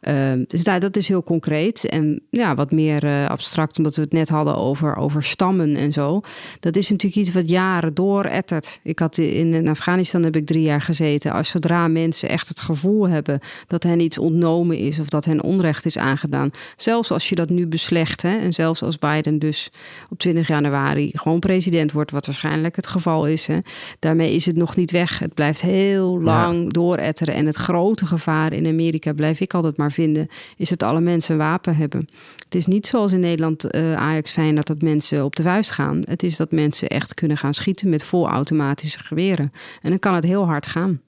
Ehm, 0.00 0.44
dus 0.46 0.64
daar, 0.64 0.80
dat 0.80 0.96
is 0.96 1.08
heel 1.08 1.22
concreet. 1.22 1.88
En 1.88 2.22
ja, 2.30 2.54
wat 2.54 2.70
meer 2.70 3.04
eh, 3.04 3.26
abstract, 3.26 3.78
omdat 3.78 3.96
we 3.96 4.02
het 4.02 4.12
net 4.12 4.28
hadden 4.28 4.56
over, 4.56 4.96
over 4.96 5.22
stammen 5.22 5.76
en 5.76 5.92
zo. 5.92 6.20
Dat 6.60 6.76
is 6.76 6.90
natuurlijk 6.90 7.20
iets 7.20 7.32
wat 7.32 7.48
jaren 7.48 7.94
doorettert. 7.94 8.80
Ik 8.82 8.98
had 8.98 9.18
in, 9.18 9.54
in 9.54 9.68
Afghanistan 9.68 10.22
heb 10.22 10.36
ik 10.36 10.46
drie 10.46 10.62
jaar 10.62 10.80
gezeten. 10.80 11.32
Als 11.32 11.48
zodra 11.48 11.88
mensen 11.88 12.28
echt 12.28 12.48
het 12.48 12.60
gevoel 12.60 13.08
hebben 13.08 13.40
dat 13.66 13.82
hen 13.82 14.00
iets 14.00 14.18
ontnomen 14.18 14.76
is 14.76 14.98
of 14.98 15.08
dat 15.08 15.24
hen 15.24 15.42
onrecht 15.42 15.84
is 15.84 15.98
aangedaan. 15.98 16.50
Zelfs 16.76 17.10
als 17.10 17.28
je 17.28 17.34
dat 17.34 17.50
nu 17.50 17.66
beslecht, 17.66 18.22
hè, 18.22 18.38
en 18.38 18.52
zelfs 18.52 18.82
als 18.82 18.98
Biden 18.98 19.38
dus 19.38 19.70
op 20.10 20.18
20 20.18 20.48
januari 20.48 21.10
gewoon 21.14 21.38
president 21.40 21.92
wordt, 21.92 22.10
wat 22.10 22.26
waarschijnlijk 22.26 22.76
het 22.76 22.86
geval 22.86 23.26
is. 23.26 23.46
Hè, 23.46 23.58
daarmee 23.98 24.34
is 24.34 24.46
het 24.46 24.56
nog 24.56 24.76
niet 24.76 24.90
weg. 24.90 25.18
Het 25.18 25.34
blijft 25.34 25.60
heel 25.60 26.20
lang 26.20 26.72
dooretteren. 26.72 27.34
En 27.34 27.46
het 27.46 27.56
grote 27.56 28.06
gevaar 28.06 28.52
in 28.52 28.66
Amerika, 28.66 29.12
blijf 29.12 29.40
ik 29.40 29.54
altijd 29.54 29.76
maar 29.76 29.89
vinden, 29.90 30.28
is 30.56 30.68
dat 30.68 30.82
alle 30.82 31.00
mensen 31.00 31.32
een 31.32 31.40
wapen 31.40 31.76
hebben. 31.76 32.08
Het 32.44 32.54
is 32.54 32.66
niet 32.66 32.86
zoals 32.86 33.12
in 33.12 33.20
Nederland 33.20 33.64
eh 33.70 33.94
Ajax 33.94 34.30
Feyenoord 34.30 34.66
dat 34.66 34.82
mensen 34.82 35.24
op 35.24 35.36
de 35.36 35.42
vuist 35.42 35.70
gaan. 35.70 35.98
Het 36.08 36.22
is 36.22 36.36
dat 36.36 36.52
mensen 36.52 36.88
echt 36.88 37.14
kunnen 37.14 37.36
gaan 37.36 37.54
schieten 37.54 37.88
met 37.88 38.04
volautomatische 38.04 38.98
geweren. 38.98 39.52
En 39.82 39.90
dan 39.90 39.98
kan 39.98 40.14
het 40.14 40.24
heel 40.24 40.44
hard 40.46 40.66
gaan. 40.66 41.00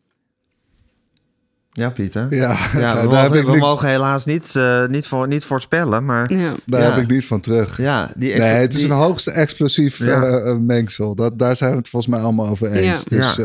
Ja, 1.75 1.91
Pieter. 1.91 2.35
Ja, 2.35 2.57
Ja, 2.75 3.03
we, 3.03 3.09
daar, 3.09 3.23
heb 3.23 3.31
mogen, 3.31 3.39
ik 3.39 3.45
we 3.47 3.51
niet, 3.51 3.61
mogen 3.61 3.89
helaas 3.89 4.25
niet, 4.25 4.57
eh, 4.57 4.87
niet, 4.87 5.07
voor, 5.07 5.29
niet 5.29 5.45
voorspellen, 5.45 6.05
maar 6.05 6.33
Ja. 6.39 6.53
daar 6.67 6.81
Ja. 6.83 6.93
heb 6.95 7.03
ik 7.03 7.11
niet 7.11 7.27
van 7.27 7.41
terug. 7.41 7.77
ja, 7.77 8.13
die 8.17 8.35
Nee, 8.35 8.41
het 8.41 8.75
is 8.75 8.81
die- 8.81 8.91
een 8.91 8.97
hoogst 8.97 9.27
explosief 9.27 9.99
Ja. 9.99 10.23
eh, 10.23 10.57
mengsel. 10.57 11.15
Dat, 11.15 11.39
daar 11.39 11.57
zijn 11.57 11.71
we 11.71 11.77
het 11.77 11.89
volgens 11.89 12.13
mij 12.15 12.23
allemaal 12.23 12.47
over 12.49 12.71
eens. 12.73 13.03
Ja. 13.09 13.17
Dus 13.19 13.39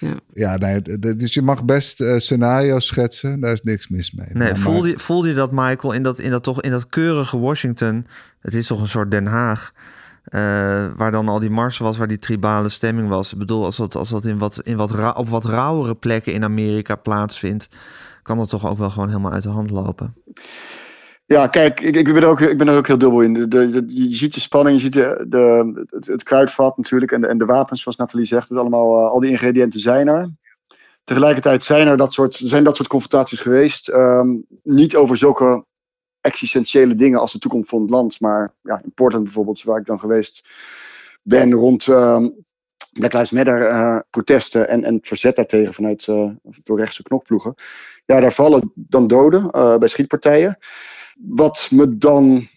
Ja. 0.00 0.14
ja, 0.32 0.56
nee, 0.56 0.82
dus 1.16 1.34
je 1.34 1.42
mag 1.42 1.64
best 1.64 2.00
eh, 2.00 2.18
scenario's 2.18 2.86
schetsen. 2.86 3.40
Daar 3.40 3.52
is 3.52 3.62
niks 3.62 3.88
mis 3.88 4.12
mee. 4.12 4.26
Nee, 4.32 4.48
Maar- 4.48 4.60
voelde, 4.60 4.88
je, 4.88 4.98
voelde 4.98 5.28
je 5.28 5.34
dat, 5.34 5.52
Michael, 5.52 5.92
in 5.92 6.02
dat, 6.02 6.18
in, 6.18 6.30
dat 6.30 6.42
toch, 6.42 6.62
in 6.62 6.70
dat 6.70 6.88
keurige 6.88 7.38
Washington? 7.38 8.06
Het 8.40 8.54
is 8.54 8.66
toch 8.66 8.80
een 8.80 8.88
soort 8.88 9.10
Den 9.10 9.26
Haag, 9.26 9.72
eh, 10.24 10.40
waar 10.96 11.10
dan 11.10 11.28
al 11.28 11.40
die 11.40 11.50
marsen 11.50 11.84
was, 11.84 11.96
waar 11.96 12.08
die 12.08 12.18
tribale 12.18 12.68
stemming 12.68 13.08
was. 13.08 13.32
Ik 13.32 13.38
bedoel, 13.38 13.64
als 13.64 13.76
dat, 13.76 13.94
als 13.94 14.08
dat 14.08 14.24
in 14.24 14.38
wat, 14.38 14.60
in 14.62 14.76
wat 14.76 15.14
op 15.16 15.28
wat 15.28 15.44
rauwere 15.44 15.94
plekken 15.94 16.32
in 16.32 16.44
Amerika 16.44 16.94
plaatsvindt, 16.94 17.68
kan 18.22 18.36
dat 18.36 18.48
toch 18.48 18.66
ook 18.66 18.78
wel 18.78 18.90
gewoon 18.90 19.08
helemaal 19.08 19.32
uit 19.32 19.42
de 19.42 19.48
hand 19.48 19.70
lopen. 19.70 20.14
Ja, 21.32 21.46
kijk, 21.46 21.80
ik, 21.80 21.96
ik, 21.96 22.04
ben 22.04 22.22
er 22.22 22.28
ook, 22.28 22.40
ik 22.40 22.58
ben 22.58 22.68
er 22.68 22.76
ook 22.76 22.86
heel 22.86 22.98
dubbel 22.98 23.20
in. 23.20 23.32
De, 23.32 23.84
je 23.88 24.14
ziet 24.14 24.34
de 24.34 24.40
spanning, 24.40 24.76
je 24.76 24.82
ziet 24.82 24.92
de, 24.92 25.86
het, 26.00 26.22
kruidvat 26.22 26.76
natuurlijk 26.76 27.12
en 27.12 27.20
de, 27.20 27.26
en 27.26 27.38
de 27.38 27.44
wapens, 27.44 27.82
zoals 27.82 27.96
Nathalie 27.96 28.26
zegt. 28.26 28.48
Het 28.48 28.58
allemaal, 28.58 28.98
eh, 28.98 29.10
al 29.10 29.20
die 29.20 29.30
ingrediënten 29.30 29.80
zijn 29.80 30.08
er. 30.08 30.30
Tegelijkertijd 31.04 31.62
zijn 31.62 31.86
er 31.86 31.96
dat 31.96 32.12
soort, 32.12 32.34
zijn 32.34 32.64
dat 32.64 32.76
soort 32.76 32.88
confrontaties 32.88 33.40
geweest. 33.40 33.88
Ehm, 33.88 34.28
niet 34.62 34.96
over 34.96 35.16
zulke 35.16 35.64
existentiële 36.20 36.94
dingen 36.94 37.20
als 37.20 37.32
de 37.32 37.38
toekomst 37.38 37.68
van 37.68 37.80
het 37.80 37.90
land. 37.90 38.20
Maar 38.20 38.54
ja, 38.62 38.80
in 38.84 38.92
Portland 38.94 39.24
bijvoorbeeld, 39.24 39.62
waar 39.62 39.80
ik 39.80 39.86
dan 39.86 40.00
geweest 40.00 40.48
ben 41.22 41.52
rond 41.52 41.88
ehm, 41.88 42.28
Black 42.92 43.12
Lives 43.12 43.30
Matter 43.30 43.66
eh, 43.66 43.98
protesten 44.10 44.68
en, 44.68 44.84
en 44.84 44.94
het 44.94 45.06
verzet 45.06 45.36
daartegen 45.36 45.74
vanuit 45.74 46.08
eh, 46.08 46.30
door 46.62 46.78
rechtse 46.78 47.02
knokploegen. 47.02 47.54
Ja, 48.06 48.20
daar 48.20 48.32
vallen 48.32 48.72
dan 48.74 49.06
doden 49.06 49.50
bij 49.78 49.88
schietpartijen. 49.88 50.58
Wat 51.28 51.68
me 51.70 51.98
dan 51.98 52.48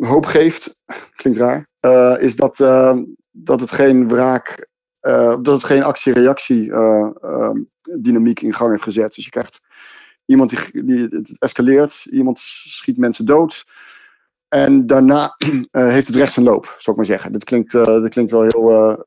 hoop 0.00 0.26
geeft, 0.26 0.76
klinkt 1.16 1.38
raar, 1.38 1.66
eh, 1.80 2.16
is 2.18 2.36
dat, 2.36 2.60
eh, 2.60 2.98
dat 3.30 3.60
het 3.60 3.70
geen 3.70 4.08
wraak, 4.08 4.68
eh, 5.00 5.36
dat 5.42 5.46
het 5.46 5.64
geen 5.64 5.82
actie-reactie 5.82 6.72
eh, 6.72 7.10
eh, 7.20 7.50
dynamiek 8.00 8.40
in 8.40 8.54
gang 8.54 8.70
heeft 8.70 8.82
gezet. 8.82 9.14
Dus 9.14 9.24
je 9.24 9.30
krijgt 9.30 9.60
iemand 10.24 10.50
die, 10.50 10.84
die 10.84 11.06
het 11.10 11.38
escaleert, 11.38 12.06
iemand 12.10 12.38
schiet 12.38 12.96
mensen 12.96 13.26
dood. 13.26 13.64
En 14.48 14.86
daarna 14.86 15.36
heeft 15.70 16.06
het 16.06 16.16
recht 16.16 16.32
zijn 16.32 16.46
loop, 16.46 16.64
zou 16.64 16.90
ik 16.90 16.96
maar 16.96 17.04
zeggen. 17.04 17.32
Dit 17.32 17.44
klinkt, 17.44 17.72
dit 17.72 18.08
klinkt 18.08 18.30
wel 18.30 18.42
heel 18.42 19.06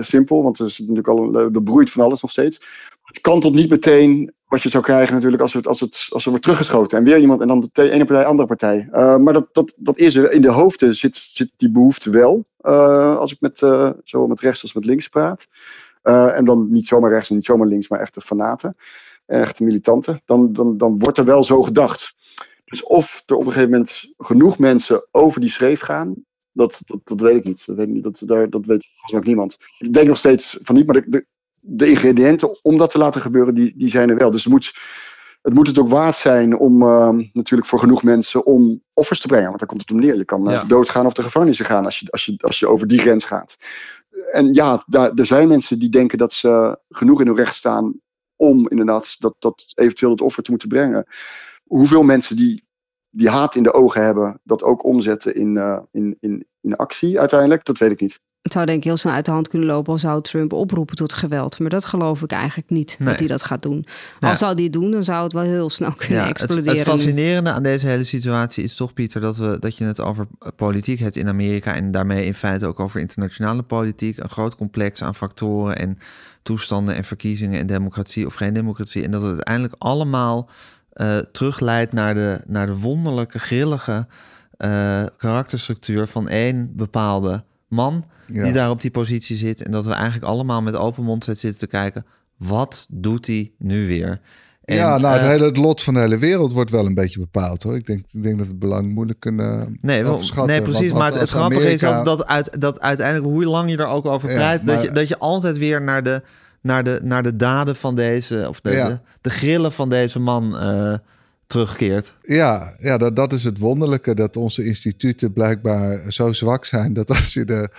simpel, 0.00 0.42
want 0.42 0.58
er, 0.58 0.66
is 0.66 0.78
natuurlijk 0.78 1.08
al, 1.08 1.34
er 1.34 1.62
broeit 1.62 1.90
van 1.90 2.04
alles 2.04 2.22
nog 2.22 2.30
steeds. 2.30 2.60
Het 3.04 3.20
kantelt 3.20 3.54
niet 3.54 3.70
meteen 3.70 4.34
wat 4.46 4.62
je 4.62 4.68
zou 4.68 4.84
krijgen 4.84 5.14
natuurlijk 5.14 5.42
als, 5.42 5.52
het, 5.52 5.66
als, 5.66 5.80
het, 5.80 6.06
als 6.10 6.22
er 6.22 6.28
wordt 6.28 6.44
teruggeschoten. 6.44 6.98
En 6.98 7.04
weer 7.04 7.18
iemand 7.18 7.40
en 7.40 7.48
dan 7.48 7.68
de 7.72 7.90
ene 7.90 8.04
partij, 8.04 8.24
andere 8.26 8.48
partij. 8.48 8.88
Eh, 8.92 9.16
maar 9.16 9.32
dat, 9.32 9.48
dat, 9.52 9.74
dat 9.76 9.98
is 9.98 10.16
er. 10.16 10.32
In 10.32 10.42
de 10.42 10.50
hoofden 10.50 10.94
zit, 10.94 11.16
zit 11.16 11.50
die 11.56 11.70
behoefte 11.70 12.10
wel. 12.10 12.44
eh, 12.58 13.16
als 13.16 13.32
ik 13.32 13.40
met, 13.40 13.62
eh, 13.62 13.90
zowel 14.04 14.26
met 14.26 14.40
rechts 14.40 14.62
als 14.62 14.74
met 14.74 14.84
links 14.84 15.08
praat. 15.08 15.46
En 16.02 16.44
dan 16.44 16.70
niet 16.70 16.86
zomaar 16.86 17.10
rechts 17.10 17.28
en 17.28 17.34
niet 17.34 17.44
zomaar 17.44 17.66
links, 17.66 17.88
maar 17.88 18.00
echte 18.00 18.20
fanaten. 18.20 18.76
Echte 19.26 19.64
militanten. 19.64 20.22
Dan, 20.24 20.52
dan, 20.52 20.76
dan 20.76 20.98
wordt 20.98 21.18
er 21.18 21.24
wel 21.24 21.42
zo 21.42 21.62
gedacht. 21.62 22.14
Dus 22.64 22.82
of 22.82 23.22
er 23.26 23.34
op 23.34 23.46
een 23.46 23.52
gegeven 23.52 23.70
moment 23.70 24.12
genoeg 24.18 24.58
mensen 24.58 25.06
over 25.10 25.40
die 25.40 25.50
schreef 25.50 25.80
gaan. 25.80 26.14
Dat, 26.52 26.80
dat, 26.84 27.00
dat 27.04 27.20
weet 27.20 27.36
ik 27.36 27.44
niet. 27.44 27.66
Dat 27.66 27.76
weet, 27.76 27.88
ik. 27.88 28.02
Dat, 28.02 28.22
dat 28.50 28.66
weet 28.66 29.24
niemand. 29.24 29.58
Ik 29.78 29.92
denk 29.92 30.06
nog 30.06 30.16
steeds 30.16 30.58
van 30.62 30.74
niet, 30.74 30.86
maar 30.86 31.04
de, 31.08 31.26
de 31.66 31.90
ingrediënten 31.90 32.64
om 32.64 32.78
dat 32.78 32.90
te 32.90 32.98
laten 32.98 33.20
gebeuren, 33.20 33.54
die, 33.54 33.74
die 33.76 33.88
zijn 33.88 34.10
er 34.10 34.16
wel. 34.16 34.30
Dus 34.30 34.44
het 34.44 34.52
moet, 34.52 34.74
het 35.42 35.54
moet 35.54 35.66
het 35.66 35.78
ook 35.78 35.88
waard 35.88 36.16
zijn 36.16 36.58
om 36.58 36.82
ehm, 36.82 37.22
natuurlijk 37.32 37.68
voor 37.68 37.78
genoeg 37.78 38.02
mensen 38.02 38.46
om 38.46 38.82
offers 38.92 39.20
te 39.20 39.26
brengen. 39.26 39.46
Want 39.46 39.58
daar 39.58 39.68
komt 39.68 39.80
het 39.80 39.90
om 39.90 40.00
neer. 40.00 40.16
Je 40.16 40.24
kan 40.24 40.46
eh, 40.48 40.52
Ja. 40.52 40.64
doodgaan 40.64 41.06
of 41.06 41.12
de 41.12 41.22
gevangenis 41.22 41.60
gaan 41.60 41.84
als 41.84 41.98
je, 41.98 42.06
als, 42.10 42.24
je, 42.24 42.34
als 42.40 42.58
je 42.58 42.68
over 42.68 42.86
die 42.86 42.98
grens 42.98 43.24
gaat. 43.24 43.56
En 44.32 44.54
ja, 44.54 44.84
daar, 44.86 45.12
er 45.14 45.26
zijn 45.26 45.48
mensen 45.48 45.78
die 45.78 45.88
denken 45.88 46.18
dat 46.18 46.32
ze 46.32 46.78
genoeg 46.88 47.20
in 47.20 47.26
hun 47.26 47.36
recht 47.36 47.54
staan 47.54 48.00
om 48.36 48.68
inderdaad 48.68 49.16
dat, 49.18 49.34
dat 49.38 49.64
eventueel 49.74 50.10
het 50.10 50.20
offer 50.20 50.42
te 50.42 50.50
moeten 50.50 50.68
brengen. 50.68 51.06
Hoeveel 51.64 52.02
mensen 52.02 52.36
die, 52.36 52.64
die 53.10 53.28
haat 53.28 53.54
in 53.54 53.62
de 53.62 53.72
ogen 53.72 54.02
hebben, 54.04 54.40
dat 54.44 54.62
ook 54.62 54.84
omzetten 54.84 55.34
in, 55.34 55.56
eh, 55.56 55.78
in, 55.90 56.16
in, 56.20 56.46
in 56.60 56.76
actie 56.76 57.20
uiteindelijk, 57.20 57.64
dat 57.64 57.78
weet 57.78 57.90
ik 57.90 58.00
niet. 58.00 58.20
Het 58.44 58.52
zou 58.52 58.66
denk 58.66 58.78
ik 58.78 58.84
heel 58.84 58.96
snel 58.96 59.12
uit 59.12 59.24
de 59.24 59.30
hand 59.30 59.48
kunnen 59.48 59.68
lopen 59.68 59.92
al 59.92 59.98
zou 59.98 60.22
Trump 60.22 60.52
oproepen 60.52 60.96
tot 60.96 61.12
geweld. 61.12 61.58
Maar 61.58 61.70
dat 61.70 61.84
geloof 61.84 62.22
ik 62.22 62.32
eigenlijk 62.32 62.70
niet 62.70 62.96
Nee. 62.98 63.08
dat 63.08 63.18
hij 63.18 63.28
dat 63.28 63.42
gaat 63.42 63.62
doen. 63.62 63.86
Ja. 64.20 64.28
Al 64.28 64.36
zou 64.36 64.54
hij 64.54 64.62
het 64.64 64.72
doen, 64.72 64.90
dan 64.90 65.02
zou 65.04 65.22
het 65.22 65.32
wel 65.32 65.42
heel 65.42 65.70
snel 65.70 65.92
kunnen 65.92 66.18
Ja, 66.18 66.26
het, 66.26 66.40
exploderen. 66.40 66.78
het 66.78 66.88
fascinerende 66.88 67.50
aan 67.52 67.62
deze 67.62 67.86
hele 67.86 68.04
situatie 68.04 68.64
is 68.64 68.74
toch, 68.76 68.92
Pieter, 68.92 69.20
dat, 69.20 69.36
we, 69.36 69.56
dat 69.60 69.78
je 69.78 69.84
het 69.84 70.00
over 70.00 70.26
politiek 70.56 70.98
hebt 70.98 71.16
in 71.16 71.28
Amerika 71.28 71.74
en 71.74 71.90
daarmee 71.90 72.26
in 72.26 72.34
feite 72.34 72.66
ook 72.66 72.80
over 72.80 73.00
internationale 73.00 73.62
politiek. 73.62 74.18
Een 74.18 74.28
groot 74.28 74.56
complex 74.56 75.02
aan 75.02 75.14
factoren 75.14 75.78
en 75.78 75.98
toestanden 76.42 76.94
en 76.94 77.04
verkiezingen 77.04 77.60
en 77.60 77.66
democratie 77.66 78.26
of 78.26 78.34
geen 78.34 78.54
democratie. 78.54 79.04
En 79.04 79.10
dat 79.10 79.20
het 79.20 79.30
uiteindelijk 79.30 79.74
allemaal 79.78 80.48
eh 80.92 81.16
terugleidt 81.18 81.92
naar 81.92 82.14
de, 82.14 82.40
naar 82.46 82.66
de 82.66 82.76
wonderlijke, 82.76 83.38
grillige 83.38 84.06
eh, 84.56 85.02
karakterstructuur 85.16 86.06
van 86.06 86.28
één 86.28 86.72
bepaalde 86.76 87.44
man 87.74 88.04
Ja. 88.26 88.44
die 88.44 88.52
daar 88.52 88.70
op 88.70 88.80
die 88.80 88.90
positie 88.90 89.36
zit. 89.36 89.62
En 89.62 89.70
dat 89.70 89.86
we 89.86 89.92
eigenlijk 89.92 90.24
allemaal 90.24 90.62
met 90.62 90.76
open 90.76 91.04
mond 91.04 91.24
zitten 91.24 91.58
te 91.58 91.66
kijken. 91.66 92.06
Wat 92.36 92.86
doet 92.90 93.26
hij 93.26 93.52
nu 93.58 93.86
weer? 93.86 94.20
En, 94.64 94.76
ja, 94.76 94.98
nou, 94.98 95.12
het, 95.14 95.22
eh, 95.22 95.28
hele, 95.28 95.44
het 95.44 95.56
lot 95.56 95.82
van 95.82 95.94
de 95.94 96.00
hele 96.00 96.18
wereld 96.18 96.52
wordt 96.52 96.70
wel 96.70 96.86
een 96.86 96.94
beetje 96.94 97.18
bepaald 97.18 97.62
hoor. 97.62 97.74
Ik 97.76 97.86
denk, 97.86 98.04
ik 98.12 98.22
denk 98.22 98.38
dat 98.38 98.46
het 98.46 98.58
belang 98.58 98.92
moeilijk 98.94 99.20
kunnen 99.20 99.78
Nee, 99.80 100.04
overschatten. 100.04 100.54
nee 100.54 100.62
precies. 100.62 100.88
Want- 100.90 100.98
maar 100.98 101.20
het, 101.20 101.30
grappige 101.30 101.72
is 101.72 101.80
dat, 101.80 102.04
dat, 102.04 102.26
uit, 102.26 102.60
dat 102.60 102.80
uiteindelijk, 102.80 103.26
hoe 103.32 103.44
lang 103.44 103.70
je 103.70 103.76
er 103.76 103.86
ook 103.86 104.04
over 104.06 104.28
Ja, 104.30 104.34
pleit, 104.36 104.64
dat, 104.66 104.82
je, 104.82 104.90
dat 104.90 105.08
je 105.08 105.18
altijd 105.18 105.58
weer 105.58 105.82
naar 105.82 106.02
de, 106.02 106.22
naar 106.60 106.84
de, 106.84 107.00
naar 107.02 107.22
de 107.22 107.36
daden 107.36 107.76
van 107.76 107.94
deze, 107.94 108.46
of 108.48 108.60
de, 108.60 108.70
Ja. 108.70 108.88
de, 108.88 108.98
de 109.20 109.30
grillen 109.30 109.72
van 109.72 109.88
deze 109.88 110.18
man 110.18 110.58
eh, 110.58 110.94
terugkeert. 111.46 112.14
Ja, 112.22 112.74
ja 112.78 112.98
dat, 112.98 113.16
dat 113.16 113.32
is 113.32 113.44
het 113.44 113.58
wonderlijke. 113.58 114.14
Dat 114.14 114.36
onze 114.36 114.64
instituten 114.64 115.32
blijkbaar 115.32 116.12
zo 116.12 116.32
zwak 116.32 116.64
zijn. 116.64 116.92
Dat 116.92 117.08
als 117.10 117.34
je 117.34 117.44
er 117.44 117.70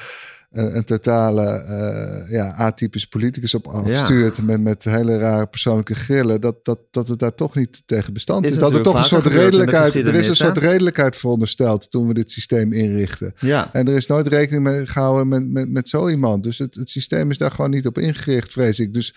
eh, 0.55 0.75
een 0.75 0.83
totale 0.83 1.43
eh, 1.43 2.31
ja, 2.31 2.53
atypische 2.53 3.07
politicus 3.07 3.53
op 3.53 3.67
afstuurt. 3.67 4.41
Met, 4.41 4.61
met 4.61 4.83
hele 4.83 5.17
rare 5.17 5.45
persoonlijke 5.45 5.95
grillen. 5.95 6.41
Dat, 6.41 6.65
dat, 6.65 6.79
dat 6.91 7.07
het 7.07 7.19
daar 7.19 7.35
toch 7.35 7.55
niet 7.55 7.81
tegen 7.85 8.13
bestand 8.13 8.45
Is 8.45 8.51
is. 8.51 8.57
Dat 8.57 8.73
er 8.73 8.81
toch 8.81 8.95
een 8.95 9.03
soort 9.03 9.25
redelijkheid. 9.25 9.95
Er 9.95 10.15
is 10.15 10.27
een 10.27 10.35
soort 10.35 10.57
redelijkheid 10.57 11.15
verondersteld 11.15 11.91
toen 11.91 12.07
we 12.07 12.13
dit 12.13 12.31
systeem 12.31 12.73
inrichten. 12.73 13.33
Ja. 13.39 13.73
En 13.73 13.87
er 13.87 13.95
is 13.95 14.07
nooit 14.07 14.27
rekening 14.27 14.63
mee 14.63 14.87
gehouden 14.87 15.27
met, 15.27 15.49
met, 15.49 15.69
met 15.69 15.89
zo 15.89 16.09
iemand. 16.09 16.43
Dus 16.43 16.57
het, 16.57 16.75
het 16.75 16.89
systeem 16.89 17.29
is 17.29 17.37
daar 17.37 17.51
gewoon 17.51 17.71
niet 17.71 17.87
op 17.87 17.97
ingericht, 17.97 18.51
vrees 18.51 18.79
ik. 18.79 18.93
Dus, 18.93 19.15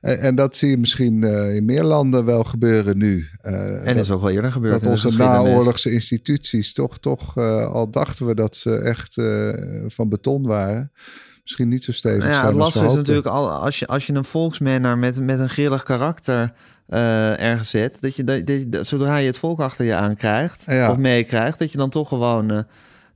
en, 0.00 0.20
en 0.20 0.34
dat 0.34 0.56
zie 0.56 0.70
je 0.70 0.78
misschien 0.78 1.24
eh, 1.24 1.54
in 1.54 1.64
meer 1.64 1.84
landen 1.84 2.24
wel 2.24 2.44
gebeuren 2.44 2.98
nu. 2.98 3.26
Eh, 3.40 3.86
En 3.86 3.94
dat, 3.94 4.04
is 4.04 4.10
ook 4.10 4.20
wel 4.20 4.30
eerder 4.30 4.52
gebeurd 4.52 4.80
dat 4.80 4.90
onze 4.90 5.16
naoorlogse 5.16 5.92
instituties 5.92 6.72
toch, 6.72 6.98
toch 6.98 7.36
eh, 7.36 7.66
al 7.66 7.90
dachten 7.90 8.26
we 8.26 8.34
dat 8.34 8.56
ze 8.56 8.78
echt 8.78 9.14
van 9.86 10.08
beton 10.08 10.46
waren. 10.46 10.92
Misschien 11.42 11.68
niet 11.68 11.84
zo 11.84 11.92
stevig 11.92 12.22
Nou 12.22 12.32
ja, 12.32 12.46
het 12.46 12.54
lastige 12.54 12.86
is 12.86 12.94
natuurlijk 12.94 13.26
al, 13.26 13.50
als 13.50 13.78
je, 13.78 13.86
als 13.86 14.06
je 14.06 14.12
een 14.12 14.24
volksmanner 14.24 14.98
met, 14.98 15.20
met 15.20 15.38
een 15.38 15.48
grillig 15.48 15.82
karakter 15.82 16.52
ergens 17.36 17.70
zet, 17.70 18.00
dat 18.00 18.16
je, 18.16 18.24
dat, 18.68 18.86
zodra 18.86 19.16
je 19.16 19.26
het 19.26 19.38
volk 19.38 19.60
achter 19.60 19.84
je 19.84 19.94
aan 19.94 20.16
krijgt, 20.16 20.62
Ja. 20.66 20.90
of 20.90 20.96
meekrijgt, 20.96 21.58
dat 21.58 21.72
je 21.72 21.78
dan 21.78 21.90
toch 21.90 22.08
gewoon 22.08 22.66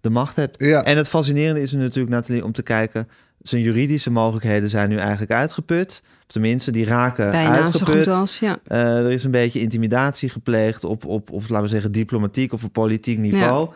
de 0.01 0.11
macht 0.11 0.37
hebt. 0.37 0.64
Ja. 0.64 0.85
En 0.85 0.97
het 0.97 1.09
fascinerende 1.09 1.61
is 1.61 1.73
natuurlijk, 1.73 2.15
Nathalie, 2.15 2.44
om 2.44 2.52
te 2.52 2.63
kijken... 2.63 3.09
zijn 3.40 3.63
juridische 3.63 4.11
mogelijkheden 4.11 4.69
zijn 4.69 4.88
nu 4.88 4.96
eigenlijk 4.96 5.33
uitgeput. 5.33 6.02
Of 6.33 6.39
tenminste, 6.41 6.71
die 6.71 6.85
raken 6.85 7.31
Bijna 7.31 7.63
uitgeput. 7.63 7.95
goed 7.95 8.07
als, 8.15 8.39
ja. 8.39 8.59
Eh, 8.65 8.99
er 8.99 9.11
is 9.11 9.25
een 9.25 9.31
beetje 9.31 9.61
intimidatie 9.61 10.29
gepleegd 10.29 10.85
op, 10.85 11.05
op, 11.05 11.31
op, 11.31 11.43
laten 11.49 11.63
we 11.63 11.69
zeggen, 11.69 11.93
diplomatiek 11.93 12.53
of 12.53 12.65
op 12.65 12.73
politiek 12.73 13.19
niveau. 13.19 13.69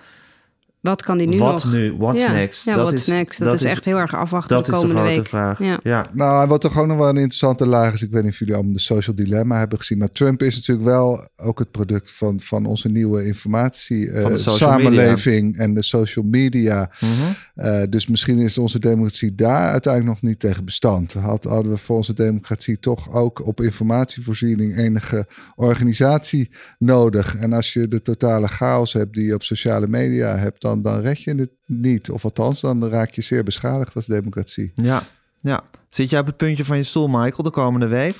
Wat 0.87 1.03
kan 1.03 1.19
die 1.19 1.27
nu 1.29 1.39
Wat 1.39 1.65
nog? 1.65 1.73
nu? 1.73 1.95
What's 1.99 2.23
ja. 2.23 2.33
next? 2.33 2.65
Ja, 2.65 2.75
Dat 2.75 2.85
what's 2.89 3.07
is- 3.09 3.15
next? 3.15 3.39
Dat, 3.39 3.49
dat 3.49 3.57
is 3.57 3.65
is- 3.65 3.71
echt 3.71 3.85
heel 3.85 3.97
erg 3.97 4.15
afwachten 4.15 4.57
Dat 4.57 4.67
de 4.67 4.73
is 4.73 4.79
de 4.81 4.87
komende 4.87 5.03
grote 5.03 5.19
week. 5.21 5.29
vraag. 5.29 5.59
Ja. 5.59 5.81
Ja. 5.83 6.07
Nou, 6.13 6.43
en 6.43 6.49
wat 6.49 6.61
toch 6.61 6.79
ook 6.79 6.87
nog 6.87 6.97
wel 6.97 7.09
een 7.09 7.17
interessante 7.17 7.67
laag 7.67 7.95
is, 7.95 8.03
ik 8.03 8.11
weet 8.11 8.23
niet 8.23 8.33
of 8.33 8.39
jullie 8.39 8.55
allemaal 8.55 8.73
de 8.73 8.81
social 8.81 9.17
dilemma 9.17 9.59
hebben 9.59 9.79
gezien, 9.79 9.99
maar 9.99 10.13
Trump 10.13 10.43
is 10.43 10.55
natuurlijk 10.55 10.87
wel 10.87 11.29
ook 11.37 11.59
het 11.59 11.71
product 11.71 12.13
van, 12.13 12.41
van 12.41 12.67
onze 12.67 12.89
nieuwe 12.89 13.25
informatie 13.27 14.11
eh, 14.11 14.23
Van 14.23 14.33
de 14.33 14.39
social 14.39 14.71
samenleving 14.71 15.57
en 15.57 15.75
de 15.75 15.83
social 15.83 16.25
media. 16.25 16.91
Mhm. 17.01 17.11
Eh, 17.55 17.83
dus 17.91 18.07
misschien 18.07 18.39
is 18.39 18.59
onze 18.59 18.79
democratie 18.79 19.35
daar 19.35 19.71
uiteindelijk 19.71 20.21
nog 20.21 20.31
niet 20.31 20.41
tegen 20.41 20.65
bestand. 20.65 21.13
Had, 21.13 21.45
hadden 21.45 21.73
we 21.73 21.79
voor 21.79 21.97
onze 21.97 22.15
democratie 22.15 22.79
toch 22.79 23.13
ook 23.15 23.47
op 23.47 23.61
informatievoorziening 23.61 24.77
enige 24.77 25.27
organisatie 25.57 26.51
nodig. 26.79 27.37
En 27.37 27.53
als 27.53 27.73
je 27.73 27.89
de 27.89 28.03
totale 28.03 28.49
chaos 28.49 28.93
hebt 28.93 29.15
die 29.15 29.27
je 29.27 29.35
op 29.35 29.43
sociale 29.43 29.87
media 29.89 30.37
hebt, 30.37 30.61
dan, 30.61 30.76
dan 30.83 31.01
red 31.01 31.23
je 31.23 31.35
het 31.35 31.51
niet. 31.67 32.11
Of 32.11 32.25
althans, 32.25 32.61
dan 32.61 32.89
raak 32.89 33.11
je 33.11 33.23
zeer 33.23 33.43
beschadigd 33.45 33.95
als 33.95 34.07
democratie. 34.07 34.73
Ja, 34.75 35.03
ja. 35.41 35.61
Zit 35.89 36.11
jij 36.11 36.21
op 36.21 36.27
het 36.27 36.37
puntje 36.37 36.65
van 36.65 36.77
je 36.77 36.83
stoel, 36.83 37.09
Michael, 37.09 37.43
de 37.43 37.51
komende 37.51 37.87
week? 37.87 38.17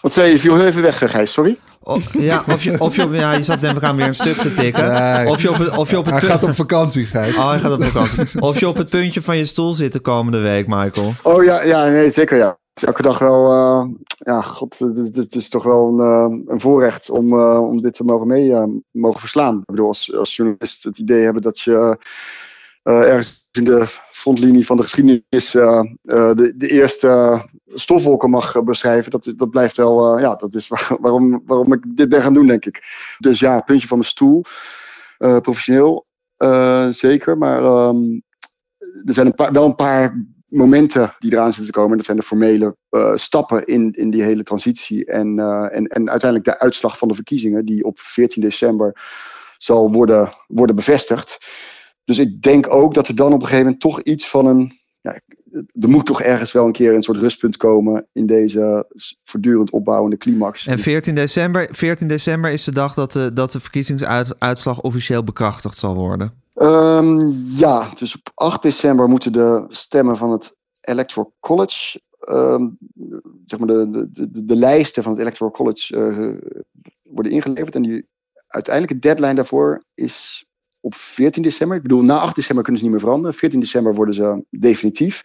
Wat 0.00 0.12
zei 0.12 0.26
je? 0.26 0.32
Je 0.32 0.38
viel 0.38 0.56
heel 0.56 0.66
even 0.66 0.82
weg, 0.82 0.98
Gijs, 1.10 1.32
sorry. 1.32 1.58
Of, 1.80 2.20
ja, 2.20 2.44
of 2.46 2.62
je, 2.62 2.80
of 2.80 2.96
je, 2.96 3.08
ja, 3.10 3.32
je 3.32 3.42
zat 3.42 3.60
neem 3.60 3.76
ik 3.76 3.82
aan 3.82 3.96
weer 3.96 4.06
een 4.06 4.14
stuk 4.14 4.36
te 4.36 4.54
tikken. 4.54 4.92
Nee. 4.92 5.26
Of 5.26 5.42
je 5.42 5.50
op 5.50 5.56
het, 5.58 5.76
of 5.76 5.90
je 5.90 5.98
op 5.98 6.04
het 6.04 6.14
Hij 6.14 6.22
punt- 6.22 6.32
gaat 6.32 6.44
op 6.44 6.54
vakantie, 6.54 7.04
Gijs. 7.06 7.34
Oh, 7.36 7.48
hij 7.50 7.58
gaat 7.58 7.72
op 7.72 7.82
vakantie. 7.82 8.40
Of 8.40 8.60
je 8.60 8.68
op 8.68 8.76
het 8.76 8.88
puntje 8.88 9.22
van 9.22 9.36
je 9.36 9.44
stoel 9.44 9.72
zit 9.72 9.92
de 9.92 10.00
komende 10.00 10.38
week, 10.38 10.66
Michael. 10.66 11.14
Oh 11.22 11.44
ja, 11.44 11.62
ja 11.64 11.84
nee, 11.88 12.10
zeker 12.10 12.36
ja. 12.36 12.58
Elke 12.82 13.02
dag 13.02 13.18
wel, 13.18 13.52
eh, 13.52 13.84
ja, 14.18 14.42
god, 14.42 14.78
het, 14.78 15.34
is 15.34 15.48
toch 15.48 15.62
wel 15.62 15.88
een, 15.88 16.00
eh, 16.00 16.52
een 16.52 16.60
voorrecht 16.60 17.10
om, 17.10 17.38
eh, 17.38 17.60
om 17.60 17.80
dit 17.80 17.94
te 17.94 18.04
mogen 18.04 18.26
mee 18.26 18.54
mogen 18.90 19.20
verslaan. 19.20 19.58
Ik 19.58 19.64
bedoel, 19.66 19.86
als, 19.86 20.14
als 20.14 20.36
journalist 20.36 20.82
het 20.82 20.98
idee 20.98 21.24
hebben 21.24 21.42
dat 21.42 21.60
je 21.60 21.98
ergens 22.82 23.48
in 23.52 23.64
de 23.64 23.86
frontlinie 24.10 24.66
van 24.66 24.76
de 24.76 24.82
geschiedenis 24.82 25.50
de, 25.50 26.54
de 26.56 26.68
eerste 26.68 27.42
stofwolken 27.66 28.30
mag 28.30 28.62
beschrijven, 28.62 29.10
dat, 29.10 29.32
dat 29.36 29.50
blijft 29.50 29.76
wel, 29.76 30.18
ja, 30.18 30.34
dat 30.34 30.54
is 30.54 30.68
waar- 30.68 30.96
waarom, 31.00 31.42
waarom 31.46 31.72
ik 31.72 31.96
dit 31.96 32.08
ben 32.08 32.22
gaan 32.22 32.34
doen, 32.34 32.46
denk 32.46 32.66
ik. 32.66 32.82
Dus 33.18 33.38
ja, 33.40 33.60
puntje 33.60 33.88
van 33.88 33.98
mijn 33.98 34.10
stoel, 34.10 34.44
professioneel, 35.18 36.06
zeker, 36.90 37.38
maar 37.38 37.64
ehm, 37.64 38.20
er 39.04 39.12
zijn 39.12 39.26
een 39.26 39.34
paar, 39.34 39.52
wel 39.52 39.64
een 39.64 39.74
paar 39.74 40.26
momenten 40.48 41.14
die 41.18 41.32
eraan 41.32 41.52
zitten 41.52 41.72
te 41.72 41.78
komen. 41.78 41.96
Dat 41.96 42.06
zijn 42.06 42.16
de 42.16 42.22
formele 42.22 42.76
eh, 42.90 43.12
stappen 43.14 43.64
in, 43.64 43.92
in 43.92 44.10
die 44.10 44.22
hele 44.22 44.42
transitie. 44.42 45.04
En, 45.04 45.38
eh, 45.38 45.76
en, 45.76 45.86
en 45.86 46.10
uiteindelijk 46.10 46.44
de 46.44 46.58
uitslag 46.58 46.98
van 46.98 47.08
de 47.08 47.14
verkiezingen, 47.14 47.64
die 47.64 47.84
op 47.84 47.98
14 47.98 48.42
december 48.42 49.00
zal 49.56 49.92
worden, 49.92 50.28
worden 50.46 50.76
bevestigd. 50.76 51.38
Dus 52.04 52.18
ik 52.18 52.42
denk 52.42 52.72
ook 52.72 52.94
dat 52.94 53.08
er 53.08 53.14
dan 53.14 53.32
op 53.32 53.40
een 53.40 53.40
gegeven 53.40 53.62
moment 53.64 53.80
toch 53.80 54.02
iets 54.02 54.28
van 54.28 54.46
een. 54.46 54.76
Ja, 55.00 55.20
er 55.80 55.88
moet 55.88 56.06
toch 56.06 56.22
ergens 56.22 56.52
wel 56.52 56.66
een 56.66 56.72
keer 56.72 56.94
een 56.94 57.02
soort 57.02 57.18
rustpunt 57.18 57.56
komen 57.56 58.06
in 58.12 58.26
deze 58.26 58.86
voortdurend 59.24 59.70
opbouwende 59.70 60.16
climax. 60.16 60.66
En 60.66 60.78
14 60.78 61.14
december, 61.14 61.68
14 61.70 62.08
december 62.08 62.50
is 62.50 62.64
de 62.64 62.72
dag 62.72 62.94
dat 62.94 63.12
de, 63.12 63.32
dat 63.32 63.52
de 63.52 63.60
verkiezingsuitslag 63.60 64.80
officieel 64.80 65.24
bekrachtigd 65.24 65.76
zal 65.76 65.94
worden. 65.94 66.32
Ehm, 66.58 67.30
ja, 67.56 67.88
dus 67.94 68.16
op 68.16 68.30
8 68.34 68.62
december 68.62 69.08
moeten 69.08 69.32
de 69.32 69.64
stemmen 69.68 70.16
van 70.16 70.30
het 70.30 70.56
Electoral 70.80 71.34
College, 71.40 72.00
ehm, 72.20 72.68
zeg 73.44 73.58
maar 73.58 73.68
de, 73.68 73.90
de, 73.90 74.30
de, 74.30 74.44
de 74.44 74.56
lijsten 74.56 75.02
van 75.02 75.12
het 75.12 75.20
Electoral 75.20 75.52
College 75.52 75.96
eh, 75.96 76.50
worden 77.02 77.32
ingeleverd. 77.32 77.74
En 77.74 77.82
die 77.82 78.06
uiteindelijke 78.46 79.00
deadline 79.08 79.34
daarvoor 79.34 79.84
is 79.94 80.46
op 80.80 80.94
14 80.94 81.42
december. 81.42 81.76
Ik 81.76 81.82
bedoel, 81.82 82.02
na 82.02 82.18
8 82.18 82.34
december 82.34 82.64
kunnen 82.64 82.80
ze 82.80 82.88
niet 82.88 82.96
meer 82.96 83.06
veranderen. 83.06 83.36
14 83.36 83.60
december 83.60 83.94
worden 83.94 84.14
ze 84.14 84.44
definitief. 84.50 85.22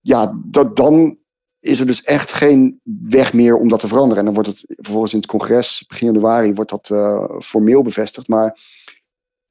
Ja, 0.00 0.40
dat, 0.44 0.76
dan 0.76 1.18
is 1.60 1.80
er 1.80 1.86
dus 1.86 2.02
echt 2.02 2.32
geen 2.32 2.80
weg 2.82 3.32
meer 3.32 3.56
om 3.56 3.68
dat 3.68 3.80
te 3.80 3.88
veranderen. 3.88 4.18
En 4.18 4.24
dan 4.24 4.34
wordt 4.34 4.48
het 4.48 4.64
vervolgens 4.66 5.12
in 5.12 5.18
het 5.18 5.28
congres, 5.28 5.84
begin 5.88 6.06
januari, 6.06 6.54
wordt 6.54 6.70
dat 6.70 6.90
eh, 6.90 7.24
formeel 7.38 7.82
bevestigd. 7.82 8.28
Maar 8.28 8.58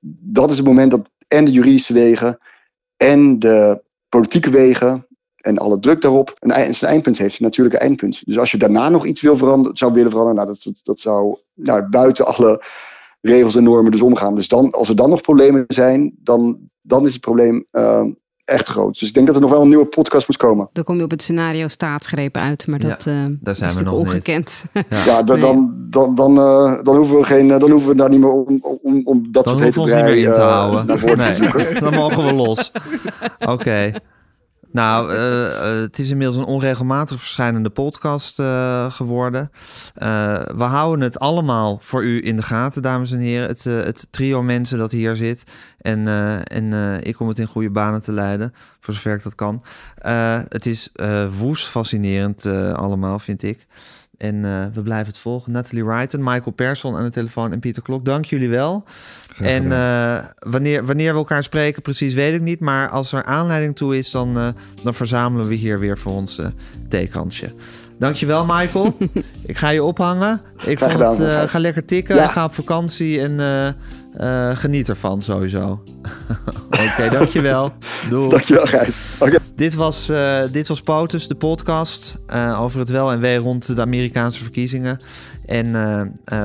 dat 0.10 0.52
is 0.52 0.58
het 0.58 0.66
moment 0.66 0.92
dat 0.92 1.10
en 1.28 1.46
de 1.46 1.52
juridische 1.52 1.94
wegen 1.94 2.40
en 2.98 3.40
de 3.40 3.84
politieke 4.10 4.50
wegen 4.50 5.06
en 5.36 5.58
alle 5.58 5.80
druk 5.80 6.02
daarop 6.02 6.36
een, 6.40 6.76
zijn 6.76 6.92
eindpunt 6.92 7.18
heeft, 7.18 7.40
een 7.40 7.46
natuurlijke 7.46 7.80
eindpunt. 7.80 8.26
Dus 8.26 8.38
als 8.38 8.52
je 8.52 8.58
daarna 8.58 8.90
nog 8.90 9.06
iets 9.06 9.22
wil 9.22 9.36
veranderen, 9.36 9.78
zou 9.78 9.94
willen 9.94 10.12
veranderen, 10.12 10.46
nou, 10.46 10.58
dat, 10.64 10.82
dat, 10.84 11.00
zou 11.00 11.38
nou, 11.54 11.84
buiten 11.90 12.26
alle 12.26 12.64
regels 13.22 13.56
en 13.56 13.64
normen 13.64 13.92
dus 13.92 14.02
omgaan. 14.02 14.36
Dus 14.36 14.48
dan, 14.48 14.72
als 14.72 14.90
er 14.90 14.96
dan 14.96 15.10
nog 15.10 15.22
problemen 15.22 15.66
zijn, 15.68 16.16
dan, 16.18 16.70
dan 16.82 17.06
is 17.06 17.14
het 17.14 17.22
probleem 17.22 17.66
eh, 17.72 18.06
echt 18.46 18.70
groot. 18.70 19.00
Dus 19.00 19.08
ik 19.08 19.14
denk 19.14 19.26
dat 19.28 19.36
er 19.36 19.42
nog 19.42 19.52
wel 19.52 19.62
een 19.62 19.68
nieuwe 19.68 19.86
podcast 19.86 20.28
moet 20.28 20.38
komen. 20.38 20.70
Dan 20.74 20.84
kom 20.84 20.98
je 20.98 21.04
op 21.04 21.12
het 21.12 21.22
scenario 21.22 21.68
staatsgrepen 21.68 22.42
uit, 22.42 22.68
maar 22.68 22.82
Ja, 22.82 22.88
dat, 22.90 23.06
eh, 23.06 23.14
daar 23.40 23.56
zijn 23.56 23.70
is 23.70 23.76
we 23.78 23.84
nog 23.84 23.98
niet. 23.98 24.08
ongekend. 24.08 24.66
Ja, 25.06 25.24
dan, 25.24 25.40
Nee. 25.40 25.48
dan, 25.48 25.76
dan, 25.90 26.16
dan, 26.16 26.38
eh, 26.38 26.84
dan 26.84 26.96
hoeven 26.96 27.18
we 27.18 27.24
geen, 27.24 27.48
dan 27.48 27.70
hoeven 27.70 27.90
we 27.90 27.96
daar 27.96 28.10
niet 28.10 28.20
meer 28.20 28.32
om, 28.32 28.60
om, 28.84 29.02
om 29.04 29.24
dat 29.32 29.46
Dan 29.46 29.58
soort 29.58 29.64
hoeven 29.76 29.84
we 29.84 29.92
ons 29.92 29.92
niet 29.92 30.16
meer 30.16 30.26
in 30.28 30.34
te 30.34 30.40
eh, 30.42 30.48
houden. 30.52 30.86
naar 30.86 30.98
voren 30.98 31.18
te 31.18 31.34
zoeken. 31.34 31.72
Nee, 31.72 31.80
dan 31.90 31.94
mogen 31.94 32.26
we 32.26 32.34
los. 32.34 32.72
Oké. 33.54 33.92
Nou, 34.72 35.12
eh, 35.12 35.46
eh, 35.46 35.82
het 35.82 36.00
is 36.00 36.10
inmiddels 36.10 36.38
een 36.38 36.46
onregelmatig 36.46 37.20
verschijnende 37.20 37.70
podcast 37.70 38.40
eh, 38.40 38.92
geworden. 38.92 39.52
We 40.56 40.64
houden 40.64 41.06
het 41.06 41.20
allemaal 41.20 41.78
voor 41.82 42.04
u 42.04 42.26
in 42.26 42.36
de 42.36 42.42
gaten, 42.42 42.82
dames 42.82 43.12
en 43.12 43.20
heren. 43.20 43.48
Het, 43.48 43.64
het 43.64 44.08
trio 44.12 44.44
mensen 44.44 44.78
dat 44.78 44.92
hier 44.92 45.16
zit. 45.16 45.44
En, 45.78 46.08
en 46.48 47.00
ik 47.04 47.20
om 47.20 47.28
het 47.28 47.40
in 47.40 47.48
goede 47.48 47.70
banen 47.70 48.02
te 48.02 48.12
leiden, 48.12 48.54
voor 48.80 48.94
zover 48.94 49.14
ik 49.14 49.24
dat 49.24 49.36
kan. 49.36 49.64
Het 50.48 50.66
is 50.66 50.92
woest 51.38 51.68
fascinerend 51.68 52.46
allemaal, 52.76 53.20
vind 53.20 53.44
ik. 53.44 53.68
En 54.22 54.46
eh, 54.46 54.66
we 54.74 54.82
blijven 54.82 55.08
het 55.08 55.18
volgen. 55.18 55.52
Natalie 55.52 55.86
Wrighton, 55.86 56.24
Michael 56.24 56.52
Persson 56.52 56.96
aan 56.96 57.04
de 57.04 57.10
telefoon 57.10 57.52
en 57.52 57.60
Pieter 57.60 57.84
Klok. 57.84 58.06
Dank 58.06 58.26
jullie 58.26 58.50
wel. 58.50 58.84
En 59.38 59.72
eh, 59.72 60.24
wanneer, 60.40 60.86
wanneer 60.86 61.12
we 61.12 61.18
elkaar 61.18 61.44
spreken, 61.44 61.82
precies 61.82 62.14
weet 62.14 62.34
ik 62.34 62.42
niet. 62.42 62.60
Maar 62.60 62.90
als 62.90 63.12
er 63.12 63.24
aanleiding 63.24 63.76
toe 63.76 63.98
is, 63.98 64.12
dan, 64.12 64.38
eh, 64.38 64.48
dan 64.84 64.94
verzamelen 64.94 65.48
we 65.48 65.56
hier 65.56 65.80
weer 65.80 65.98
voor 65.98 66.12
ons 66.12 66.40
theekransje. 66.88 67.54
Dankjewel, 68.00 68.46
Michael. 68.46 68.98
ik 69.46 69.58
ga 69.58 69.70
je 69.70 69.84
ophangen. 69.84 70.42
Ik 70.66 70.80
vond 70.80 71.00
het, 71.00 71.50
ga 71.50 71.60
lekker 71.60 71.86
tikken. 71.86 72.16
Ja. 72.16 72.28
Ga 72.28 72.46
op 72.46 72.54
vakantie 72.54 73.22
en 73.22 73.40
eh, 74.18 74.50
eh, 74.50 74.58
geniet 74.58 74.90
ervan 74.90 75.22
sowieso. 75.22 75.84
Oké, 76.90 77.10
dankjewel. 77.10 77.74
Doei. 78.10 78.30
Dankjewel, 78.30 78.66
Gijs. 78.66 79.16
Oké. 79.20 79.38
Dit 79.56 79.74
was, 79.74 80.10
eh, 80.10 80.42
dit 80.52 80.68
was 80.68 80.82
POTUS, 80.82 81.28
de 81.28 81.36
podcast 81.36 82.20
eh, 82.28 82.62
over 82.62 82.80
het 82.80 82.90
wel 82.90 83.12
en 83.12 83.20
wee 83.20 83.38
rond 83.38 83.76
de 83.76 83.82
Amerikaanse 83.82 84.44
verkiezingen. 84.44 85.00
En 85.46 85.72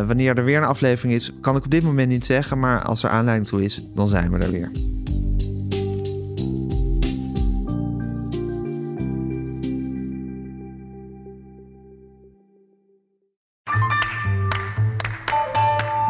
wanneer 0.06 0.36
er 0.36 0.44
weer 0.44 0.56
een 0.56 0.64
aflevering 0.64 1.14
is, 1.14 1.32
kan 1.40 1.56
ik 1.56 1.64
op 1.64 1.70
dit 1.70 1.82
moment 1.82 2.08
niet 2.08 2.24
zeggen. 2.24 2.58
Maar 2.58 2.82
als 2.82 3.02
er 3.02 3.10
aanleiding 3.10 3.48
toe 3.48 3.64
is, 3.64 3.82
dan 3.94 4.08
zijn 4.08 4.30
we 4.30 4.38
er 4.38 4.50
weer. 4.50 4.70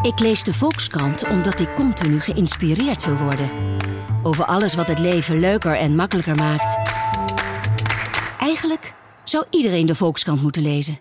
Ik 0.06 0.18
lees 0.18 0.44
de 0.44 0.54
Volkskrant 0.54 1.28
omdat 1.28 1.60
ik 1.60 1.74
continu 1.74 2.20
geïnspireerd 2.20 3.04
wil 3.04 3.16
worden. 3.16 3.50
Over 4.22 4.44
alles 4.44 4.74
wat 4.74 4.88
het 4.88 4.98
leven 4.98 5.40
leuker 5.40 5.76
en 5.76 5.96
makkelijker 5.96 6.34
maakt. 6.34 6.78
Eigenlijk 8.38 8.94
zou 9.24 9.44
iedereen 9.50 9.86
de 9.86 9.94
Volkskrant 9.94 10.42
moeten 10.42 10.62
lezen. 10.62 10.98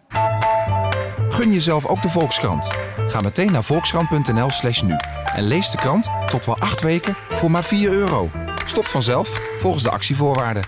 Gun 1.30 1.52
jezelf 1.52 1.86
ook 1.86 2.02
de 2.02 2.10
Volkskrant. 2.10 2.68
Ga 3.08 3.20
meteen 3.20 3.52
naar 3.52 3.64
volkskrant.nl 3.64 4.50
slash 4.50 4.82
nu. 4.82 4.96
En 5.36 5.44
lees 5.44 5.70
de 5.70 5.78
krant 5.78 6.10
tot 6.26 6.46
wel 6.46 6.58
acht 6.58 6.82
weken 6.82 7.16
voor 7.30 7.52
maar 7.52 7.64
4 7.64 7.92
euro. 7.92 8.30
Stopt 8.66 8.92
vanzelf 8.92 9.30
volgens 9.60 9.84
de 9.84 9.90
actievoorwaarden. 9.90 10.64